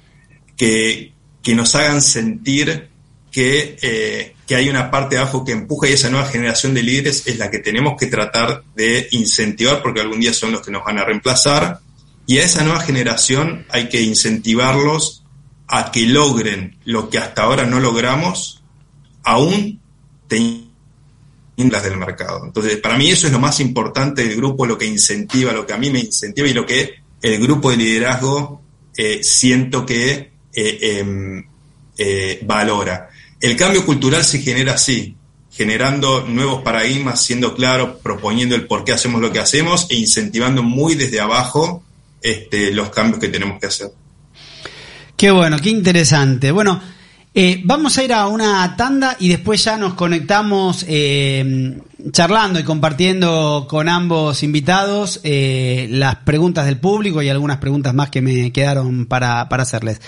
que, 0.55 1.13
que 1.49 1.55
nos 1.55 1.73
hagan 1.73 1.99
sentir 1.99 2.89
que, 3.31 3.75
eh, 3.81 4.35
que, 4.45 4.55
hay 4.55 4.69
una 4.69 4.91
parte 4.91 5.15
de 5.15 5.21
abajo 5.21 5.43
que 5.43 5.51
empuja 5.51 5.89
y 5.89 5.93
esa 5.93 6.11
nueva 6.11 6.27
generación 6.27 6.75
de 6.75 6.83
líderes 6.83 7.25
es 7.25 7.39
la 7.39 7.49
que 7.49 7.57
tenemos 7.57 7.95
que 7.99 8.05
tratar 8.05 8.61
de 8.75 9.07
incentivar 9.09 9.81
porque 9.81 9.99
algún 9.99 10.19
día 10.19 10.31
son 10.31 10.51
los 10.51 10.61
que 10.61 10.69
nos 10.69 10.85
van 10.85 10.99
a 10.99 11.05
reemplazar. 11.05 11.79
Y 12.27 12.37
a 12.37 12.43
esa 12.43 12.63
nueva 12.63 12.81
generación 12.81 13.65
hay 13.69 13.89
que 13.89 13.99
incentivarlos 13.99 15.23
a 15.67 15.91
que 15.91 16.05
logren 16.05 16.77
lo 16.85 17.09
que 17.09 17.17
hasta 17.17 17.41
ahora 17.41 17.65
no 17.65 17.79
logramos, 17.79 18.61
aún 19.23 19.81
teniendo 20.27 20.69
las 21.57 21.83
del 21.83 21.97
mercado. 21.97 22.45
Entonces, 22.45 22.77
para 22.77 22.95
mí 22.95 23.09
eso 23.09 23.25
es 23.25 23.33
lo 23.33 23.39
más 23.39 23.59
importante 23.59 24.23
del 24.23 24.35
grupo, 24.35 24.67
lo 24.67 24.77
que 24.77 24.85
incentiva, 24.85 25.51
lo 25.51 25.65
que 25.65 25.73
a 25.73 25.79
mí 25.79 25.89
me 25.89 25.97
incentiva 25.97 26.47
y 26.47 26.53
lo 26.53 26.67
que 26.67 26.93
el 27.23 27.41
grupo 27.41 27.71
de 27.71 27.77
liderazgo 27.77 28.61
eh, 28.95 29.23
siento 29.23 29.83
que 29.83 30.28
eh, 30.53 30.99
em, 30.99 31.43
eh, 31.97 32.39
valora. 32.43 33.09
El 33.39 33.55
cambio 33.55 33.85
cultural 33.85 34.23
se 34.23 34.39
genera 34.39 34.73
así, 34.73 35.15
generando 35.51 36.25
nuevos 36.27 36.61
paradigmas, 36.61 37.21
siendo 37.21 37.55
claro, 37.55 37.99
proponiendo 37.99 38.55
el 38.55 38.67
por 38.67 38.83
qué 38.83 38.93
hacemos 38.93 39.21
lo 39.21 39.31
que 39.31 39.39
hacemos 39.39 39.87
e 39.89 39.95
incentivando 39.95 40.63
muy 40.63 40.95
desde 40.95 41.19
abajo 41.19 41.83
este, 42.21 42.71
los 42.71 42.89
cambios 42.89 43.19
que 43.19 43.29
tenemos 43.29 43.59
que 43.59 43.67
hacer. 43.67 43.91
Qué 45.15 45.31
bueno, 45.31 45.57
qué 45.59 45.69
interesante. 45.69 46.51
Bueno, 46.51 46.81
eh, 47.33 47.61
vamos 47.63 47.97
a 47.97 48.03
ir 48.03 48.13
a 48.13 48.27
una 48.27 48.75
tanda 48.77 49.17
y 49.19 49.29
después 49.29 49.63
ya 49.63 49.77
nos 49.77 49.93
conectamos 49.93 50.85
charlando 52.11 52.59
y 52.59 52.63
compartiendo 52.63 53.67
con 53.69 53.89
ambos 53.89 54.43
invitados 54.43 55.19
eh, 55.23 55.87
las 55.89 56.17
preguntas 56.17 56.65
del 56.65 56.79
público 56.79 57.21
y 57.21 57.29
algunas 57.29 57.57
preguntas 57.57 57.93
más 57.93 58.09
que 58.09 58.21
me 58.21 58.51
quedaron 58.51 59.05
para, 59.05 59.49
para 59.49 59.63
hacerles. 59.63 60.01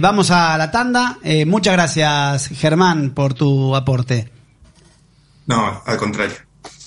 vamos 0.00 0.30
a 0.30 0.56
la 0.58 0.70
tanda. 0.70 1.18
muchas 1.46 1.74
gracias, 1.74 2.48
Germán, 2.48 3.10
por 3.10 3.34
tu 3.34 3.74
aporte. 3.76 4.30
No, 5.46 5.82
al 5.86 5.96
contrario. 5.96 6.36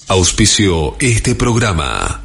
Auspicio 0.08 0.96
este 1.00 1.36
programa. 1.36 2.22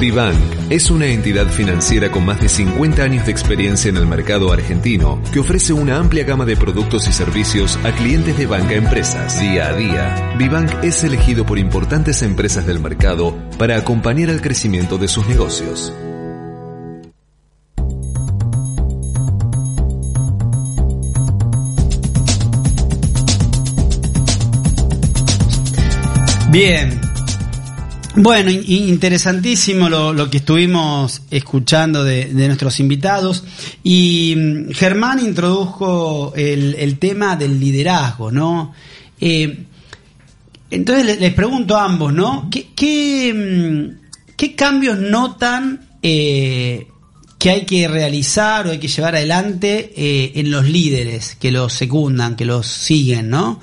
Vivank 0.00 0.70
es 0.70 0.90
una 0.90 1.08
entidad 1.08 1.46
financiera 1.48 2.10
con 2.10 2.24
más 2.24 2.40
de 2.40 2.48
50 2.48 3.02
años 3.02 3.26
de 3.26 3.32
experiencia 3.32 3.90
en 3.90 3.98
el 3.98 4.06
mercado 4.06 4.50
argentino 4.50 5.20
que 5.30 5.40
ofrece 5.40 5.74
una 5.74 5.98
amplia 5.98 6.24
gama 6.24 6.46
de 6.46 6.56
productos 6.56 7.06
y 7.06 7.12
servicios 7.12 7.78
a 7.84 7.92
clientes 7.92 8.38
de 8.38 8.46
banca 8.46 8.72
empresas. 8.72 9.38
Día 9.38 9.68
a 9.68 9.74
día, 9.74 10.34
Vivank 10.38 10.82
es 10.82 11.04
elegido 11.04 11.44
por 11.44 11.58
importantes 11.58 12.22
empresas 12.22 12.66
del 12.66 12.80
mercado 12.80 13.36
para 13.58 13.76
acompañar 13.76 14.30
el 14.30 14.40
crecimiento 14.40 14.96
de 14.96 15.06
sus 15.06 15.28
negocios. 15.28 15.92
Bien, 26.50 27.09
bueno, 28.16 28.50
interesantísimo 28.50 29.88
lo, 29.88 30.28
que 30.28 30.38
estuvimos 30.38 31.22
escuchando 31.30 32.02
de, 32.02 32.26
nuestros 32.32 32.80
invitados. 32.80 33.44
Y 33.82 34.34
mm, 34.36 34.72
Germán 34.72 35.20
introdujo 35.20 36.32
el, 36.34 36.98
tema 36.98 37.36
del 37.36 37.60
liderazgo, 37.60 38.32
¿no? 38.32 38.72
Eh, 39.20 39.64
entonces 40.70 41.20
les, 41.20 41.34
pregunto 41.34 41.76
a 41.76 41.84
ambos, 41.84 42.12
¿no? 42.12 42.50
¿Qué, 42.50 43.96
mm, 44.36 44.46
cambios 44.56 44.98
notan 44.98 45.88
eh, 46.02 46.88
que 47.38 47.50
hay 47.50 47.64
que 47.64 47.86
realizar 47.88 48.66
o 48.66 48.70
hay 48.70 48.78
que 48.78 48.88
llevar 48.88 49.14
adelante 49.14 49.92
eh, 49.96 50.32
en 50.34 50.50
los 50.50 50.66
líderes 50.66 51.36
que 51.36 51.50
los 51.52 51.72
secundan, 51.72 52.36
que 52.36 52.44
los 52.44 52.66
siguen, 52.66 53.30
¿no? 53.30 53.60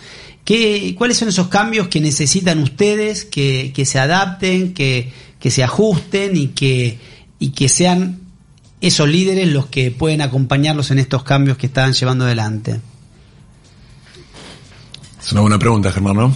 ¿Qué, 0.47 0.95
¿Cuáles 0.97 1.17
son 1.17 1.27
esos 1.27 1.49
cambios 1.49 1.89
que 1.89 1.99
necesitan 1.99 2.59
ustedes 2.59 3.25
que, 3.25 3.73
que 3.75 3.83
se 3.83 3.99
adapten, 3.99 4.73
que, 4.73 5.11
que 5.41 5.51
se 5.51 5.61
ajusten 5.61 6.37
y 6.37 6.47
que, 6.47 6.99
y 7.37 7.49
que 7.49 7.67
sean 7.67 8.21
esos 8.79 9.09
líderes 9.09 9.49
los 9.49 9.65
que 9.65 9.91
pueden 9.91 10.21
acompañarlos 10.21 10.89
en 10.89 10.99
estos 10.99 11.23
cambios 11.23 11.57
que 11.57 11.65
están 11.65 11.91
llevando 11.91 12.23
adelante? 12.23 12.79
Es 15.21 15.33
una 15.33 15.41
buena 15.41 15.59
pregunta, 15.59 15.91
Germán, 15.91 16.15
¿no? 16.15 16.27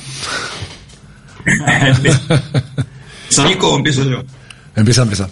o 3.62 3.78
empiezo 3.78 4.04
yo? 4.04 4.26
Empieza, 4.76 5.04
empieza. 5.04 5.30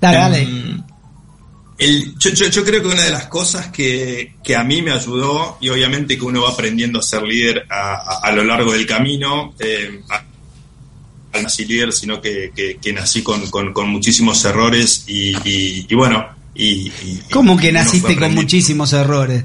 Dale, 0.00 0.18
dale. 0.18 0.48
Yo, 1.78 2.64
creo 2.64 2.82
que 2.82 2.88
una 2.88 3.02
de 3.02 3.10
las 3.10 3.26
cosas 3.26 3.68
que, 3.68 4.34
a 4.56 4.62
mí 4.62 4.80
me 4.80 4.92
ayudó, 4.92 5.58
y 5.60 5.68
obviamente 5.68 6.16
que 6.16 6.24
uno 6.24 6.42
va 6.42 6.50
aprendiendo 6.50 7.00
a 7.00 7.02
ser 7.02 7.22
líder 7.22 7.66
a, 7.68 8.30
lo 8.32 8.44
largo 8.44 8.72
del 8.72 8.86
camino, 8.86 9.54
eh, 9.58 10.00
al 11.32 11.42
nací 11.42 11.64
líder, 11.64 11.92
sino 11.92 12.20
que, 12.20 12.78
nací 12.94 13.22
con, 13.22 13.42
muchísimos 13.88 14.44
errores 14.44 15.04
y, 15.08 15.92
bueno. 15.94 16.26
Y, 16.54 16.90
¿Cómo 17.32 17.56
que 17.56 17.72
naciste 17.72 18.16
con 18.16 18.34
muchísimos 18.34 18.92
errores? 18.92 19.44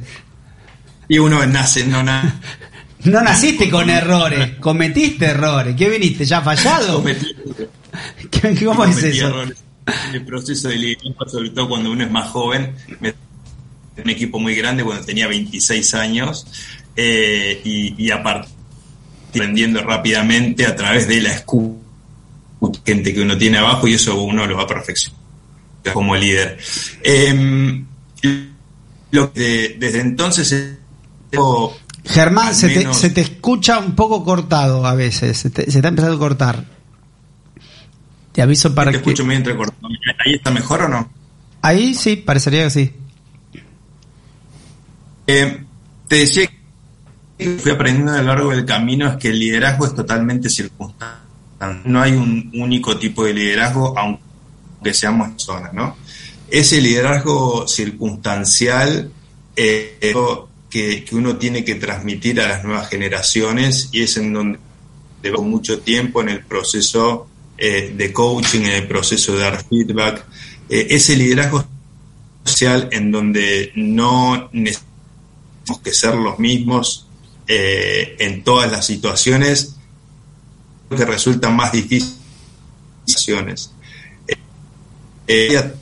Y 1.08 1.18
uno 1.18 1.44
nace, 1.48 1.86
no 1.88 2.04
na 2.04 2.40
No 3.06 3.22
naciste 3.22 3.70
con 3.70 3.90
errores, 3.90 4.58
cometiste 4.60 5.26
errores. 5.26 5.76
¿Qué 5.76 5.90
viniste? 5.90 6.26
¿Ya 6.26 6.42
fallado? 6.42 7.04
¿Cómo 8.64 8.86
es 8.86 9.04
eso? 9.04 9.28
Errores. 9.28 9.58
En 10.10 10.16
el 10.16 10.26
proceso 10.26 10.70
de 10.70 10.78
liderazgo, 10.78 11.30
sobre 11.30 11.50
todo 11.50 11.70
cuando 11.70 11.92
uno 11.92 12.04
es 12.04 12.12
más 12.12 12.30
joven, 12.30 12.76
me 13.00 13.14
un 14.02 14.10
equipo 14.10 14.40
muy 14.40 14.56
grande 14.56 14.82
cuando 14.82 15.06
tenía 15.06 15.28
26 15.28 15.94
años 15.96 16.48
eh, 16.96 17.62
y, 17.66 18.02
y 18.02 18.12
aparte 18.12 18.48
aprendiendo 19.30 19.82
rápidamente 19.84 20.66
a 20.66 20.76
través 20.76 21.08
de 21.08 21.22
la 21.22 21.32
escucha 21.32 21.80
gente 22.86 23.14
que 23.14 23.22
uno 23.22 23.38
tiene 23.38 23.58
abajo 23.58 23.88
y 23.88 23.94
eso 23.94 24.22
uno 24.22 24.46
lo 24.46 24.58
va 24.58 24.64
a 24.64 24.68
perfeccionar 24.68 25.20
como 25.94 26.16
líder. 26.16 26.58
Eh, 27.04 27.84
lo 29.12 29.34
que 29.34 29.78
desde 29.80 30.02
entonces 30.02 30.78
Germán, 32.06 32.56
se, 32.56 32.70
te, 32.70 32.94
se, 32.94 33.10
te, 33.12 33.22
escucha 33.22 33.80
un 33.80 33.96
poco 33.96 34.24
cortado 34.24 34.86
a 34.86 34.96
veces, 34.96 35.38
se, 35.38 35.50
te, 35.50 35.70
está 35.70 35.88
empezando 35.88 36.16
a 36.16 36.20
cortar. 36.20 36.66
Te 38.32 38.42
aviso 38.42 38.74
para 38.74 38.92
te 38.92 38.98
que... 38.98 39.02
escucho 39.02 39.26
muy 39.26 39.36
entrecortado. 39.36 39.88
¿Ahí 40.26 40.36
está 40.36 40.52
mejor 40.52 40.84
o 40.84 40.88
no? 40.88 41.10
Ahí 41.62 41.94
sí, 41.94 42.16
parecería 42.16 42.64
que 42.66 42.70
sí. 42.70 42.94
Eh, 45.28 45.64
te 46.08 46.16
decía 46.16 46.50
que 47.38 47.58
fui 47.60 47.72
aprendiendo 47.72 48.14
a 48.14 48.18
lo 48.18 48.24
largo 48.24 48.52
del 48.52 48.66
camino 48.66 49.08
es 49.08 49.18
que 49.18 49.30
el 49.30 49.40
liderazgo 49.40 49.86
es 49.86 49.96
totalmente 49.96 50.50
circunstancial. 50.50 51.20
No 51.86 52.02
hay 52.02 52.14
un 52.14 52.52
único 52.56 52.98
tipo 52.98 53.26
de 53.26 53.34
liderazgo, 53.34 53.94
aunque 53.98 54.94
seamos 54.94 55.30
personas, 55.30 55.74
¿no? 55.74 55.98
Ese 56.50 56.82
liderazgo 56.82 57.68
circunstancial 57.68 59.12
eh, 59.56 60.14
que, 60.70 61.06
uno 61.12 61.38
tiene 61.38 61.64
que 61.64 61.76
transmitir 61.76 62.40
a 62.42 62.48
las 62.48 62.64
nuevas 62.64 62.90
generaciones 62.90 63.90
y 63.92 64.04
es 64.04 64.18
en 64.18 64.34
donde 64.34 64.60
llevo 65.22 65.44
mucho 65.44 65.80
tiempo 65.80 66.22
en 66.22 66.30
el 66.30 66.44
proceso 66.44 67.28
eh, 67.60 67.94
de 67.96 68.14
coaching, 68.14 68.62
en 68.62 68.72
el 68.72 68.88
proceso 68.88 69.34
de 69.34 69.40
dar 69.40 69.64
feedback, 69.64 70.26
eh, 70.70 70.88
ese 70.90 71.16
liderazgo 71.16 71.66
social 72.44 72.90
en 72.92 73.12
donde 73.12 73.72
no 73.76 74.50
necesitamos 74.54 75.82
que 75.84 75.94
ser 75.94 76.16
los 76.16 76.40
mismos 76.40 77.08
eh, 77.48 78.16
en 78.20 78.44
todas 78.44 78.72
las 78.72 78.86
situaciones 78.86 79.76
que 80.90 81.06
resultan 81.06 81.56
más 81.56 81.72
difíciles. 81.72 82.16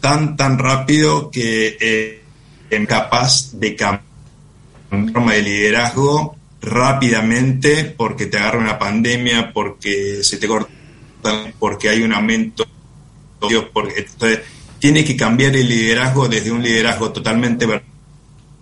Tan, 0.01 0.35
tan 0.35 0.59
rápido 0.59 1.31
que 1.31 2.21
es 2.69 2.87
capaz 2.87 3.51
de 3.53 3.75
cambiar 3.75 4.07
forma 4.89 5.33
de 5.33 5.41
liderazgo 5.41 6.35
rápidamente 6.61 7.85
porque 7.85 8.25
te 8.25 8.37
agarra 8.37 8.59
una 8.59 8.79
pandemia, 8.79 9.53
porque 9.53 10.23
se 10.23 10.37
te 10.37 10.47
corta, 10.47 10.71
porque 11.59 11.89
hay 11.89 12.01
un 12.01 12.13
aumento, 12.13 12.65
porque 13.73 13.93
entonces 13.97 14.41
tiene 14.79 15.03
que 15.03 15.15
cambiar 15.15 15.55
el 15.55 15.67
liderazgo 15.67 16.27
desde 16.27 16.51
un 16.51 16.61
liderazgo 16.61 17.11
totalmente 17.11 17.67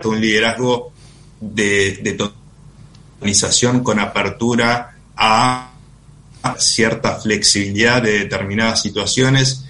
un 0.03 0.22
liderazgo 0.22 0.91
de, 1.39 1.99
de 2.01 2.30
organización 3.20 3.84
con 3.84 3.99
apertura 3.99 4.95
a 5.18 5.72
cierta 6.57 7.16
flexibilidad 7.20 8.01
de 8.01 8.20
determinadas 8.20 8.82
situaciones 8.82 9.66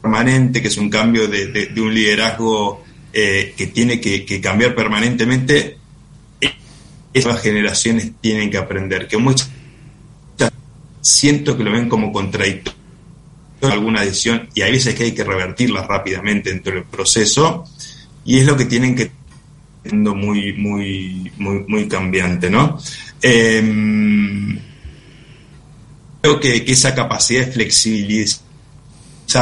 permanente, 0.00 0.62
que 0.62 0.68
es 0.68 0.76
un 0.76 0.88
cambio 0.88 1.26
de, 1.26 1.48
de 1.48 1.80
un 1.80 1.92
liderazgo 1.92 2.84
eh, 3.16 3.54
que 3.56 3.68
tiene 3.68 4.00
que, 4.00 4.40
cambiar 4.40 4.74
permanentemente, 4.74 5.78
esas 7.12 7.40
generaciones 7.40 8.10
tienen 8.20 8.50
que 8.50 8.58
aprender, 8.58 9.06
que 9.06 9.18
muchas 9.18 9.48
siento 11.04 11.56
que 11.56 11.64
lo 11.64 11.70
ven 11.70 11.88
como 11.88 12.10
contradictorio 12.10 12.82
alguna 13.62 14.02
decisión 14.02 14.48
y 14.54 14.62
hay 14.62 14.72
veces 14.72 14.94
que 14.94 15.04
hay 15.04 15.12
que 15.12 15.24
revertirla 15.24 15.86
rápidamente 15.86 16.50
dentro 16.50 16.74
del 16.74 16.84
proceso 16.84 17.64
y 18.24 18.38
es 18.38 18.46
lo 18.46 18.56
que 18.56 18.64
tienen 18.64 18.94
que 18.94 19.10
siendo 19.82 20.14
muy 20.14 20.52
muy 20.54 21.32
muy 21.38 21.64
muy 21.66 21.88
cambiante 21.88 22.50
no 22.50 22.78
em, 23.22 24.58
creo 26.20 26.40
que, 26.40 26.64
esa 26.66 26.94
capacidad 26.94 27.46
de 27.46 27.52
flexibilizar 27.52 28.42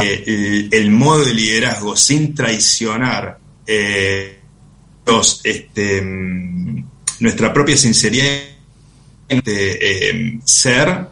el, 0.03 0.91
modo 0.91 1.25
de 1.25 1.33
liderazgo 1.33 1.95
sin 1.95 2.33
traicionar 2.33 3.39
eh, 3.67 4.39
este, 5.43 6.01
mm, 6.01 6.85
nuestra 7.19 7.53
propia 7.53 7.77
sinceridad 7.77 8.53
de 9.29 9.79
eh, 9.81 10.39
ser, 10.43 10.89
eh, 10.89 11.05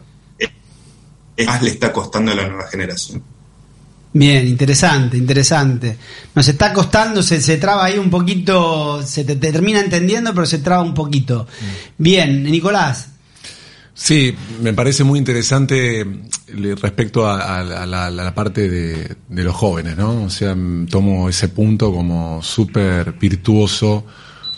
más 1.46 1.62
le 1.62 1.70
está 1.70 1.92
costando 1.92 2.32
a 2.32 2.34
la 2.34 2.48
nueva 2.48 2.68
generación. 2.68 3.22
Bien, 4.14 4.46
interesante, 4.46 5.16
interesante. 5.16 5.96
Nos 6.34 6.46
está 6.46 6.72
costando, 6.72 7.22
se, 7.22 7.40
se 7.40 7.56
traba 7.56 7.86
ahí 7.86 7.96
un 7.96 8.10
poquito, 8.10 9.02
se 9.02 9.24
te, 9.24 9.36
termina 9.36 9.80
entendiendo, 9.80 10.34
pero 10.34 10.46
se 10.46 10.58
traba 10.58 10.82
un 10.82 10.92
poquito. 10.92 11.46
Mm. 11.46 12.02
Bien, 12.02 12.42
Nicolás. 12.42 13.08
Sí, 13.94 14.34
me 14.60 14.72
parece 14.72 15.04
muy 15.04 15.18
interesante 15.18 16.04
respecto 16.80 17.28
a, 17.30 17.62
la, 17.62 18.34
parte 18.34 18.68
de, 18.68 19.16
los 19.28 19.54
jóvenes, 19.54 19.96
¿no? 19.96 20.24
O 20.24 20.30
sea, 20.30 20.56
tomo 20.88 21.28
ese 21.28 21.48
punto 21.48 21.92
como 21.92 22.42
súper 22.42 23.12
virtuoso 23.12 24.04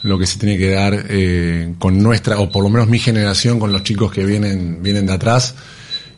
lo 0.02 0.18
que 0.18 0.26
se 0.26 0.38
tiene 0.38 0.58
que 0.58 0.70
dar 0.70 1.06
eh, 1.08 1.74
con 1.78 2.00
nuestra, 2.02 2.38
o 2.38 2.50
por 2.50 2.62
lo 2.62 2.68
menos 2.68 2.88
mi 2.88 2.98
generación, 2.98 3.58
con 3.58 3.72
los 3.72 3.82
chicos 3.82 4.12
que 4.12 4.24
vienen, 4.24 4.82
vienen 4.82 5.06
de 5.06 5.14
atrás, 5.14 5.54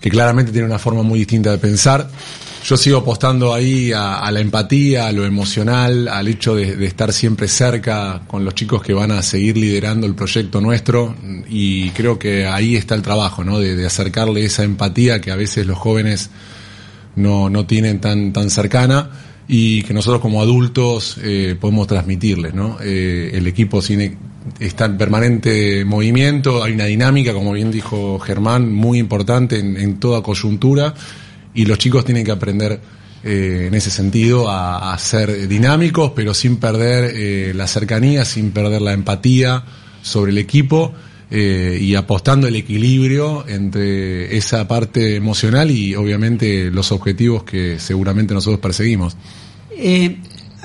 que 0.01 0.11
claramente 0.11 0.53
tienen 0.53 0.71
una 0.71 0.79
forma 0.79 1.03
muy 1.03 1.21
distinta 1.21 1.51
de 1.51 1.59
pensar 1.59 2.09
yo 2.67 2.77
sigo 2.77 2.99
apostando 2.99 3.55
ahí 3.55 3.93
a, 3.95 4.29
la 4.33 4.41
empatía, 4.41 5.07
a 5.07 5.13
lo 5.13 5.25
emocional, 5.25 6.09
al 6.09 6.27
hecho 6.27 6.57
de, 6.57 6.85
estar 6.85 7.13
siempre 7.13 7.47
cerca 7.47 8.23
con 8.27 8.45
los 8.45 8.57
chicos 8.57 8.83
que 8.83 8.93
van 8.93 9.13
a 9.13 9.23
seguir 9.23 9.57
liderando 9.57 10.05
el 10.05 10.17
proyecto 10.17 10.61
nuestro 10.61 11.15
y 11.49 11.91
creo 11.91 12.19
que 12.19 12.45
ahí 12.45 12.75
está 12.75 12.97
el 12.97 13.03
trabajo, 13.03 13.45
¿no? 13.45 13.61
De, 13.61 13.87
acercarle 13.87 14.45
esa 14.45 14.65
empatía 14.65 15.21
que 15.21 15.31
a 15.31 15.37
veces 15.37 15.65
los 15.65 15.79
jóvenes 15.79 16.31
no, 17.15 17.49
no 17.51 17.67
tienen 17.67 18.01
tan, 18.01 18.33
tan 18.33 18.51
cercana 18.51 19.11
y 19.47 19.85
que 19.85 19.95
nosotros 19.95 20.21
como 20.21 20.43
adultos 20.43 21.19
eh, 21.23 21.57
podemos 21.61 21.87
transmitirles, 21.87 22.53
¿no? 22.53 22.79
Eh, 22.83 23.31
el 23.33 23.47
equipo 23.47 23.81
tiene, 23.81 24.17
está 24.59 24.87
en 24.87 24.97
permanente 24.97 25.85
movimiento, 25.85 26.63
hay 26.63 26.73
una 26.73 26.85
dinámica, 26.85 27.33
como 27.33 27.53
bien 27.53 27.71
dijo 27.71 28.19
Germán, 28.19 28.73
muy 28.73 28.99
importante 28.99 29.59
en, 29.59 29.99
toda 29.99 30.23
coyuntura 30.23 30.95
y 31.55 31.65
los 31.65 31.79
chicos 31.79 32.05
tienen 32.05 32.25
que 32.25 32.33
aprender 32.33 32.81
eh, 33.25 33.65
en 33.69 33.75
ese 33.75 33.91
sentido 33.91 34.51
a, 34.51 34.97
ser 34.99 35.49
dinámicos, 35.49 36.13
pero 36.15 36.35
sin 36.35 36.57
perder 36.57 37.13
eh, 37.15 37.53
la 37.55 37.67
cercanía, 37.67 38.25
sin 38.25 38.51
perder 38.51 38.83
la 38.83 38.93
empatía 38.93 39.65
sobre 40.03 40.33
el 40.33 40.39
equipo 40.39 40.93
eh, 41.31 41.79
y 41.81 41.95
apostando 41.97 42.47
el 42.47 42.55
equilibrio 42.55 43.45
entre 43.49 44.37
esa 44.37 44.69
parte 44.69 45.17
emocional 45.17 45.71
y 45.71 45.95
obviamente 45.97 46.71
los 46.71 46.93
objetivos 46.93 47.43
que 47.43 47.79
seguramente 47.79 48.33
nosotros 48.33 48.61
perseguimos. 48.61 49.17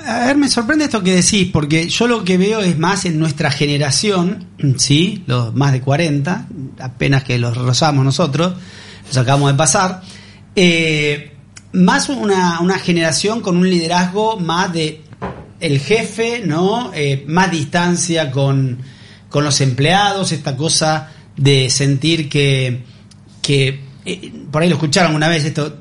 A 0.04 0.26
ver, 0.26 0.36
me 0.36 0.48
sorprende 0.48 0.84
esto 0.84 1.02
que 1.02 1.14
decís, 1.14 1.48
porque 1.52 1.88
yo 1.88 2.06
lo 2.06 2.24
que 2.24 2.36
veo 2.36 2.60
es 2.60 2.78
más 2.78 3.04
en 3.04 3.18
nuestra 3.18 3.50
generación, 3.50 4.46
¿sí? 4.76 5.22
Los 5.26 5.54
más 5.54 5.72
de 5.72 5.80
40, 5.80 6.46
apenas 6.80 7.24
que 7.24 7.38
los 7.38 7.56
rozamos 7.56 8.04
nosotros, 8.04 8.54
los 9.06 9.16
acabamos 9.16 9.52
de 9.52 9.56
pasar. 9.56 10.02
Eh, 10.54 11.32
más 11.72 12.08
una, 12.08 12.60
una 12.60 12.78
generación 12.78 13.40
con 13.40 13.56
un 13.56 13.68
liderazgo 13.68 14.38
más 14.38 14.72
de 14.72 15.02
el 15.60 15.78
jefe, 15.78 16.42
¿no? 16.44 16.90
Eh, 16.94 17.24
más 17.28 17.50
distancia 17.50 18.30
con, 18.30 18.78
con 19.28 19.44
los 19.44 19.60
empleados, 19.60 20.32
esta 20.32 20.56
cosa 20.56 21.10
de 21.36 21.70
sentir 21.70 22.28
que, 22.28 22.82
que 23.40 23.80
eh, 24.04 24.32
por 24.50 24.62
ahí 24.62 24.68
lo 24.68 24.74
escucharon 24.74 25.14
una 25.14 25.28
vez 25.28 25.44
esto, 25.44 25.78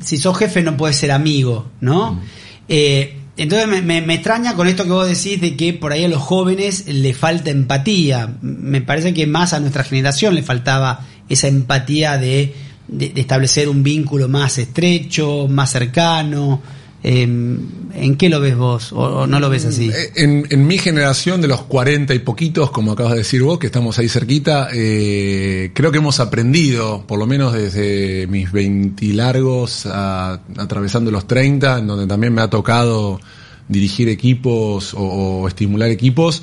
si 0.00 0.18
sos 0.18 0.36
jefe 0.36 0.62
no 0.62 0.76
puedes 0.76 0.96
ser 0.96 1.10
amigo, 1.10 1.70
¿no? 1.80 2.20
Eh, 2.68 3.21
entonces 3.42 3.68
me, 3.68 4.00
me, 4.00 4.14
extraña 4.14 4.54
con 4.54 4.66
esto 4.66 4.84
que 4.84 4.90
vos 4.90 5.08
decís 5.08 5.40
de 5.40 5.56
que 5.56 5.72
por 5.72 5.92
ahí 5.92 6.04
a 6.04 6.08
los 6.08 6.22
jóvenes 6.22 6.86
le 6.86 7.14
falta 7.14 7.50
empatía. 7.50 8.34
Me 8.40 8.80
parece 8.80 9.12
que 9.12 9.26
más 9.26 9.52
a 9.52 9.60
nuestra 9.60 9.84
generación 9.84 10.34
le 10.34 10.42
faltaba 10.42 11.06
esa 11.28 11.48
empatía 11.48 12.18
de, 12.18 12.54
de 12.88 13.12
establecer 13.16 13.68
un 13.68 13.82
vínculo 13.82 14.28
más 14.28 14.58
estrecho, 14.58 15.46
más 15.48 15.70
cercano. 15.70 16.62
Eh, 17.04 17.22
¿En 17.22 18.16
qué 18.16 18.28
lo 18.28 18.40
ves 18.40 18.56
vos? 18.56 18.92
¿O, 18.92 19.26
no 19.26 19.40
lo 19.40 19.50
ves 19.50 19.64
así? 19.64 19.90
En, 20.14 20.46
en, 20.50 20.66
mi 20.66 20.78
generación 20.78 21.40
de 21.40 21.48
los 21.48 21.62
40 21.62 22.14
y 22.14 22.20
poquitos, 22.20 22.70
como 22.70 22.92
acabas 22.92 23.12
de 23.12 23.18
decir 23.18 23.42
vos, 23.42 23.58
que 23.58 23.66
estamos 23.66 23.98
ahí 23.98 24.08
cerquita, 24.08 24.68
eh, 24.72 25.72
creo 25.74 25.90
que 25.90 25.98
hemos 25.98 26.20
aprendido, 26.20 27.04
por 27.06 27.18
lo 27.18 27.26
menos 27.26 27.52
desde 27.52 28.26
mis 28.28 28.52
20 28.52 29.04
largos, 29.14 29.86
atravesando 29.86 31.10
los 31.10 31.26
30, 31.26 31.78
en 31.78 31.86
donde 31.86 32.06
también 32.06 32.32
me 32.32 32.40
ha 32.40 32.48
tocado 32.48 33.20
dirigir 33.68 34.08
equipos 34.08 34.94
o 34.96 35.46
estimular 35.48 35.90
equipos, 35.90 36.42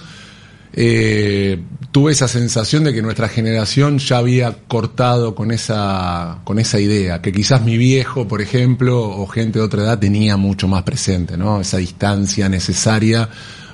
eh, 0.74 1.62
tuve 1.92 2.12
esa 2.12 2.28
sensación 2.28 2.84
de 2.84 2.94
que 2.94 3.02
nuestra 3.02 3.28
generación 3.28 3.98
ya 3.98 4.18
había 4.18 4.54
cortado 4.68 5.34
con 5.34 5.52
esa, 5.52 6.40
con 6.44 6.60
esa 6.60 6.80
idea, 6.80 7.22
que 7.22 7.32
quizás 7.32 7.64
mi 7.64 7.78
viejo, 7.78 8.28
por 8.28 8.42
ejemplo, 8.42 9.02
o 9.02 9.26
gente 9.28 9.60
de 9.60 9.66
otra 9.66 9.84
edad 9.84 10.00
tenía 10.00 10.38
mucho 10.38 10.68
más 10.68 10.84
presente, 10.84 11.38
¿no? 11.38 11.60
Esa 11.60 11.78
distancia 11.78 12.50
necesaria 12.50 13.30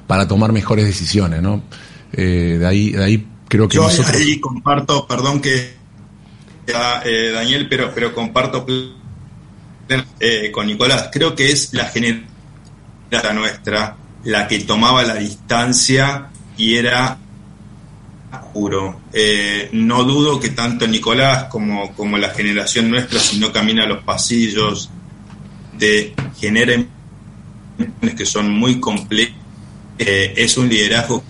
para 0.08 0.28
tomar 0.28 0.54
mejores 0.54 0.86
decisiones, 0.86 1.41
¿no? 1.41 1.64
Eh, 2.14 2.58
de 2.60 2.66
ahí, 2.66 2.91
de 2.91 3.04
ahí 3.04 3.28
creo 3.48 3.68
que 3.68 3.76
Yo 3.76 3.84
nosotros... 3.84 4.16
ahí 4.16 4.39
comparto, 4.39 5.06
perdón 5.08 5.41
que 5.41 5.76
eh, 6.68 7.32
Daniel, 7.34 7.68
pero, 7.70 7.91
pero 7.93 8.14
comparto 8.14 8.66
con 10.52 10.66
Nicolás, 10.66 11.10
creo 11.12 11.36
que 11.36 11.52
es 11.52 11.74
la 11.74 11.86
generación 11.86 13.34
nuestra 13.34 13.98
la 14.24 14.48
que 14.48 14.60
tomaba 14.60 15.04
la 15.04 15.16
distancia 15.16 16.30
y 16.58 16.76
era 16.76 17.18
puro. 18.53 19.01
Eh, 19.14 19.70
no 19.74 20.03
dudo 20.03 20.39
que 20.39 20.49
tanto 20.49 20.88
Nicolás 20.88 21.45
como, 21.45 21.93
como 21.93 22.18
la 22.18 22.30
generación 22.30 22.89
nuestra, 22.89 23.20
si 23.20 23.39
no 23.39 23.51
camina 23.51 23.86
los 23.86 24.03
pasillos 24.03 24.89
de 25.78 26.14
generen 26.39 26.89
que 28.18 28.26
son 28.26 28.49
muy 28.49 28.80
complejos, 28.80 29.36
eh, 29.97 30.34
es 30.38 30.58
un 30.58 30.70
liderazgo 30.70 31.24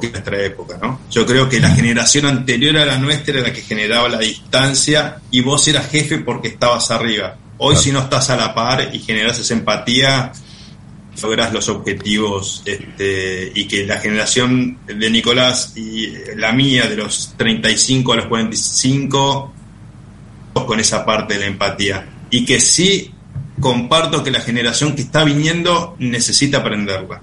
de 0.00 0.10
nuestra 0.10 0.42
época, 0.42 0.78
¿no? 0.80 1.00
Yo 1.10 1.26
creo 1.26 1.48
que 1.48 1.60
la 1.60 1.70
generación 1.70 2.26
anterior 2.26 2.78
a 2.78 2.86
la 2.86 2.98
nuestra 2.98 3.34
era 3.34 3.48
la 3.48 3.52
que 3.52 3.62
generaba 3.62 4.08
la 4.08 4.18
distancia 4.18 5.20
y 5.30 5.40
vos 5.42 5.66
eras 5.68 5.90
jefe 5.90 6.18
porque 6.18 6.48
estabas 6.48 6.90
arriba. 6.90 7.36
Hoy 7.58 7.74
claro. 7.74 7.82
si 7.82 7.92
no 7.92 8.00
estás 8.00 8.30
a 8.30 8.36
la 8.36 8.54
par 8.54 8.90
y 8.92 9.00
generas 9.00 9.38
esa 9.38 9.52
empatía, 9.54 10.32
logras 11.22 11.52
los 11.52 11.68
objetivos 11.68 12.62
este, 12.64 13.52
y 13.54 13.66
que 13.66 13.86
la 13.86 13.98
generación 13.98 14.78
de 14.86 15.10
Nicolás 15.10 15.72
y 15.76 16.08
la 16.36 16.52
mía 16.52 16.88
de 16.88 16.96
los 16.96 17.34
35 17.36 18.12
a 18.12 18.16
los 18.16 18.26
45 18.26 19.54
con 20.66 20.80
esa 20.80 21.04
parte 21.04 21.34
de 21.34 21.40
la 21.40 21.46
empatía 21.46 22.06
y 22.30 22.44
que 22.44 22.60
sí 22.60 23.12
comparto 23.60 24.22
que 24.22 24.30
la 24.30 24.40
generación 24.40 24.94
que 24.94 25.02
está 25.02 25.24
viniendo 25.24 25.96
necesita 25.98 26.58
aprenderla. 26.58 27.22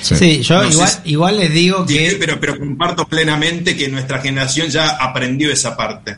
Sí, 0.00 0.16
sí 0.16 0.42
yo 0.42 0.62
no 0.62 0.70
igual, 0.70 0.88
sé, 0.88 1.00
igual, 1.04 1.36
les 1.36 1.52
digo 1.52 1.86
que... 1.86 2.16
Pero, 2.18 2.40
pero 2.40 2.58
comparto 2.58 3.06
plenamente 3.06 3.76
que 3.76 3.88
nuestra 3.88 4.20
generación 4.20 4.68
ya 4.68 4.96
aprendió 4.96 5.52
esa 5.52 5.76
parte. 5.76 6.16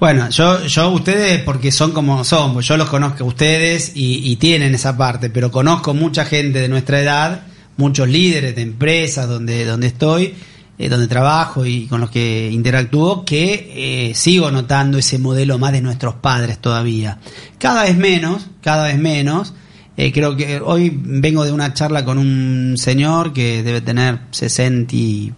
Bueno, 0.00 0.30
yo, 0.30 0.64
yo 0.64 0.90
ustedes, 0.90 1.42
porque 1.42 1.72
son 1.72 1.90
como 1.90 2.22
son, 2.22 2.52
pues 2.52 2.66
yo 2.66 2.76
los 2.76 2.88
conozco 2.88 3.24
a 3.24 3.26
ustedes 3.26 3.92
y, 3.96 4.30
y, 4.30 4.36
tienen 4.36 4.72
esa 4.72 4.96
parte, 4.96 5.28
pero 5.28 5.50
conozco 5.50 5.92
mucha 5.92 6.24
gente 6.24 6.60
de 6.60 6.68
nuestra 6.68 7.00
edad, 7.00 7.42
muchos 7.76 8.08
líderes 8.08 8.54
de 8.54 8.62
empresas 8.62 9.28
donde, 9.28 9.64
donde 9.64 9.88
estoy, 9.88 10.34
eh, 10.78 10.88
donde 10.88 11.08
trabajo 11.08 11.66
y 11.66 11.86
con 11.88 12.00
los 12.00 12.10
que 12.10 12.48
interactúo, 12.52 13.24
que 13.24 13.72
eh, 14.10 14.14
sigo 14.14 14.52
notando 14.52 14.98
ese 14.98 15.18
modelo 15.18 15.58
más 15.58 15.72
de 15.72 15.80
nuestros 15.80 16.14
padres 16.14 16.58
todavía. 16.58 17.18
Cada 17.58 17.82
vez 17.82 17.96
menos, 17.96 18.46
cada 18.62 18.86
vez 18.86 18.98
menos. 18.98 19.52
Eh, 19.96 20.12
creo 20.12 20.36
que 20.36 20.60
hoy 20.60 20.92
vengo 20.94 21.44
de 21.44 21.50
una 21.50 21.74
charla 21.74 22.04
con 22.04 22.18
un 22.18 22.76
señor 22.78 23.32
que 23.32 23.64
debe 23.64 23.80
tener 23.80 24.20
60 24.30 24.94
y, 24.94 25.32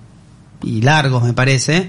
y 0.64 0.82
largos, 0.82 1.24
me 1.24 1.32
parece 1.32 1.88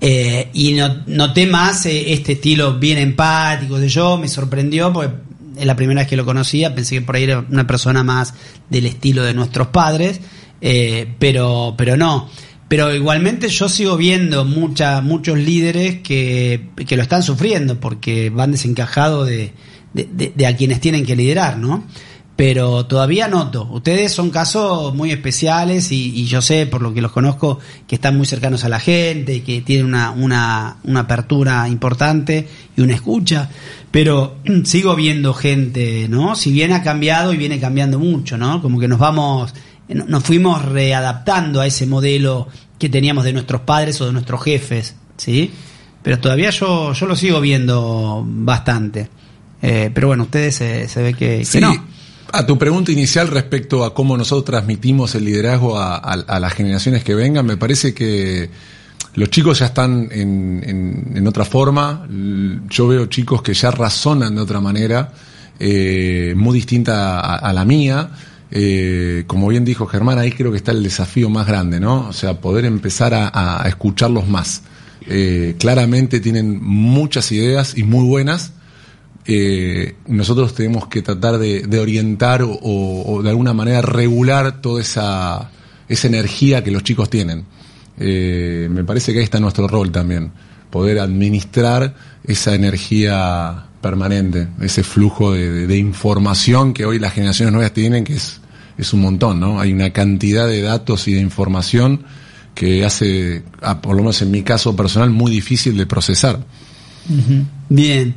eh, 0.00 0.50
y 0.52 0.74
no, 0.74 1.02
noté 1.06 1.46
más 1.46 1.86
eh, 1.86 2.12
este 2.12 2.32
estilo 2.32 2.74
bien 2.78 2.98
empático 2.98 3.78
de 3.78 3.88
yo, 3.88 4.18
me 4.18 4.28
sorprendió 4.28 4.92
porque 4.92 5.14
es 5.56 5.64
la 5.64 5.74
primera 5.74 6.02
vez 6.02 6.08
que 6.08 6.16
lo 6.16 6.26
conocía, 6.26 6.74
pensé 6.74 6.96
que 6.96 7.02
por 7.02 7.16
ahí 7.16 7.24
era 7.24 7.44
una 7.50 7.66
persona 7.66 8.02
más 8.04 8.34
del 8.68 8.86
estilo 8.86 9.24
de 9.24 9.32
nuestros 9.32 9.68
padres, 9.68 10.20
eh, 10.60 11.14
pero, 11.18 11.74
pero 11.78 11.96
no. 11.96 12.28
Pero 12.68 12.94
igualmente 12.94 13.48
yo 13.48 13.68
sigo 13.68 13.96
viendo 13.96 14.44
mucha, 14.44 15.00
muchos 15.00 15.38
líderes 15.38 16.00
que, 16.00 16.68
que 16.86 16.96
lo 16.96 17.02
están 17.02 17.22
sufriendo 17.22 17.78
porque 17.78 18.28
van 18.28 18.52
desencajados 18.52 19.26
de, 19.28 19.52
de, 19.94 20.08
de, 20.12 20.32
de 20.34 20.46
a 20.46 20.56
quienes 20.56 20.80
tienen 20.80 21.06
que 21.06 21.16
liderar, 21.16 21.58
¿no? 21.58 21.84
Pero 22.36 22.84
todavía 22.84 23.28
noto. 23.28 23.66
Ustedes 23.72 24.12
son 24.12 24.28
casos 24.28 24.94
muy 24.94 25.10
especiales 25.10 25.90
y, 25.90 26.12
y, 26.14 26.26
yo 26.26 26.42
sé, 26.42 26.66
por 26.66 26.82
lo 26.82 26.92
que 26.92 27.00
los 27.00 27.10
conozco, 27.10 27.58
que 27.88 27.94
están 27.94 28.16
muy 28.16 28.26
cercanos 28.26 28.62
a 28.64 28.68
la 28.68 28.78
gente, 28.78 29.42
que 29.42 29.62
tienen 29.62 29.86
una, 29.86 30.10
una, 30.10 30.76
una 30.84 31.00
apertura 31.00 31.66
importante 31.66 32.46
y 32.76 32.82
una 32.82 32.94
escucha, 32.94 33.48
pero 33.90 34.36
sigo 34.64 34.94
viendo 34.94 35.32
gente, 35.32 36.08
¿no? 36.10 36.36
Si 36.36 36.52
bien 36.52 36.74
ha 36.74 36.82
cambiado 36.82 37.32
y 37.32 37.38
viene 37.38 37.58
cambiando 37.58 37.98
mucho, 37.98 38.36
¿no? 38.36 38.60
Como 38.60 38.78
que 38.78 38.86
nos 38.86 38.98
vamos, 38.98 39.54
nos 39.88 40.22
fuimos 40.22 40.62
readaptando 40.62 41.62
a 41.62 41.66
ese 41.66 41.86
modelo 41.86 42.48
que 42.78 42.90
teníamos 42.90 43.24
de 43.24 43.32
nuestros 43.32 43.62
padres 43.62 43.98
o 44.02 44.06
de 44.06 44.12
nuestros 44.12 44.42
jefes, 44.44 44.94
¿sí? 45.16 45.50
Pero 46.02 46.18
todavía 46.18 46.50
yo, 46.50 46.92
yo 46.92 47.06
lo 47.06 47.16
sigo 47.16 47.40
viendo 47.40 48.22
bastante. 48.26 49.08
Eh, 49.62 49.90
pero 49.92 50.08
bueno, 50.08 50.24
ustedes 50.24 50.54
se, 50.54 50.86
se 50.86 51.02
ve 51.02 51.14
que, 51.14 51.44
sí. 51.46 51.52
que 51.52 51.60
no. 51.62 51.85
A 52.32 52.44
tu 52.46 52.58
pregunta 52.58 52.92
inicial 52.92 53.28
respecto 53.28 53.84
a 53.84 53.94
cómo 53.94 54.16
nosotros 54.16 54.44
transmitimos 54.44 55.14
el 55.14 55.24
liderazgo 55.24 55.78
a, 55.78 56.38
las 56.40 56.52
generaciones 56.52 57.04
que 57.04 57.14
vengan, 57.14 57.46
me 57.46 57.56
parece 57.56 57.94
que 57.94 58.50
los 59.14 59.30
chicos 59.30 59.60
ya 59.60 59.66
están 59.66 60.08
en, 60.10 61.12
en, 61.14 61.26
otra 61.26 61.44
forma. 61.44 62.06
Yo 62.68 62.88
veo 62.88 63.06
chicos 63.06 63.42
que 63.42 63.54
ya 63.54 63.70
razonan 63.70 64.34
de 64.34 64.40
otra 64.42 64.60
manera, 64.60 65.12
eh, 65.58 66.34
muy 66.36 66.54
distinta 66.54 67.20
a, 67.20 67.52
la 67.52 67.64
mía. 67.64 68.10
Eh, 68.50 69.24
como 69.26 69.48
bien 69.48 69.64
dijo 69.64 69.86
Germán, 69.86 70.18
ahí 70.18 70.32
creo 70.32 70.50
que 70.50 70.58
está 70.58 70.72
el 70.72 70.82
desafío 70.82 71.30
más 71.30 71.46
grande, 71.46 71.80
¿no? 71.80 72.08
O 72.08 72.12
sea, 72.12 72.40
poder 72.40 72.64
empezar 72.64 73.14
a, 73.14 73.62
a 73.62 73.68
escucharlos 73.68 74.28
más. 74.28 74.62
Eh, 75.08 75.54
claramente 75.58 76.18
tienen 76.18 76.60
muchas 76.62 77.30
ideas 77.30 77.78
y 77.78 77.84
muy 77.84 78.04
buenas, 78.04 78.52
eh, 79.26 79.94
nosotros 80.06 80.54
tenemos 80.54 80.86
que 80.88 81.02
tratar 81.02 81.38
de, 81.38 81.78
orientar 81.78 82.42
o, 82.44 83.20
de 83.22 83.30
alguna 83.30 83.52
manera 83.52 83.82
regular 83.82 84.60
toda 84.60 84.80
esa, 84.80 85.50
esa 85.88 86.06
energía 86.06 86.62
que 86.62 86.70
los 86.70 86.82
chicos 86.84 87.10
tienen. 87.10 87.44
Eh, 87.98 88.68
me 88.70 88.84
parece 88.84 89.12
que 89.12 89.18
ahí 89.18 89.24
está 89.24 89.40
nuestro 89.40 89.66
rol 89.66 89.90
también, 89.90 90.30
poder 90.70 90.98
administrar 90.98 91.94
esa 92.24 92.54
energía 92.54 93.66
permanente, 93.80 94.48
ese 94.60 94.82
flujo 94.82 95.32
de, 95.32 95.66
de, 95.66 95.76
información 95.76 96.72
que 96.72 96.84
hoy 96.84 96.98
las 96.98 97.12
generaciones 97.12 97.52
nuevas 97.52 97.72
tienen, 97.72 98.04
que 98.04 98.14
es, 98.14 98.40
es 98.76 98.92
un 98.92 99.00
montón, 99.00 99.40
¿no? 99.40 99.60
Hay 99.60 99.72
una 99.72 99.90
cantidad 99.90 100.46
de 100.46 100.60
datos 100.60 101.08
y 101.08 101.14
de 101.14 101.20
información 101.20 102.04
que 102.54 102.84
hace, 102.84 103.42
por 103.82 103.94
lo 103.94 104.02
menos 104.02 104.22
en 104.22 104.30
mi 104.30 104.42
caso 104.42 104.74
personal, 104.74 105.10
muy 105.10 105.30
difícil 105.30 105.76
de 105.76 105.86
procesar. 105.86 106.40
Bien. 107.68 108.14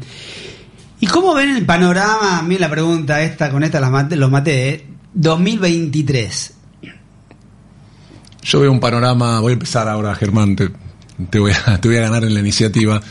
¿Y 0.99 1.07
cómo 1.07 1.33
ven 1.33 1.55
el 1.55 1.65
panorama? 1.65 2.39
A 2.39 2.41
mí 2.41 2.57
la 2.57 2.69
pregunta 2.69 3.21
esta, 3.21 3.49
con 3.51 3.63
esta 3.63 3.79
los 3.79 3.89
maté, 3.89 4.15
los 4.15 4.29
maté 4.29 4.69
¿eh? 4.69 4.85
2023. 5.13 6.53
Yo 8.41 8.59
veo 8.59 8.71
un 8.71 8.79
panorama, 8.79 9.39
voy 9.39 9.51
a 9.51 9.53
empezar 9.53 9.87
ahora, 9.87 10.15
Germán, 10.15 10.55
te, 10.55 10.69
te, 11.29 11.39
voy, 11.39 11.51
a, 11.65 11.79
te 11.79 11.87
voy 11.87 11.97
a 11.97 12.01
ganar 12.01 12.23
en 12.23 12.33
la 12.33 12.39
iniciativa. 12.39 13.01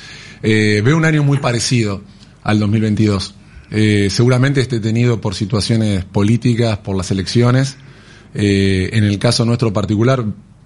Eh, 0.43 0.83
veo 0.85 0.97
un 0.97 1.05
año 1.05 1.23
muy 1.23 1.39
parecido 1.39 2.03
al 2.43 2.59
2022. 2.59 3.35
Eh, 3.71 4.09
seguramente 4.11 4.61
esté 4.61 4.81
tenido 4.81 5.21
por 5.21 5.35
situaciones 5.35 6.05
políticas, 6.05 6.79
por 6.79 6.97
las 6.97 7.11
elecciones. 7.11 7.77
Eh, 8.35 8.91
en 8.93 9.05
el 9.05 9.19
caso 9.19 9.45
nuestro 9.45 9.73
particular, 9.73 10.25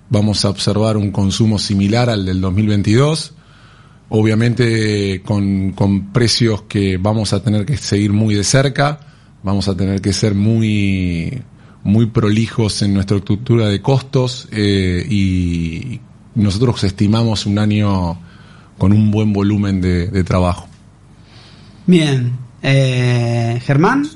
vamos 0.08 0.44
a 0.44 0.50
observar 0.50 0.96
un 0.96 1.10
consumo 1.10 1.58
similar 1.58 2.10
al 2.10 2.24
del 2.24 2.40
2022. 2.40 3.34
Obviamente 4.14 5.22
con, 5.22 5.72
con 5.72 6.12
precios 6.12 6.62
que 6.68 6.98
vamos 6.98 7.32
a 7.32 7.42
tener 7.42 7.64
que 7.64 7.78
seguir 7.78 8.12
muy 8.12 8.34
de 8.34 8.44
cerca, 8.44 9.00
vamos 9.42 9.68
a 9.68 9.74
tener 9.74 10.02
que 10.02 10.12
ser 10.12 10.34
muy, 10.34 11.42
muy 11.82 12.04
prolijos 12.06 12.82
en 12.82 12.92
nuestra 12.92 13.16
estructura 13.16 13.68
de 13.68 13.80
costos 13.80 14.48
eh, 14.52 15.02
y 15.08 15.98
nosotros 16.34 16.84
estimamos 16.84 17.46
un 17.46 17.58
año 17.58 18.20
con 18.76 18.92
un 18.92 19.10
buen 19.10 19.32
volumen 19.32 19.80
de, 19.80 20.08
de 20.08 20.24
trabajo. 20.24 20.68
Bien, 21.86 22.36
eh, 22.62 23.62
Germán. 23.64 24.06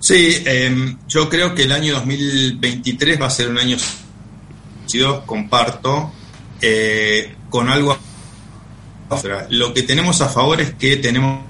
Sí, 0.00 0.42
eh, 0.44 0.96
yo 1.06 1.28
creo 1.28 1.54
que 1.54 1.62
el 1.62 1.70
año 1.70 1.94
2023 1.94 3.20
va 3.20 3.26
a 3.26 3.30
ser 3.30 3.48
un 3.48 3.58
año, 3.58 3.76
comparto, 5.24 6.10
eh, 6.62 7.34
con 7.50 7.68
algo. 7.68 7.98
Lo 9.50 9.74
que 9.74 9.82
tenemos 9.82 10.22
a 10.22 10.28
favor 10.28 10.60
es 10.60 10.72
que 10.74 10.96
tenemos 10.96 11.42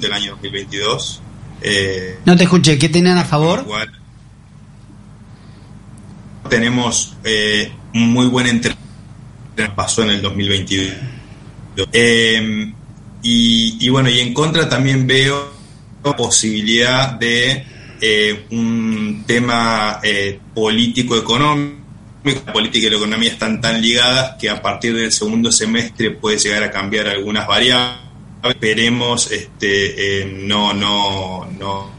del 0.00 0.12
año 0.12 0.32
2022. 0.32 1.22
Eh, 1.62 2.18
no 2.26 2.36
te 2.36 2.44
escuché, 2.44 2.78
¿qué 2.78 2.90
tenían 2.90 3.16
a 3.16 3.24
favor? 3.24 3.60
Igual, 3.64 3.90
tenemos 6.50 7.16
eh, 7.24 7.72
un 7.94 8.12
muy 8.12 8.26
buen 8.26 8.46
entrenamiento 8.46 8.88
pasó 9.74 10.02
en 10.02 10.10
el 10.10 10.22
2022. 10.22 10.96
Eh, 11.92 12.72
y, 13.22 13.76
y, 13.80 13.88
bueno, 13.88 14.08
y 14.08 14.20
en 14.20 14.32
contra 14.32 14.68
también 14.68 15.06
veo 15.06 15.52
la 16.04 16.16
posibilidad 16.16 17.12
de 17.12 17.64
eh, 18.00 18.46
un 18.50 19.24
tema 19.26 20.00
eh, 20.02 20.38
político-económico. 20.54 21.78
La 22.24 22.52
política 22.52 22.86
y 22.86 22.90
la 22.90 22.96
economía 22.96 23.30
están 23.30 23.60
tan 23.60 23.80
ligadas 23.80 24.36
que 24.40 24.50
a 24.50 24.60
partir 24.60 24.94
del 24.94 25.12
segundo 25.12 25.52
semestre 25.52 26.10
puede 26.10 26.38
llegar 26.38 26.62
a 26.64 26.70
cambiar 26.70 27.08
algunas 27.08 27.46
variables. 27.46 27.98
Esperemos 28.42 29.30
este, 29.30 30.22
eh, 30.22 30.24
no, 30.26 30.72
no, 30.72 31.48
no 31.58 31.90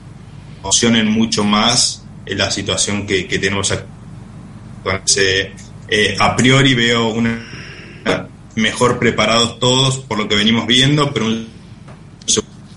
emocionen 0.60 1.10
mucho 1.10 1.44
más 1.44 2.04
en 2.26 2.38
la 2.38 2.52
situación 2.52 3.08
que, 3.08 3.24
tenemos 3.24 3.72
actualmente. 3.72 5.54
Eh, 5.92 6.16
a 6.20 6.36
priori 6.36 6.76
veo 6.76 7.08
una 7.08 7.46
mejor 8.56 9.00
preparados 9.00 9.60
todos 9.60 9.98
por 10.00 10.18
lo 10.18 10.28
que 10.28 10.36
venimos 10.36 10.68
viendo, 10.68 11.12
pero 11.14 11.28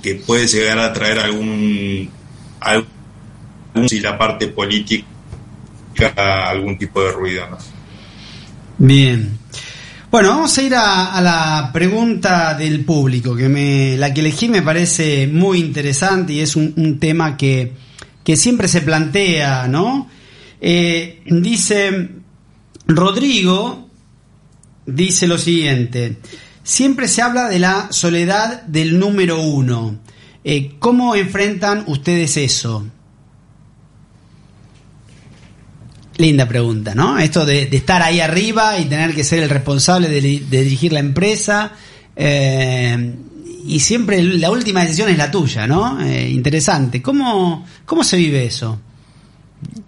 que 0.03 0.15
puede 0.17 0.47
llegar 0.47 0.79
a 0.79 0.93
traer 0.93 1.19
algún, 1.21 2.11
algún 2.61 3.89
si 3.89 4.01
la 4.01 4.19
parte 4.19 4.49
política 4.49 5.07
algún 6.17 6.79
tipo 6.79 7.03
de 7.03 7.13
ruido. 7.13 7.49
¿no? 7.51 7.59
Bien. 8.79 9.39
Bueno, 10.11 10.29
vamos 10.29 10.59
a 10.59 10.63
ir 10.63 10.75
a, 10.75 11.21
la 11.23 11.71
pregunta 11.73 12.55
del 12.55 12.85
público, 12.85 13.35
que 13.35 13.49
me, 13.49 13.97
la 13.97 14.13
que 14.13 14.21
elegí 14.21 14.47
me 14.47 14.61
parece 14.61 15.27
muy 15.27 15.59
interesante 15.59 16.35
y 16.35 16.41
es 16.41 16.55
un, 16.55 16.75
un 16.77 16.99
tema 16.99 17.37
que, 17.37 17.73
que, 18.23 18.37
siempre 18.37 18.69
se 18.69 18.83
plantea, 18.83 19.69
¿no? 19.69 20.11
Eh, 20.61 21.23
dice 21.25 22.11
Rodrigo, 22.87 23.89
dice 24.85 25.27
lo 25.27 25.39
siguiente, 25.39 26.19
siempre 26.63 27.09
se 27.09 27.23
habla 27.23 27.49
de 27.49 27.59
la 27.59 27.91
soledad 27.91 28.63
del 28.65 28.99
número 28.99 29.41
uno. 29.41 29.99
Eh, 30.45 30.73
¿Cómo 30.79 31.15
enfrentan 31.15 31.85
ustedes 31.87 32.37
eso? 32.37 32.87
Linda 36.23 36.49
pregunta, 36.49 36.95
¿no? 36.95 37.19
Esto 37.19 37.45
de, 37.45 37.67
de, 37.67 37.77
estar 37.77 38.01
ahí 38.01 38.21
arriba 38.21 38.79
y 38.79 38.87
tener 38.87 39.15
que 39.15 39.25
ser 39.25 39.43
el 39.43 39.51
responsable 39.51 40.09
de, 40.09 40.21
de 40.21 40.63
dirigir 40.65 40.93
la 40.93 41.01
empresa. 41.01 41.73
Eh, 42.17 43.15
y 43.67 43.81
siempre 43.81 44.23
la 44.23 44.51
última 44.51 44.83
decisión 44.83 45.09
es 45.09 45.19
la 45.19 45.31
tuya, 45.31 45.67
¿no? 45.67 46.01
Eh, 46.01 46.29
interesante. 46.31 47.01
¿Cómo, 47.01 47.67
¿Cómo 47.85 48.03
se 48.03 48.17
vive 48.17 48.45
eso? 48.45 48.81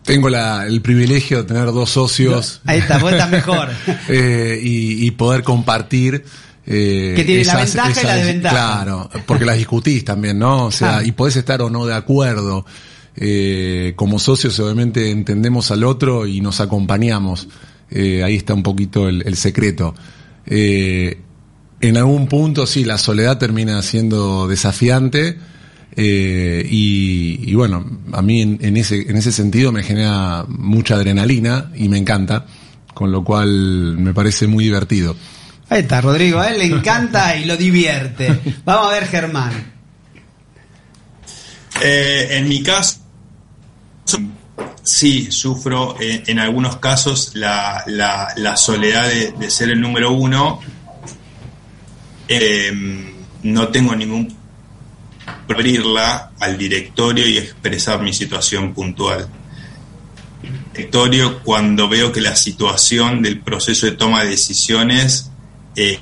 Tengo 0.05 0.29
la, 0.29 0.67
el 0.67 0.81
privilegio 0.81 1.39
de 1.39 1.45
tener 1.45 1.67
dos 1.67 1.91
socios. 1.91 2.61
Ahí 2.65 2.79
está, 2.79 2.99
vos 2.99 3.13
estás 3.13 3.31
mejor. 3.31 3.71
eh, 4.09 4.61
y, 4.63 5.07
y, 5.07 5.11
poder 5.13 5.43
compartir. 5.43 6.25
Eh, 6.67 7.15
que 7.17 7.25
tiene 7.25 7.43
esas, 7.43 7.55
la 7.55 7.61
ventaja 7.65 7.91
esas, 7.91 8.03
y 8.03 8.07
la 8.07 8.17
desventaja. 8.17 8.55
Claro, 8.55 9.11
porque 9.27 9.45
las 9.45 9.57
discutís 9.57 10.05
también, 10.05 10.39
¿no? 10.39 10.67
O 10.67 10.71
sea, 10.71 10.99
ah. 10.99 11.05
y 11.05 11.13
podés 11.13 11.37
estar 11.37 11.61
o 11.63 11.71
no 11.71 11.85
de 11.87 11.95
acuerdo. 11.95 12.65
Eh, 13.17 13.93
como 13.97 14.19
socios 14.19 14.59
obviamente 14.59 15.11
entendemos 15.11 15.71
al 15.71 15.85
otro 15.85 16.27
y 16.27 16.41
nos 16.41 16.61
acompañamos. 16.61 17.49
Eh, 17.91 18.23
ahí 18.25 18.37
está 18.37 18.55
un 18.55 18.63
poquito 18.63 19.09
el, 19.09 19.23
el 19.27 19.37
secreto. 19.37 19.95
Eh, 20.47 21.21
en 21.81 21.97
algún 21.97 22.27
punto 22.29 22.67
sí, 22.67 22.85
la 22.85 22.99
soledad 22.99 23.39
termina 23.39 23.81
siendo 23.83 24.49
desafiante 24.49 25.39
eh, 25.97 26.67
y, 26.69 27.41
y, 27.51 27.55
bueno, 27.55 27.85
a 28.13 28.23
mí 28.23 28.43
en, 28.43 28.59
en, 28.63 28.77
ese, 28.77 29.03
en 29.09 29.17
ese 29.17 29.31
sentido 29.31 29.71
me 29.71 29.83
genera 29.83 30.45
mucha 30.49 30.97
adrenalina 30.97 31.71
y 31.77 31.89
me 31.89 31.99
encanta, 31.99 32.47
con 32.95 33.13
lo 33.13 33.23
cual 33.23 33.97
me 33.99 34.13
parece 34.13 34.47
muy 34.47 34.65
divertido. 34.65 35.15
Ahí 35.69 35.83
está, 35.83 36.01
Rodrigo, 36.01 36.41
a 36.41 36.51
él 36.51 36.59
le 36.59 36.67
encanta 36.67 37.37
y 37.37 37.45
lo 37.45 37.57
divierte. 37.57 38.41
Vamos 38.65 38.89
a 38.89 38.95
ver, 38.95 39.07
Germán. 39.07 39.53
Eh, 41.83 42.29
en 42.33 42.49
mi 42.49 42.63
caso, 42.63 42.99
sí 44.83 45.31
sufro 45.31 45.97
eh, 46.01 46.25
en 46.27 46.39
algunos 46.39 46.77
casos 46.77 47.33
la, 47.35 47.83
la, 47.87 48.33
la 48.37 48.57
soledad 48.57 49.09
de, 49.09 49.33
de, 49.33 49.51
ser 49.51 49.71
el 49.71 49.81
número 49.81 50.13
uno. 50.13 50.61
Eh, 52.29 52.73
no 53.43 53.69
tengo 53.69 53.95
ningún 53.95 54.35
abrirla 55.49 56.33
al 56.41 56.59
directorio 56.59 57.27
y 57.29 57.39
expresar 57.39 58.03
mi 58.03 58.13
situación 58.13 58.75
puntual. 58.75 59.29
Directorio 60.73 61.41
cuando 61.43 61.89
veo 61.89 62.13
que 62.13 62.21
la 62.21 62.37
situación 62.37 63.23
del 63.23 63.41
proceso 63.41 63.87
de 63.87 63.93
toma 63.93 64.25
de 64.25 64.31
decisiones 64.31 65.31
eh, 65.77 66.01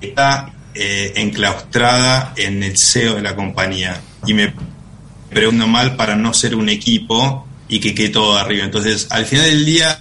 está 0.00 0.52
eh, 0.74 1.12
enclaustrada 1.16 2.34
en 2.36 2.62
el 2.62 2.76
CEO 2.76 3.14
de 3.14 3.22
la 3.22 3.34
compañía 3.34 4.00
y 4.26 4.34
me 4.34 4.54
pregunto 5.30 5.66
mal 5.66 5.96
para 5.96 6.16
no 6.16 6.34
ser 6.34 6.54
un 6.54 6.68
equipo 6.68 7.46
y 7.68 7.80
que 7.80 7.94
quede 7.94 8.10
todo 8.10 8.36
arriba. 8.36 8.64
Entonces, 8.64 9.06
al 9.10 9.26
final 9.26 9.46
del 9.46 9.64
día, 9.64 10.00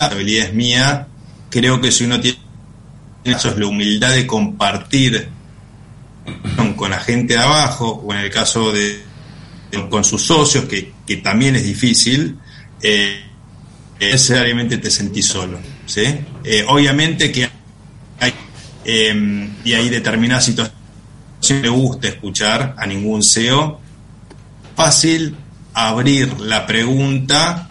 la 0.00 0.06
habilidad 0.06 0.46
es 0.46 0.54
mía. 0.54 1.08
Creo 1.50 1.80
que 1.80 1.92
si 1.92 2.04
uno 2.04 2.20
tiene 2.20 2.38
eso 3.24 3.50
es 3.50 3.58
la 3.58 3.66
humildad 3.66 4.14
de 4.14 4.26
compartir 4.26 5.28
con 6.76 6.90
la 6.90 7.00
gente 7.00 7.34
de 7.34 7.40
abajo, 7.40 8.02
o 8.04 8.12
en 8.12 8.20
el 8.20 8.30
caso 8.30 8.72
de, 8.72 9.02
con 9.90 10.04
sus 10.04 10.22
socios, 10.22 10.64
que, 10.64 10.92
que, 11.06 11.16
también 11.18 11.56
es 11.56 11.64
difícil, 11.64 12.38
eh, 12.82 13.24
necesariamente 14.00 14.78
te 14.78 14.90
sentís 14.90 15.26
solo. 15.26 15.58
¿sí? 15.86 16.04
Eh, 16.44 16.64
obviamente 16.68 17.32
que 17.32 17.48
hay, 18.20 18.34
eh, 18.84 19.50
y 19.64 19.72
hay 19.72 19.88
determinadas 19.88 20.44
situaciones 20.44 20.78
que 21.40 21.54
no 21.54 21.60
me 21.60 21.68
gusta 21.68 22.08
escuchar 22.08 22.74
a 22.78 22.86
ningún 22.86 23.22
CEO, 23.22 23.80
fácil 24.78 25.34
abrir 25.74 26.40
la 26.40 26.64
pregunta 26.64 27.68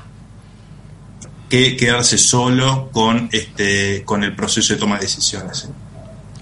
que 1.50 1.78
quedarse 1.78 2.18
solo 2.18 2.90
con 2.92 3.30
este 3.32 4.04
con 4.04 4.26
el 4.26 4.36
proceso 4.36 4.74
de 4.74 4.80
toma 4.82 4.96
de 4.96 5.04
decisiones. 5.04 5.70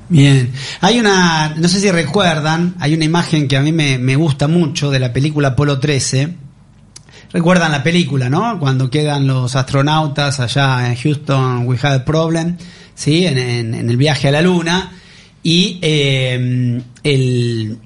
Bien, 0.10 0.52
hay 0.82 1.00
una, 1.00 1.54
no 1.56 1.68
sé 1.68 1.80
si 1.80 1.92
recuerdan, 1.92 2.74
hay 2.80 2.96
una 2.96 3.06
imagen 3.06 3.48
que 3.48 3.58
a 3.58 3.62
mí 3.62 3.72
me, 3.72 4.00
me 4.00 4.16
gusta 4.16 4.48
mucho 4.48 4.90
de 4.90 4.98
la 4.98 5.14
película 5.14 5.50
Apolo 5.50 5.80
13. 5.80 6.34
Recuerdan 7.32 7.72
la 7.72 7.84
película, 7.84 8.28
¿no? 8.28 8.58
Cuando 8.60 8.90
quedan 8.90 9.28
los 9.28 9.56
astronautas 9.56 10.40
allá 10.40 10.90
en 10.90 10.96
Houston, 10.96 11.68
we 11.68 11.78
had 11.80 11.94
a 11.94 12.06
problem, 12.06 12.58
¿sí? 12.96 13.28
En 13.28 13.76
el 13.76 13.98
viaje 13.98 14.30
a 14.30 14.32
la 14.32 14.42
Luna. 14.42 14.94
Y 15.44 15.78
eh, 15.84 16.82
el, 17.04 17.78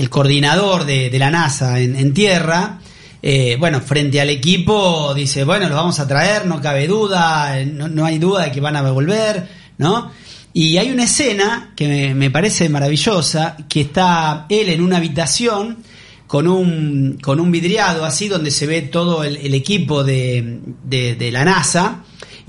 el, 0.00 0.10
coordinador 0.10 0.84
de, 0.84 1.16
la 1.18 1.30
NASA 1.30 1.80
en, 1.80 2.12
tierra, 2.12 2.78
eh, 3.22 3.56
bueno, 3.58 3.80
frente 3.80 4.20
al 4.20 4.30
equipo 4.30 5.12
dice, 5.14 5.44
bueno, 5.44 5.68
los 5.68 5.76
vamos 5.76 6.00
a 6.00 6.08
traer, 6.08 6.46
no 6.46 6.60
cabe 6.60 6.86
duda, 6.86 7.64
no, 7.64 7.88
no 7.88 8.04
hay 8.04 8.18
duda 8.18 8.44
de 8.44 8.52
que 8.52 8.60
van 8.60 8.76
a 8.76 8.82
volver, 8.82 9.48
¿no? 9.78 10.10
Y 10.52 10.78
hay 10.78 10.90
una 10.90 11.04
escena 11.04 11.72
que 11.76 12.12
me, 12.14 12.30
parece 12.30 12.68
maravillosa, 12.68 13.56
que 13.68 13.82
está 13.82 14.46
él 14.48 14.68
en 14.68 14.82
una 14.82 14.96
habitación 14.96 15.78
con 16.26 16.48
un, 16.48 17.18
con 17.22 17.38
un 17.38 17.52
vidriado 17.52 18.04
así 18.04 18.28
donde 18.28 18.50
se 18.50 18.66
ve 18.66 18.82
todo 18.82 19.22
el, 19.22 19.54
equipo 19.54 20.02
de, 20.02 20.60
de, 20.84 21.30
la 21.30 21.44
NASA 21.44 22.02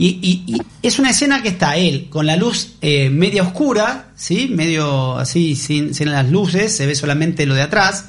Y, 0.04 0.62
es 0.82 0.97
una 0.97 1.12
escena 1.12 1.43
que 1.43 1.49
está 1.49 1.78
él 1.78 2.08
con 2.10 2.26
la 2.26 2.36
luz 2.36 2.74
eh, 2.82 3.12
media 3.12 3.43
oscura, 3.43 4.10
¿sí? 4.16 4.47
Medio 4.49 5.16
así, 5.18 5.56
sin, 5.56 5.93
sin, 5.93 6.12
las 6.12 6.28
luces, 6.28 6.76
se 6.76 6.88
ve 6.88 6.95
solamente 6.95 7.45
lo 7.45 7.54
de 7.54 7.62
atrás. 7.62 8.06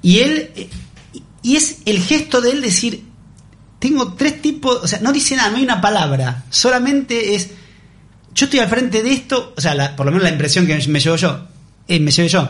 Y 0.00 0.20
él, 0.20 0.50
eh, 0.56 0.70
y 1.42 1.56
es 1.56 1.78
el 1.84 2.00
gesto 2.00 2.40
de 2.40 2.52
él 2.52 2.62
decir, 2.62 3.04
tengo 3.78 4.14
tres 4.14 4.40
tipos, 4.40 4.80
o 4.82 4.88
sea, 4.88 5.00
no 5.00 5.12
dice 5.12 5.36
nada, 5.36 5.50
no 5.50 5.58
hay 5.58 5.64
una 5.64 5.82
palabra, 5.82 6.44
solamente 6.48 7.34
es, 7.34 7.50
yo 8.34 8.46
estoy 8.46 8.60
al 8.60 8.70
frente 8.70 9.02
de 9.02 9.12
esto, 9.12 9.52
o 9.54 9.60
sea, 9.60 9.94
por 9.96 10.06
lo 10.06 10.12
menos 10.12 10.24
la 10.24 10.30
impresión 10.30 10.66
que 10.66 10.74
me 10.88 11.00
llevo 11.00 11.16
yo, 11.16 11.48
eh, 11.86 12.00
me 12.00 12.10
llevo 12.10 12.28
yo, 12.28 12.48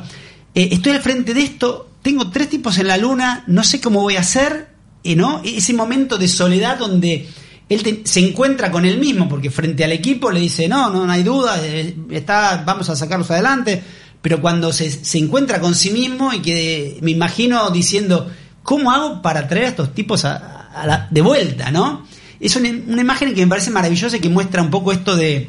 estoy 0.55 0.93
al 0.93 1.03
frente 1.03 1.35
de 1.35 1.43
esto, 1.43 1.91
tengo 2.03 2.31
tres 2.31 2.49
tipos 2.49 2.79
en 2.79 2.87
la 2.87 2.99
luna, 2.99 3.43
no 3.49 3.65
sé 3.65 3.81
cómo 3.81 4.01
voy 4.01 4.17
a 4.17 4.21
hacer, 4.21 4.69
¿no? 5.05 5.41
Ese 5.45 5.73
momento 5.73 6.19
de 6.19 6.29
soledad 6.29 6.79
donde 6.79 7.29
él 7.71 8.03
se 8.05 8.21
encuentra 8.21 8.71
con 8.71 8.85
él 8.85 8.99
mismo, 8.99 9.29
porque 9.29 9.49
frente 9.49 9.85
al 9.85 9.93
equipo 9.93 10.31
le 10.31 10.41
dice, 10.41 10.69
no, 10.69 10.91
no, 10.91 11.07
no 11.07 11.13
hay 11.13 11.23
duda, 11.23 11.57
eh, 11.63 11.95
está, 12.11 12.65
vamos 12.67 12.91
a 12.91 12.97
sacarlos 12.97 13.31
adelante, 13.31 13.81
pero 14.21 14.41
cuando 14.41 14.73
se, 14.73 14.91
se, 14.91 15.19
encuentra 15.19 15.61
con 15.61 15.77
sí 15.77 15.91
mismo 15.91 16.33
y 16.33 16.41
que 16.41 16.99
me 17.01 17.13
imagino 17.13 17.71
diciendo, 17.71 18.29
¿cómo 18.65 18.91
hago 18.91 19.23
para 19.23 19.47
traer 19.47 19.67
a 19.67 19.69
estos 19.69 19.95
tipos 19.95 20.25
a, 20.25 21.09
de 21.11 21.21
vuelta, 21.21 21.71
no? 21.71 22.07
Es 22.41 22.57
una, 22.57 22.71
una, 22.71 23.03
imagen 23.03 23.35
que 23.35 23.43
me 23.43 23.51
parece 23.51 23.71
maravillosa 23.71 24.17
y 24.17 24.21
que 24.21 24.29
muestra 24.29 24.63
un 24.63 24.71
poco 24.71 24.91
esto 24.91 25.15
de, 25.15 25.49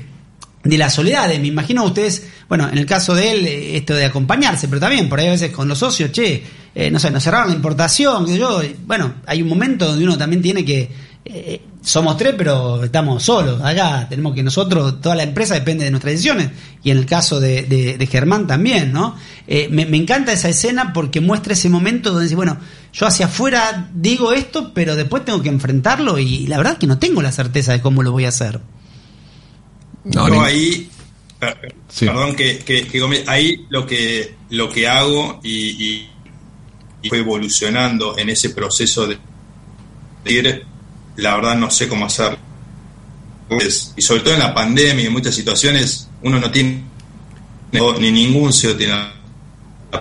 de 0.63 0.77
la 0.77 0.89
soledad. 0.89 1.27
Me 1.27 1.47
imagino 1.47 1.83
ustedes, 1.85 2.27
bueno, 2.47 2.69
en 2.69 2.77
el 2.77 2.85
caso 2.85 3.15
de 3.15 3.31
él, 3.31 3.47
eh, 3.47 3.77
esto 3.77 3.95
de 3.95 4.05
acompañarse, 4.05 4.67
pero 4.67 4.79
también 4.79 5.09
por 5.09 5.19
ahí 5.19 5.27
a 5.27 5.31
veces 5.31 5.51
con 5.51 5.67
los 5.67 5.79
socios, 5.79 6.11
che, 6.11 6.43
eh, 6.75 6.91
no 6.91 6.99
sé, 6.99 7.09
nos 7.09 7.23
cerraron 7.23 7.49
la 7.49 7.55
importación, 7.55 8.25
que 8.25 8.37
yo, 8.37 8.61
bueno, 8.85 9.15
hay 9.25 9.41
un 9.41 9.49
momento 9.49 9.87
donde 9.87 10.03
uno 10.03 10.17
también 10.17 10.41
tiene 10.41 10.63
que 10.63 10.89
eh, 11.23 11.61
somos 11.83 12.17
tres, 12.17 12.33
pero 12.37 12.83
estamos 12.83 13.23
solos. 13.23 13.61
Acá 13.61 14.07
tenemos 14.09 14.33
que 14.33 14.43
nosotros, 14.43 15.01
toda 15.01 15.15
la 15.15 15.23
empresa 15.23 15.53
depende 15.53 15.83
de 15.83 15.91
nuestras 15.91 16.13
decisiones. 16.13 16.49
Y 16.83 16.91
en 16.91 16.97
el 16.97 17.05
caso 17.05 17.39
de, 17.39 18.07
Germán 18.09 18.47
también, 18.47 18.91
¿no? 18.91 19.15
Eh, 19.47 19.67
me, 19.69 19.83
encanta 19.95 20.33
esa 20.33 20.49
escena 20.49 20.93
porque 20.93 21.21
muestra 21.21 21.53
ese 21.53 21.69
momento 21.69 22.09
donde 22.09 22.23
dice, 22.25 22.35
bueno, 22.35 22.57
yo 22.93 23.05
hacia 23.05 23.27
afuera 23.27 23.89
digo 23.93 24.33
esto, 24.33 24.73
pero 24.73 24.95
después 24.95 25.23
tengo 25.23 25.41
que 25.41 25.49
enfrentarlo 25.49 26.17
y 26.17 26.47
la 26.47 26.57
verdad 26.57 26.73
es 26.73 26.79
que 26.79 26.87
no 26.87 26.97
tengo 26.97 27.21
la 27.21 27.31
certeza 27.31 27.71
de 27.71 27.81
cómo 27.81 28.03
lo 28.03 28.11
voy 28.11 28.25
a 28.25 28.29
hacer. 28.29 28.59
No, 30.03 30.41
ahí, 30.41 30.89
perdón 31.99 32.35
que, 32.35 33.23
ahí 33.27 33.65
lo 33.69 33.85
que, 33.85 34.35
lo 34.49 34.69
que 34.69 34.87
hago 34.87 35.39
y, 35.43 36.07
y 37.03 37.09
fue 37.09 37.19
evolucionando 37.19 38.17
en 38.17 38.29
ese 38.29 38.49
proceso 38.49 39.07
de 39.07 39.19
la 41.21 41.35
verdad 41.35 41.55
no 41.55 41.69
sé 41.69 41.87
cómo 41.87 42.05
hacer. 42.05 42.37
Y 43.95 44.01
sobre 44.01 44.21
todo 44.21 44.33
en 44.33 44.39
la 44.39 44.53
pandemia 44.53 45.03
y 45.03 45.07
en 45.07 45.13
muchas 45.13 45.35
situaciones, 45.35 46.09
uno 46.23 46.39
no 46.39 46.49
tiene 46.51 46.83
ni 47.71 48.11
ningún 48.11 48.51
CEO 48.51 48.75
tiene. 48.75 48.93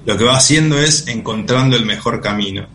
Lo 0.05 0.17
que 0.17 0.25
va 0.25 0.37
haciendo 0.37 0.79
es 0.79 1.07
encontrando 1.09 1.77
el 1.77 1.85
mejor 1.85 2.21
camino. 2.21 2.67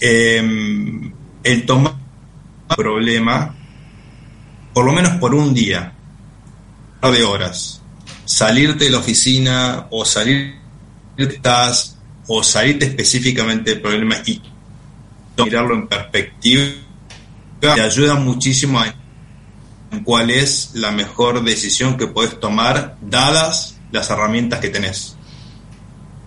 Em, 0.00 1.12
el 1.42 1.66
tomar 1.66 1.92
un 1.92 2.76
problema, 2.76 3.54
por 4.72 4.84
lo 4.84 4.92
menos 4.92 5.12
por 5.18 5.34
un 5.34 5.54
día, 5.54 5.92
un 6.94 7.00
par 7.00 7.12
de 7.12 7.22
horas, 7.22 7.80
salirte 8.24 8.86
de 8.86 8.90
la 8.90 8.98
oficina 8.98 9.86
o 9.90 10.04
salir 10.04 10.56
estás 11.16 11.98
o 12.26 12.42
salirte 12.42 12.86
específicamente 12.86 13.70
del 13.70 13.80
problema 13.82 14.16
y 14.24 14.40
mirarlo 15.36 15.74
en 15.74 15.86
perspectiva 15.86 16.62
te 17.60 17.80
ayuda 17.80 18.14
muchísimo 18.14 18.80
a 18.80 18.94
cuál 20.04 20.30
es 20.30 20.70
la 20.74 20.90
mejor 20.90 21.42
decisión 21.44 21.96
que 21.96 22.06
puedes 22.06 22.38
tomar 22.38 22.96
dadas 23.00 23.76
las 23.90 24.10
herramientas 24.10 24.60
que 24.60 24.68
tenés. 24.68 25.16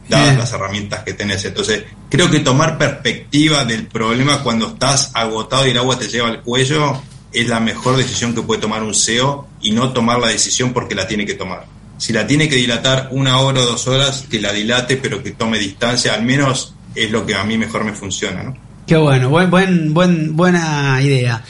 Dadas 0.10 0.38
las 0.38 0.52
herramientas 0.52 1.04
que 1.04 1.14
tenés. 1.14 1.46
Entonces, 1.46 1.84
creo 2.10 2.30
que 2.30 2.40
tomar 2.40 2.78
perspectiva 2.78 3.64
del 3.64 3.88
problema 3.88 4.44
cuando 4.44 4.68
estás 4.68 5.12
agotado 5.14 5.66
y 5.68 5.72
el 5.72 5.78
agua 5.78 5.98
te 5.98 6.10
lleva 6.10 6.28
al 6.28 6.42
cuello 6.42 7.02
es 7.32 7.48
la 7.48 7.62
mejor 7.62 7.96
decisión 7.96 8.36
que 8.36 8.42
puede 8.42 8.60
tomar 8.60 8.84
un 8.84 8.94
CEO 8.94 9.48
y 9.62 9.72
no 9.72 9.94
tomar 9.94 10.20
la 10.20 10.28
decisión 10.28 10.74
porque 10.74 10.96
la 10.96 11.08
tiene 11.08 11.26
que 11.26 11.36
tomar. 11.36 11.66
Si 11.98 12.12
la 12.12 12.28
tiene 12.28 12.50
que 12.50 12.56
dilatar 12.56 13.10
una 13.12 13.40
hora 13.40 13.62
o 13.62 13.66
dos 13.66 13.88
horas, 13.88 14.26
que 14.30 14.42
la 14.42 14.52
dilate, 14.52 14.98
pero 14.98 15.24
que 15.24 15.32
tome 15.32 15.60
distancia, 15.60 16.14
al 16.14 16.24
menos 16.24 16.74
es 16.96 17.10
lo 17.12 17.26
que 17.26 17.36
a 17.36 17.44
mí 17.44 17.58
mejor 17.58 17.86
me 17.86 17.94
funciona, 17.94 18.44
¿no? 18.44 18.71
Qué 18.92 18.98
bueno, 18.98 19.30
buen, 19.30 19.50
buen, 19.50 19.94
buen, 19.94 20.36
buena 20.36 21.02
idea. 21.02 21.42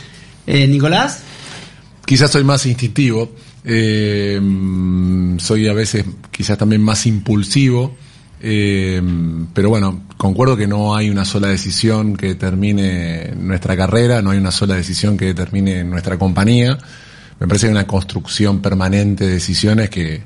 Eh, 0.46 0.68
Nicolás. 0.68 1.24
Quizás 2.06 2.30
soy 2.30 2.44
más 2.44 2.68
instintivo, 2.68 3.32
eh, 3.66 4.40
soy 5.40 5.68
a 5.68 5.74
veces 5.74 6.06
quizás 6.30 6.56
también 6.60 6.84
más 6.84 7.08
impulsivo, 7.08 7.96
eh, 8.42 9.02
pero 9.56 9.70
bueno, 9.70 10.04
concuerdo 10.18 10.56
que 10.56 10.68
no 10.68 10.96
hay 10.96 11.10
una 11.10 11.26
sola 11.26 11.48
decisión 11.48 12.16
que 12.16 12.28
determine 12.28 13.34
nuestra 13.36 13.76
carrera, 13.76 14.22
no 14.22 14.30
hay 14.30 14.38
una 14.38 14.52
sola 14.52 14.76
decisión 14.76 15.18
que 15.18 15.26
determine 15.26 15.84
nuestra 15.84 16.20
compañía. 16.20 16.78
Me 17.40 17.48
parece 17.48 17.66
que 17.66 17.70
hay 17.70 17.76
una 17.76 17.88
construcción 17.88 18.62
permanente 18.62 19.26
de 19.26 19.34
decisiones 19.34 19.90
que, 19.90 20.22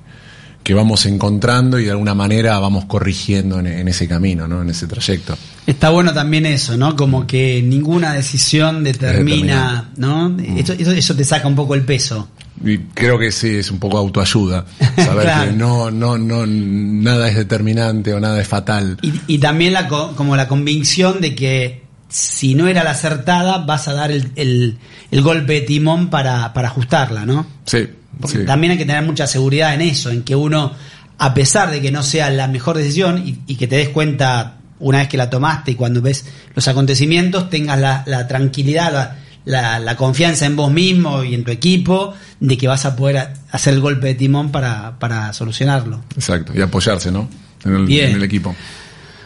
que 0.62 0.74
vamos 0.74 1.06
encontrando 1.06 1.80
y 1.80 1.86
de 1.86 1.92
alguna 1.92 2.14
manera 2.14 2.60
vamos 2.60 2.84
corrigiendo 2.84 3.62
en, 3.62 3.88
ese 3.88 4.06
camino, 4.06 4.50
¿no? 4.50 4.64
en 4.64 4.72
ese 4.72 4.86
trayecto. 4.86 5.38
Está 5.68 5.90
bueno 5.90 6.14
también 6.14 6.46
eso, 6.46 6.78
¿no? 6.78 6.96
Como 6.96 7.26
que 7.26 7.62
ninguna 7.64 8.14
decisión 8.14 8.84
determina, 8.84 9.90
¿no? 9.98 10.30
Mm. 10.30 10.58
Eso, 10.58 10.74
eso, 10.74 11.16
te 11.16 11.24
saca 11.24 11.48
un 11.48 11.56
poco 11.56 11.76
el 11.76 11.84
peso. 11.84 12.28
Y 12.64 12.78
creo 12.78 13.18
que 13.18 13.32
sí, 13.32 13.56
es 13.56 13.72
un 13.72 13.80
poco 13.80 13.98
autoayuda. 13.98 14.66
Saber 14.96 15.28
que 15.50 15.56
no, 15.56 15.90
no, 15.92 16.18
no, 16.18 16.46
nada 16.46 17.28
es 17.30 17.36
determinante 17.36 18.14
o 18.14 18.20
nada 18.20 18.40
es 18.40 18.48
fatal. 18.48 18.98
Y, 19.02 19.38
también 19.40 19.74
la, 19.74 19.88
como 19.88 20.36
la 20.36 20.48
convicción 20.48 21.20
de 21.20 21.36
que 21.36 21.84
si 22.10 22.56
no 22.56 22.68
era 22.68 22.84
la 22.84 22.92
acertada, 22.92 23.58
vas 23.60 23.88
a 23.88 23.94
dar 23.94 24.12
el, 24.12 24.32
el, 24.36 24.78
el 25.12 25.22
golpe 25.22 25.54
de 25.54 25.62
timón 25.62 26.10
para, 26.10 26.54
para 26.54 26.68
ajustarla, 26.68 27.26
¿no? 27.26 27.46
Sí. 27.66 27.88
Porque 28.20 28.40
también 28.40 28.72
hay 28.72 28.78
que 28.78 28.86
tener 28.86 29.04
mucha 29.04 29.28
seguridad 29.28 29.74
en 29.74 29.82
eso, 29.82 30.10
en 30.10 30.24
que 30.24 30.36
uno, 30.36 30.72
a 31.18 31.34
pesar 31.34 31.72
de 31.72 31.82
que 31.82 31.92
no 31.92 32.04
sea 32.04 32.30
la 32.30 32.48
mejor 32.48 32.78
decisión 32.78 33.24
y, 33.26 33.56
que 33.56 33.68
te 33.68 33.78
des 33.78 33.90
cuenta 33.90 34.58
una 34.80 35.00
vez 35.00 35.08
que 35.08 35.18
la 35.18 35.30
tomaste 35.30 35.72
y 35.72 35.76
cuando 35.76 36.02
ves 36.02 36.26
los 36.54 36.68
acontecimientos, 36.68 37.50
tengas 37.50 37.80
la, 37.80 38.28
tranquilidad, 38.28 39.16
la, 39.46 39.96
confianza 39.96 40.46
en 40.46 40.56
vos 40.56 40.72
mismo 40.72 41.24
y 41.24 41.34
en 41.34 41.44
tu 41.44 41.52
equipo 41.52 42.14
de 42.40 42.58
que 42.58 42.68
vas 42.68 42.86
a 42.86 42.96
poder 42.96 43.34
hacer 43.52 43.74
el 43.74 43.82
golpe 43.82 44.08
de 44.08 44.16
timón 44.16 44.52
para, 44.52 44.98
para 45.00 45.32
solucionarlo. 45.34 46.04
Exacto, 46.16 46.54
y 46.56 46.62
apoyarse, 46.62 47.12
¿no? 47.12 47.30
En 47.64 47.76
el, 47.76 47.92
en 47.92 48.16
el 48.16 48.24
equipo. 48.24 48.56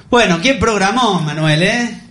Bueno, 0.09 0.39
¿qué 0.41 0.55
programó, 0.55 1.21
Manuel, 1.21 1.63
eh? 1.63 2.01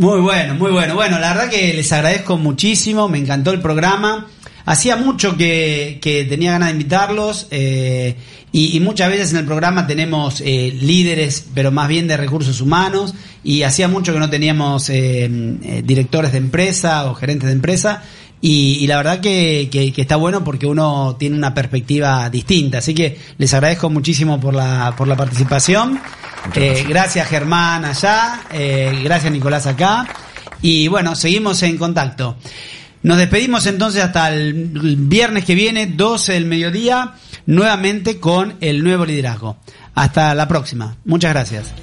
Muy 0.00 0.20
bueno, 0.20 0.54
muy 0.54 0.70
bueno. 0.70 0.94
Bueno, 0.94 1.18
la 1.18 1.34
verdad 1.34 1.50
que 1.50 1.74
les 1.74 1.92
agradezco 1.92 2.38
muchísimo, 2.38 3.08
me 3.08 3.18
encantó 3.18 3.50
el 3.50 3.60
programa. 3.60 4.28
Hacía 4.64 4.96
mucho 4.96 5.36
que, 5.36 5.98
tenía 6.28 6.52
ganas 6.52 6.68
de 6.68 6.72
invitarlos 6.72 7.46
eh, 7.50 8.16
y, 8.52 8.80
muchas 8.80 9.08
veces 9.10 9.30
en 9.32 9.38
el 9.38 9.44
programa 9.44 9.86
tenemos 9.86 10.40
eh, 10.40 10.76
líderes, 10.80 11.46
pero 11.54 11.70
más 11.70 11.88
bien 11.88 12.08
de 12.08 12.16
recursos 12.16 12.60
humanos, 12.60 13.14
y 13.44 13.62
hacía 13.62 13.86
mucho 13.86 14.12
que 14.12 14.18
no 14.18 14.28
teníamos 14.28 14.90
eh, 14.90 15.82
directores 15.84 16.32
de 16.32 16.38
empresa 16.38 17.08
o 17.10 17.14
gerentes 17.14 17.46
de 17.46 17.52
empresa. 17.52 18.02
Y, 18.42 18.86
la 18.86 18.96
verdad 18.96 19.20
que, 19.20 19.92
está 19.96 20.16
bueno 20.16 20.42
porque 20.42 20.66
uno 20.66 21.14
tiene 21.18 21.36
una 21.36 21.54
perspectiva 21.54 22.28
distinta. 22.30 22.78
Así 22.78 22.94
que 22.94 23.18
les 23.38 23.52
agradezco 23.54 23.90
muchísimo 23.90 24.40
por 24.40 24.54
la, 24.54 24.94
por 24.96 25.06
la 25.06 25.16
participación. 25.16 26.00
gracias 26.88 27.28
Germán 27.28 27.84
allá, 27.84 28.40
gracias 29.04 29.30
Nicolás 29.30 29.66
acá. 29.66 30.08
Y 30.62 30.88
bueno, 30.88 31.14
seguimos 31.14 31.62
en 31.62 31.76
contacto. 31.76 32.36
Nos 33.02 33.16
despedimos 33.16 33.66
entonces 33.66 34.02
hasta 34.02 34.30
el 34.30 34.70
viernes 34.98 35.44
que 35.44 35.54
viene, 35.54 35.86
12 35.86 36.34
del 36.34 36.44
mediodía, 36.44 37.14
nuevamente 37.50 38.20
con 38.20 38.56
el 38.60 38.82
nuevo 38.82 39.04
liderazgo. 39.04 39.56
Hasta 39.94 40.34
la 40.34 40.48
próxima. 40.48 40.96
Muchas 41.04 41.32
gracias. 41.32 41.74